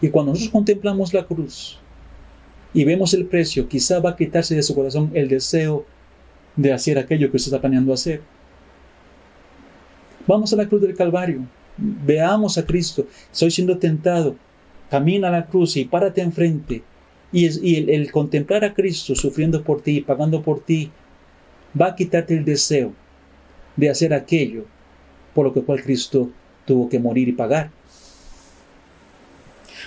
Y 0.00 0.08
cuando 0.08 0.32
nosotros 0.32 0.52
contemplamos 0.52 1.12
la 1.12 1.26
cruz 1.26 1.78
y 2.72 2.84
vemos 2.84 3.12
el 3.12 3.26
precio, 3.26 3.68
quizá 3.68 4.00
va 4.00 4.08
a 4.08 4.16
quitarse 4.16 4.54
de 4.54 4.62
su 4.62 4.74
corazón 4.74 5.10
el 5.12 5.28
deseo 5.28 5.84
de 6.56 6.72
hacer 6.72 6.98
aquello 6.98 7.30
que 7.30 7.36
usted 7.36 7.50
está 7.50 7.60
planeando 7.60 7.92
hacer. 7.92 8.22
Vamos 10.26 10.50
a 10.50 10.56
la 10.56 10.66
cruz 10.66 10.80
del 10.80 10.96
Calvario, 10.96 11.42
veamos 11.76 12.58
a 12.58 12.66
Cristo, 12.66 13.06
estoy 13.32 13.50
siendo 13.50 13.78
tentado, 13.78 14.36
camina 14.90 15.28
a 15.28 15.32
la 15.32 15.46
cruz 15.46 15.76
y 15.76 15.84
párate 15.84 16.20
enfrente. 16.20 16.82
Y, 17.34 17.90
el, 17.90 18.12
contemplar 18.12 18.62
a 18.62 18.74
Cristo 18.74 19.14
sufriendo 19.14 19.64
por 19.64 19.80
ti, 19.80 20.02
pagando 20.02 20.42
por 20.42 20.60
ti, 20.60 20.90
va 21.80 21.86
a 21.86 21.96
quitarte 21.96 22.36
el 22.36 22.44
deseo 22.44 22.92
de 23.74 23.88
hacer 23.88 24.12
aquello 24.12 24.66
por 25.34 25.46
lo 25.46 25.54
que 25.54 25.62
cual 25.62 25.82
Cristo 25.82 26.30
tuvo 26.66 26.90
que 26.90 26.98
morir 26.98 27.28
y 27.28 27.32
pagar. 27.32 27.70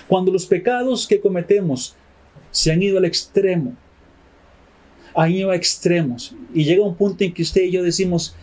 Cuando 0.08 0.32
los 0.32 0.46
pecados 0.46 1.06
que 1.06 1.20
cometemos 1.20 1.94
se 2.50 2.72
han 2.72 2.82
ido 2.82 2.98
al 2.98 3.04
extremo, 3.04 3.74
han 5.14 5.30
ido 5.30 5.50
a 5.50 5.56
extremos, 5.56 6.34
y 6.52 6.64
llega 6.64 6.84
un 6.84 6.96
punto 6.96 7.24
en 7.24 7.32
que 7.32 7.42
usted 7.42 7.62
y 7.62 7.70
yo 7.70 7.82
decimos, 7.82 8.34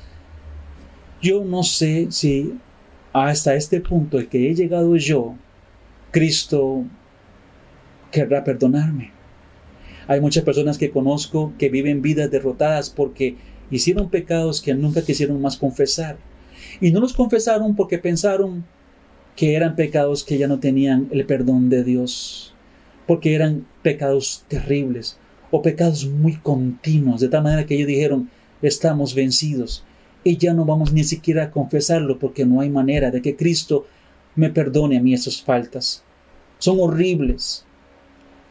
yo 1.22 1.44
no 1.44 1.64
sé 1.64 2.08
si 2.10 2.54
hasta 3.14 3.55
este 3.55 3.80
punto 3.80 4.20
en 4.20 4.28
que 4.28 4.49
he 4.49 4.55
llegado 4.55 4.95
yo, 4.95 5.36
Cristo 6.11 6.84
querrá 8.11 8.43
perdonarme. 8.43 9.11
Hay 10.07 10.20
muchas 10.20 10.43
personas 10.43 10.78
que 10.78 10.91
conozco 10.91 11.53
que 11.57 11.70
viven 11.70 12.01
vidas 12.01 12.30
derrotadas 12.30 12.89
porque 12.89 13.38
hicieron 13.72 14.09
pecados 14.09 14.61
que 14.61 14.74
nunca 14.74 15.03
quisieron 15.03 15.41
más 15.41 15.57
confesar. 15.57 16.18
Y 16.82 16.91
no 16.91 16.99
los 16.99 17.14
confesaron 17.14 17.76
porque 17.76 17.99
pensaron 17.99 18.66
que 19.36 19.55
eran 19.55 19.76
pecados 19.76 20.24
que 20.24 20.38
ya 20.38 20.47
no 20.47 20.59
tenían 20.59 21.07
el 21.11 21.26
perdón 21.26 21.70
de 21.70 21.84
Dios, 21.84 22.53
porque 23.07 23.34
eran 23.34 23.66
pecados 23.82 24.43
terribles 24.47 25.18
o 25.51 25.61
pecados 25.61 26.05
muy 26.05 26.36
continuos, 26.36 27.22
de 27.22 27.30
tal 27.30 27.43
manera 27.43 27.66
que 27.66 27.76
ellos 27.76 27.88
dijeron, 27.88 28.30
estamos 28.61 29.16
vencidos 29.16 29.84
y 30.24 30.38
ya 30.38 30.54
no 30.54 30.66
vamos 30.66 30.94
ni 30.94 31.04
siquiera 31.04 31.46
a 31.46 31.52
confesarlo 31.52 32.20
porque 32.20 32.46
no 32.46 32.62
hay 32.62 32.70
manera 32.70 33.12
de 33.12 33.22
que 33.22 33.36
Cristo 33.36 33.86
me 34.36 34.50
perdone 34.50 34.98
a 34.98 35.02
mí 35.02 35.14
esas 35.14 35.42
faltas. 35.42 36.04
Son 36.60 36.80
horribles 36.80 37.66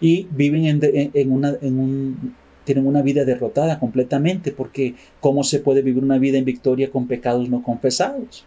y 0.01 0.27
viven 0.31 0.67
en, 0.67 1.33
una, 1.33 1.55
en 1.61 1.79
un, 1.79 2.35
tienen 2.65 2.87
una 2.87 3.03
vida 3.03 3.25
derrotada 3.25 3.79
completamente 3.79 4.53
porque 4.53 4.95
¿cómo 5.21 5.45
se 5.45 5.61
puede 5.61 5.83
vivir 5.83 6.03
una 6.03 6.19
vida 6.19 6.39
en 6.39 6.45
victoria 6.45 6.91
con 6.91 7.07
pecados 7.07 7.49
no 7.49 7.63
confesados? 7.63 8.45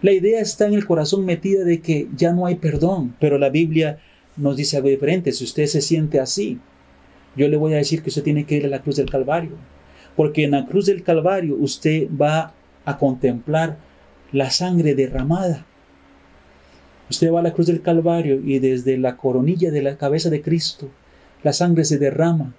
La 0.00 0.12
idea 0.12 0.40
está 0.40 0.66
en 0.66 0.74
el 0.74 0.86
corazón 0.86 1.24
metida 1.24 1.64
de 1.64 1.80
que 1.80 2.08
ya 2.16 2.32
no 2.32 2.46
hay 2.46 2.56
perdón, 2.56 3.14
pero 3.20 3.38
la 3.38 3.50
Biblia 3.50 3.98
nos 4.36 4.56
dice 4.56 4.76
algo 4.76 4.88
diferente. 4.88 5.32
Si 5.32 5.44
usted 5.44 5.66
se 5.66 5.80
siente 5.80 6.18
así, 6.18 6.58
yo 7.36 7.48
le 7.48 7.56
voy 7.56 7.74
a 7.74 7.76
decir 7.76 8.02
que 8.02 8.08
usted 8.08 8.24
tiene 8.24 8.44
que 8.44 8.56
ir 8.56 8.66
a 8.66 8.68
la 8.68 8.82
cruz 8.82 8.96
del 8.96 9.10
Calvario, 9.10 9.52
porque 10.16 10.44
en 10.44 10.52
la 10.52 10.66
cruz 10.66 10.86
del 10.86 11.02
Calvario 11.02 11.56
usted 11.56 12.08
va 12.10 12.52
a 12.84 12.98
contemplar 12.98 13.78
la 14.32 14.50
sangre 14.50 14.94
derramada. 14.94 15.66
Usted 17.10 17.32
va 17.32 17.40
a 17.40 17.42
la 17.42 17.52
cruz 17.52 17.66
del 17.66 17.82
Calvario 17.82 18.40
y 18.44 18.58
desde 18.58 18.96
la 18.98 19.16
coronilla 19.16 19.70
de 19.70 19.82
la 19.82 19.96
cabeza 19.96 20.30
de 20.30 20.42
Cristo, 20.42 20.88
la 21.42 21.52
sangre 21.52 21.84
se 21.84 21.98
derrama 21.98 22.54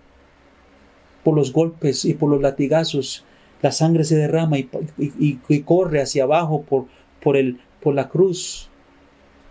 por 1.24 1.36
los 1.36 1.54
golpes 1.54 2.06
y 2.06 2.14
por 2.14 2.30
los 2.30 2.42
latigazos. 2.42 3.26
La 3.62 3.72
sangre 3.72 4.04
se 4.04 4.16
derrama 4.16 4.58
y, 4.60 5.62
corre 5.66 6.02
hacia 6.02 6.24
abajo 6.24 6.64
por, 6.64 6.86
por, 7.22 7.38
el, 7.38 7.60
por 7.82 7.96
la 7.96 8.10
cruz, 8.10 8.70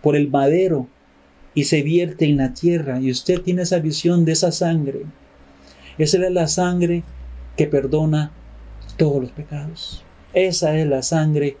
por 0.01 0.15
el 0.15 0.29
madero, 0.29 0.87
y 1.55 1.65
se 1.65 1.81
vierte 1.81 2.25
en 2.25 2.37
la 2.37 2.53
tierra. 2.53 2.99
Y 2.99 3.11
usted 3.11 3.41
tiene 3.41 3.63
esa 3.63 3.79
visión 3.79 4.23
de 4.23 4.33
esa 4.33 4.51
sangre. 4.51 5.01
Esa 5.97 6.23
es 6.23 6.31
la 6.31 6.47
sangre 6.47 7.03
que 7.57 7.67
perdona 7.67 8.31
todos 8.97 9.21
los 9.21 9.31
pecados. 9.31 10.03
Esa 10.33 10.77
es 10.77 10.87
la 10.87 11.01
sangre 11.01 11.57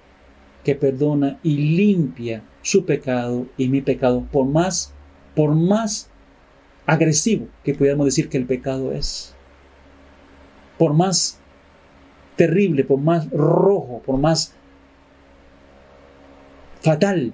que 0.63 0.75
perdona 0.75 1.39
y 1.43 1.75
limpia 1.75 2.43
su 2.61 2.85
pecado 2.85 3.47
y 3.57 3.67
mi 3.67 3.81
pecado, 3.81 4.25
por 4.31 4.45
más, 4.45 4.93
por 5.35 5.53
más 5.53 6.09
agresivo 6.85 7.47
que 7.63 7.73
pudiéramos 7.73 8.05
decir 8.05 8.29
que 8.29 8.37
el 8.37 8.45
pecado 8.45 8.91
es 8.91 9.35
por 10.77 10.93
más 10.93 11.39
terrible, 12.35 12.83
por 12.83 12.99
más 12.99 13.29
rojo, 13.29 14.01
por 14.05 14.17
más 14.17 14.53
fatal 16.81 17.33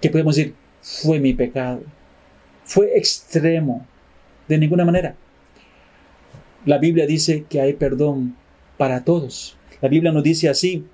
que 0.00 0.10
podemos 0.10 0.36
decir, 0.36 0.54
fue 0.80 1.18
mi 1.18 1.34
pecado. 1.34 1.82
Fue 2.64 2.96
extremo. 2.96 3.86
De 4.46 4.58
ninguna 4.58 4.84
manera. 4.84 5.14
La 6.68 6.76
Biblia 6.76 7.06
dice 7.06 7.46
que 7.48 7.62
hay 7.62 7.72
perdón 7.72 8.36
para 8.76 9.02
todos. 9.02 9.56
La 9.80 9.88
Biblia 9.88 10.12
nos 10.12 10.22
dice 10.22 10.50
así 10.50 10.84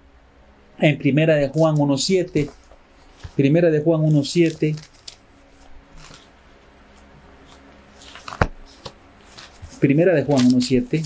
en 0.79 0.99
Primera 0.99 1.35
de 1.35 1.49
Juan 1.49 1.75
1.7. 1.75 2.49
Primera 3.35 3.72
de 3.72 3.81
Juan 3.81 4.03
1.7. 4.03 4.77
Primera 9.81 10.14
de 10.14 10.22
Juan 10.22 10.49
1.7, 10.49 11.03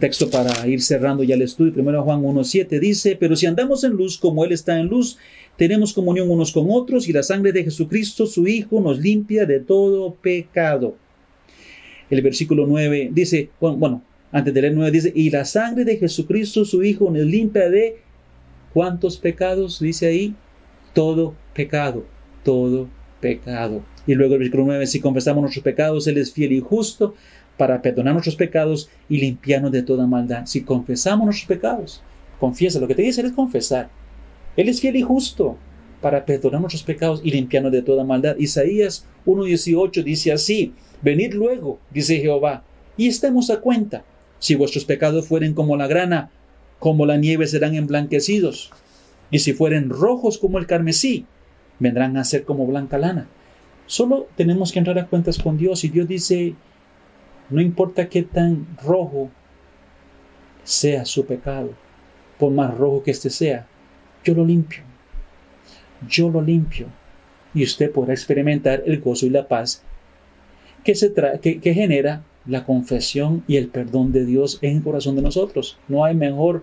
texto 0.00 0.30
para 0.30 0.66
ir 0.66 0.80
cerrando 0.80 1.22
ya 1.22 1.34
el 1.34 1.42
estudio. 1.42 1.74
Primero 1.74 2.02
Juan 2.02 2.22
1.7 2.22 2.80
dice, 2.80 3.14
pero 3.20 3.36
si 3.36 3.44
andamos 3.44 3.84
en 3.84 3.92
luz 3.92 4.16
como 4.16 4.46
Él 4.46 4.52
está 4.52 4.80
en 4.80 4.86
luz, 4.86 5.18
tenemos 5.58 5.92
comunión 5.92 6.30
unos 6.30 6.50
con 6.50 6.68
otros 6.70 7.08
y 7.08 7.12
la 7.12 7.22
sangre 7.22 7.52
de 7.52 7.64
Jesucristo, 7.64 8.26
su 8.26 8.48
Hijo, 8.48 8.80
nos 8.80 8.98
limpia 8.98 9.44
de 9.44 9.60
todo 9.60 10.14
pecado. 10.14 10.96
El 12.10 12.22
versículo 12.22 12.66
9 12.66 13.10
dice, 13.12 13.50
bueno, 13.60 14.02
antes 14.32 14.52
de 14.52 14.62
leer 14.62 14.74
9 14.74 14.90
dice, 14.90 15.12
y 15.14 15.30
la 15.30 15.44
sangre 15.44 15.84
de 15.84 15.96
Jesucristo, 15.96 16.64
su 16.64 16.82
Hijo, 16.82 17.10
nos 17.10 17.24
limpia 17.24 17.70
de 17.70 17.98
cuántos 18.72 19.16
pecados, 19.16 19.80
dice 19.80 20.06
ahí, 20.06 20.34
todo 20.92 21.34
pecado, 21.54 22.04
todo 22.42 22.88
pecado. 23.20 23.82
Y 24.06 24.14
luego 24.14 24.34
el 24.34 24.40
versículo 24.40 24.64
9, 24.66 24.86
si 24.86 25.00
confesamos 25.00 25.42
nuestros 25.42 25.64
pecados, 25.64 26.06
Él 26.06 26.18
es 26.18 26.32
fiel 26.32 26.52
y 26.52 26.60
justo 26.60 27.14
para 27.56 27.80
perdonar 27.80 28.14
nuestros 28.14 28.36
pecados 28.36 28.90
y 29.08 29.18
limpiarnos 29.18 29.72
de 29.72 29.82
toda 29.82 30.06
maldad. 30.06 30.46
Si 30.46 30.62
confesamos 30.62 31.24
nuestros 31.24 31.48
pecados, 31.48 32.02
confiesa, 32.40 32.80
lo 32.80 32.88
que 32.88 32.94
te 32.94 33.02
dice 33.02 33.22
es 33.22 33.32
confesar. 33.32 33.88
Él 34.56 34.68
es 34.68 34.80
fiel 34.80 34.96
y 34.96 35.02
justo 35.02 35.56
para 36.00 36.24
perdonar 36.26 36.60
nuestros 36.60 36.82
pecados 36.82 37.20
y 37.24 37.30
limpiarnos 37.30 37.72
de 37.72 37.82
toda 37.82 38.04
maldad. 38.04 38.36
Isaías 38.38 39.06
1.18 39.26 40.02
dice 40.02 40.32
así, 40.32 40.74
venid 41.04 41.34
luego, 41.34 41.78
dice 41.90 42.18
Jehová, 42.18 42.64
y 42.96 43.08
estemos 43.08 43.50
a 43.50 43.60
cuenta. 43.60 44.02
Si 44.38 44.54
vuestros 44.54 44.84
pecados 44.84 45.28
fueren 45.28 45.54
como 45.54 45.76
la 45.76 45.86
grana, 45.86 46.30
como 46.78 47.06
la 47.06 47.16
nieve 47.16 47.46
serán 47.46 47.74
emblanquecidos. 47.74 48.72
Y 49.30 49.38
si 49.40 49.52
fueren 49.52 49.90
rojos 49.90 50.38
como 50.38 50.58
el 50.58 50.66
carmesí, 50.66 51.26
vendrán 51.78 52.16
a 52.16 52.24
ser 52.24 52.44
como 52.44 52.66
blanca 52.66 52.98
lana. 52.98 53.28
Solo 53.86 54.28
tenemos 54.36 54.72
que 54.72 54.78
entrar 54.78 54.98
a 54.98 55.06
cuentas 55.06 55.38
con 55.38 55.58
Dios 55.58 55.84
y 55.84 55.88
Dios 55.88 56.08
dice, 56.08 56.54
no 57.50 57.60
importa 57.60 58.08
qué 58.08 58.22
tan 58.22 58.66
rojo 58.82 59.30
sea 60.62 61.04
su 61.04 61.26
pecado, 61.26 61.72
por 62.38 62.50
más 62.50 62.76
rojo 62.76 63.02
que 63.02 63.10
éste 63.10 63.28
sea, 63.28 63.66
yo 64.24 64.34
lo 64.34 64.44
limpio. 64.44 64.82
Yo 66.08 66.30
lo 66.30 66.40
limpio. 66.40 66.86
Y 67.52 67.62
usted 67.62 67.90
podrá 67.90 68.14
experimentar 68.14 68.82
el 68.86 69.00
gozo 69.00 69.26
y 69.26 69.30
la 69.30 69.46
paz 69.46 69.82
que, 70.84 70.94
se 70.94 71.12
genera 71.62 72.22
la 72.46 72.64
confesión 72.64 73.42
y 73.48 73.56
el 73.56 73.68
perdón 73.68 74.12
de 74.12 74.24
Dios 74.24 74.58
en 74.62 74.76
el 74.76 74.82
corazón 74.82 75.16
de 75.16 75.22
nosotros. 75.22 75.78
No 75.88 76.04
hay 76.04 76.14
mejor 76.14 76.62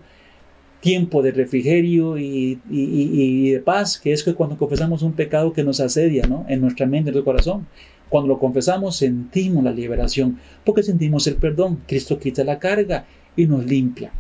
tiempo 0.80 1.22
de 1.22 1.32
refrigerio 1.32 2.18
y, 2.18 2.60
y, 2.70 3.50
de 3.52 3.60
paz 3.60 4.00
que 4.00 4.14
es 4.14 4.24
que 4.24 4.34
cuando 4.34 4.58
confesamos 4.58 5.02
un 5.02 5.14
pecado 5.14 5.54
que 5.54 5.64
nos 5.64 5.80
asedia 5.80 6.24
¿no? 6.28 6.46
en 6.48 6.62
nuestra 6.62 6.86
mente, 6.86 7.10
en 7.10 7.16
nuestro 7.16 7.26
corazón. 7.26 7.68
Cuando 8.10 8.28
lo 8.28 8.40
confesamos 8.40 8.98
sentimos 8.98 9.64
la 9.64 9.72
liberación 9.72 10.40
porque 10.66 10.84
sentimos 10.84 11.28
el 11.28 11.36
perdón. 11.36 11.82
Cristo 11.88 12.20
quita 12.20 12.44
la 12.44 12.60
carga 12.60 13.06
y 13.36 13.46
nos 13.46 13.66
limpia. 13.66 14.12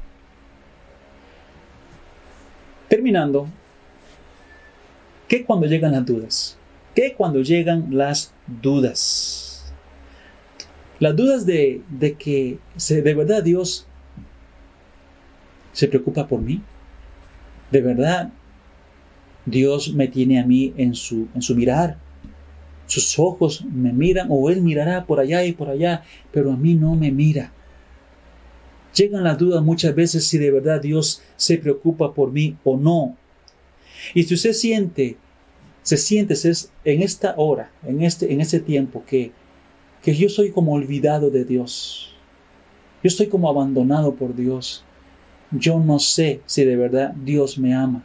Terminando, 2.87 3.47
¿qué 5.27 5.45
cuando 5.45 5.67
llegan 5.67 5.93
las 5.93 6.05
dudas? 6.05 6.57
¿Qué 6.93 7.13
cuando 7.13 7.41
llegan 7.41 7.87
las 7.91 8.33
dudas? 8.61 9.50
Las 11.01 11.17
dudas 11.17 11.45
de, 11.45 11.81
de 11.89 12.13
que 12.13 12.59
de 12.87 13.13
verdad 13.13 13.43
Dios 13.43 13.85
se 15.73 15.89
preocupa 15.89 16.29
por 16.29 16.39
mí. 16.39 16.61
De 17.71 17.81
verdad 17.81 18.31
Dios 19.45 19.93
me 19.93 20.07
tiene 20.07 20.39
a 20.39 20.45
mí 20.45 20.73
en 20.77 20.95
su, 20.95 21.27
en 21.35 21.41
su 21.41 21.53
mirar 21.55 21.97
sus 22.91 23.17
ojos 23.17 23.63
me 23.71 23.93
miran 23.93 24.27
o 24.29 24.49
Él 24.49 24.61
mirará 24.61 25.05
por 25.05 25.21
allá 25.21 25.45
y 25.45 25.53
por 25.53 25.69
allá, 25.69 26.03
pero 26.33 26.51
a 26.51 26.57
mí 26.57 26.73
no 26.73 26.95
me 26.95 27.09
mira. 27.09 27.53
Llegan 28.93 29.23
las 29.23 29.37
dudas 29.37 29.63
muchas 29.63 29.95
veces 29.95 30.25
si 30.25 30.37
de 30.37 30.51
verdad 30.51 30.81
Dios 30.81 31.21
se 31.37 31.57
preocupa 31.57 32.13
por 32.13 32.33
mí 32.33 32.57
o 32.65 32.75
no. 32.75 33.15
Y 34.13 34.23
si 34.23 34.33
usted 34.33 34.51
siente, 34.51 35.15
se 35.83 35.95
siente 35.95 36.35
en 36.83 37.01
esta 37.01 37.33
hora, 37.37 37.71
en 37.87 38.01
este, 38.01 38.33
en 38.33 38.41
este 38.41 38.59
tiempo, 38.59 39.05
que, 39.07 39.31
que 40.01 40.15
yo 40.15 40.29
soy 40.29 40.51
como 40.51 40.73
olvidado 40.73 41.29
de 41.29 41.45
Dios, 41.45 42.15
yo 43.03 43.07
estoy 43.07 43.27
como 43.27 43.49
abandonado 43.49 44.15
por 44.15 44.35
Dios, 44.35 44.83
yo 45.51 45.79
no 45.79 45.99
sé 45.99 46.41
si 46.45 46.63
de 46.63 46.75
verdad 46.75 47.13
Dios 47.13 47.57
me 47.57 47.73
ama. 47.73 48.03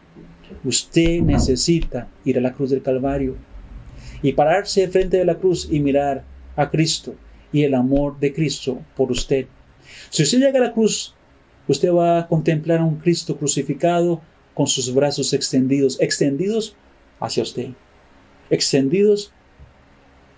Usted 0.65 1.21
necesita 1.21 2.09
ir 2.25 2.39
a 2.39 2.41
la 2.41 2.53
cruz 2.53 2.71
del 2.71 2.83
Calvario 2.83 3.37
y 4.23 4.33
pararse 4.33 4.89
frente 4.89 5.19
de 5.19 5.25
la 5.25 5.37
cruz 5.37 5.69
y 5.71 5.81
mirar 5.81 6.25
a 6.57 6.71
Cristo 6.71 7.15
y 7.53 7.63
el 7.63 7.75
amor 7.75 8.19
de 8.19 8.33
Cristo 8.33 8.81
por 8.97 9.11
usted. 9.11 9.47
Si 10.11 10.23
usted 10.23 10.39
llega 10.39 10.59
a 10.59 10.63
la 10.63 10.73
cruz, 10.73 11.15
usted 11.69 11.93
va 11.93 12.19
a 12.19 12.27
contemplar 12.27 12.81
a 12.81 12.85
un 12.85 12.97
Cristo 12.97 13.37
crucificado 13.37 14.21
con 14.55 14.67
sus 14.67 14.93
brazos 14.93 15.33
extendidos, 15.33 16.01
extendidos 16.01 16.77
hacia 17.21 17.43
usted, 17.43 17.71
extendidos 18.51 19.33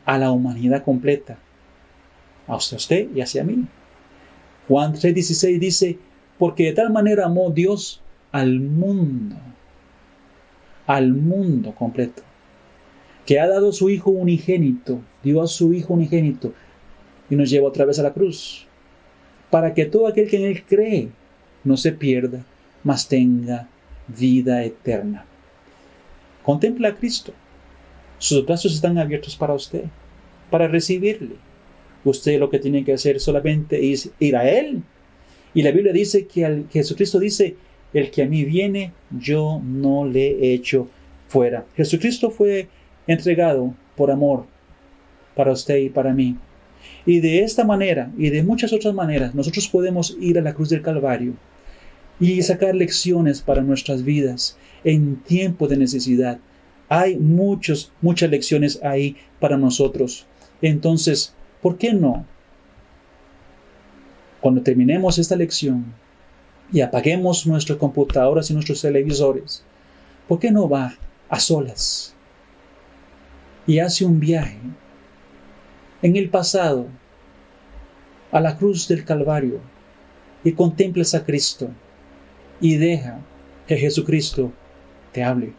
a 0.04 0.18
la 0.18 0.30
humanidad 0.30 0.84
completa, 0.84 1.38
hacia 2.48 2.76
usted 2.76 3.08
y 3.14 3.20
hacia 3.20 3.44
mí. 3.44 3.66
Juan 4.66 4.94
3:16 4.94 5.58
dice, 5.58 5.98
porque 6.38 6.64
de 6.64 6.72
tal 6.72 6.90
manera 6.90 7.26
amó 7.26 7.50
Dios 7.50 8.02
al 8.32 8.60
mundo, 8.60 9.36
al 10.86 11.12
mundo 11.12 11.74
completo, 11.74 12.22
que 13.26 13.40
ha 13.40 13.48
dado 13.48 13.72
su 13.72 13.90
Hijo 13.90 14.10
unigénito, 14.10 15.00
dio 15.22 15.42
a 15.42 15.46
su 15.46 15.72
Hijo 15.72 15.94
unigénito 15.94 16.52
y 17.30 17.36
nos 17.36 17.50
lleva 17.50 17.68
otra 17.68 17.84
vez 17.84 17.98
a 17.98 18.02
la 18.02 18.12
cruz, 18.12 18.66
para 19.50 19.74
que 19.74 19.86
todo 19.86 20.06
aquel 20.06 20.28
que 20.28 20.36
en 20.36 20.44
Él 20.44 20.64
cree 20.64 21.08
no 21.64 21.76
se 21.76 21.92
pierda, 21.92 22.44
mas 22.84 23.08
tenga 23.08 23.68
vida 24.06 24.62
eterna. 24.64 25.24
Contempla 26.42 26.88
a 26.88 26.94
Cristo. 26.94 27.32
Sus 28.18 28.44
brazos 28.46 28.74
están 28.74 28.98
abiertos 28.98 29.36
para 29.36 29.54
usted, 29.54 29.84
para 30.50 30.66
recibirle. 30.66 31.36
Usted 32.08 32.38
lo 32.38 32.48
que 32.48 32.58
tiene 32.58 32.84
que 32.84 32.94
hacer 32.94 33.20
solamente 33.20 33.92
es 33.92 34.10
ir 34.18 34.36
a 34.36 34.48
Él. 34.48 34.82
Y 35.54 35.62
la 35.62 35.72
Biblia 35.72 35.92
dice 35.92 36.26
que 36.26 36.44
al, 36.44 36.66
Jesucristo 36.70 37.18
dice, 37.18 37.56
el 37.92 38.10
que 38.10 38.22
a 38.22 38.26
mí 38.26 38.44
viene, 38.44 38.92
yo 39.10 39.60
no 39.64 40.06
le 40.06 40.54
echo 40.54 40.88
fuera. 41.28 41.66
Jesucristo 41.76 42.30
fue 42.30 42.68
entregado 43.06 43.74
por 43.96 44.10
amor 44.10 44.46
para 45.34 45.52
usted 45.52 45.76
y 45.76 45.90
para 45.90 46.12
mí. 46.14 46.36
Y 47.04 47.20
de 47.20 47.42
esta 47.42 47.64
manera 47.64 48.10
y 48.16 48.30
de 48.30 48.42
muchas 48.42 48.72
otras 48.72 48.94
maneras 48.94 49.34
nosotros 49.34 49.68
podemos 49.68 50.16
ir 50.20 50.38
a 50.38 50.42
la 50.42 50.54
cruz 50.54 50.68
del 50.68 50.82
Calvario 50.82 51.34
y 52.20 52.40
sacar 52.42 52.74
lecciones 52.74 53.42
para 53.42 53.62
nuestras 53.62 54.02
vidas 54.02 54.56
en 54.84 55.16
tiempo 55.16 55.68
de 55.68 55.76
necesidad. 55.76 56.38
Hay 56.88 57.16
muchos, 57.16 57.92
muchas 58.00 58.30
lecciones 58.30 58.80
ahí 58.82 59.16
para 59.40 59.56
nosotros. 59.56 60.26
Entonces, 60.62 61.34
¿por 61.62 61.78
qué 61.78 61.92
no? 61.92 62.24
Cuando 64.40 64.62
terminemos 64.62 65.18
esta 65.18 65.36
lección 65.36 65.86
y 66.72 66.80
apaguemos 66.80 67.46
nuestras 67.46 67.78
computadoras 67.78 68.50
y 68.50 68.54
nuestros 68.54 68.80
televisores, 68.80 69.64
¿por 70.26 70.38
qué 70.38 70.50
no 70.50 70.68
va 70.68 70.94
a 71.28 71.40
solas 71.40 72.14
y 73.66 73.80
hace 73.80 74.04
un 74.06 74.18
viaje 74.18 74.58
en 76.00 76.16
el 76.16 76.30
pasado 76.30 76.86
a 78.32 78.40
la 78.40 78.56
cruz 78.56 78.88
del 78.88 79.04
Calvario 79.04 79.60
y 80.42 80.52
contemples 80.52 81.14
a 81.14 81.24
Cristo 81.24 81.68
y 82.60 82.76
deja 82.76 83.20
que 83.66 83.76
Jesucristo 83.76 84.52
te 85.12 85.22
hable. 85.22 85.52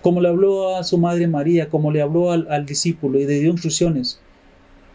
Como 0.00 0.20
le 0.20 0.28
habló 0.28 0.76
a 0.76 0.82
su 0.82 0.96
madre 0.98 1.26
María, 1.28 1.68
como 1.68 1.92
le 1.92 2.00
habló 2.00 2.32
al, 2.32 2.66
discípulo 2.66 3.20
y 3.20 3.26
le 3.26 3.38
dio 3.38 3.50
instrucciones. 3.50 4.18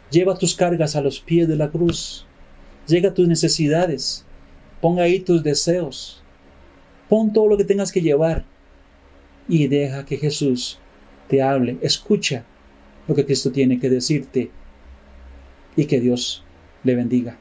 Lleva 0.09 0.37
tus 0.37 0.55
cargas 0.55 0.95
a 0.95 1.01
los 1.01 1.19
pies 1.19 1.47
de 1.47 1.55
la 1.55 1.69
cruz. 1.69 2.25
Llega 2.87 3.13
tus 3.13 3.27
necesidades. 3.27 4.25
Pon 4.81 4.99
ahí 4.99 5.19
tus 5.19 5.43
deseos. 5.43 6.21
Pon 7.09 7.33
todo 7.33 7.47
lo 7.47 7.57
que 7.57 7.65
tengas 7.65 7.91
que 7.91 8.01
llevar 8.01 8.45
y 9.47 9.67
deja 9.67 10.05
que 10.05 10.17
Jesús 10.17 10.79
te 11.27 11.41
hable. 11.41 11.77
Escucha 11.81 12.45
lo 13.07 13.15
que 13.15 13.25
Cristo 13.25 13.51
tiene 13.51 13.79
que 13.79 13.89
decirte 13.89 14.51
y 15.75 15.85
que 15.85 15.99
Dios 15.99 16.43
le 16.83 16.95
bendiga. 16.95 17.37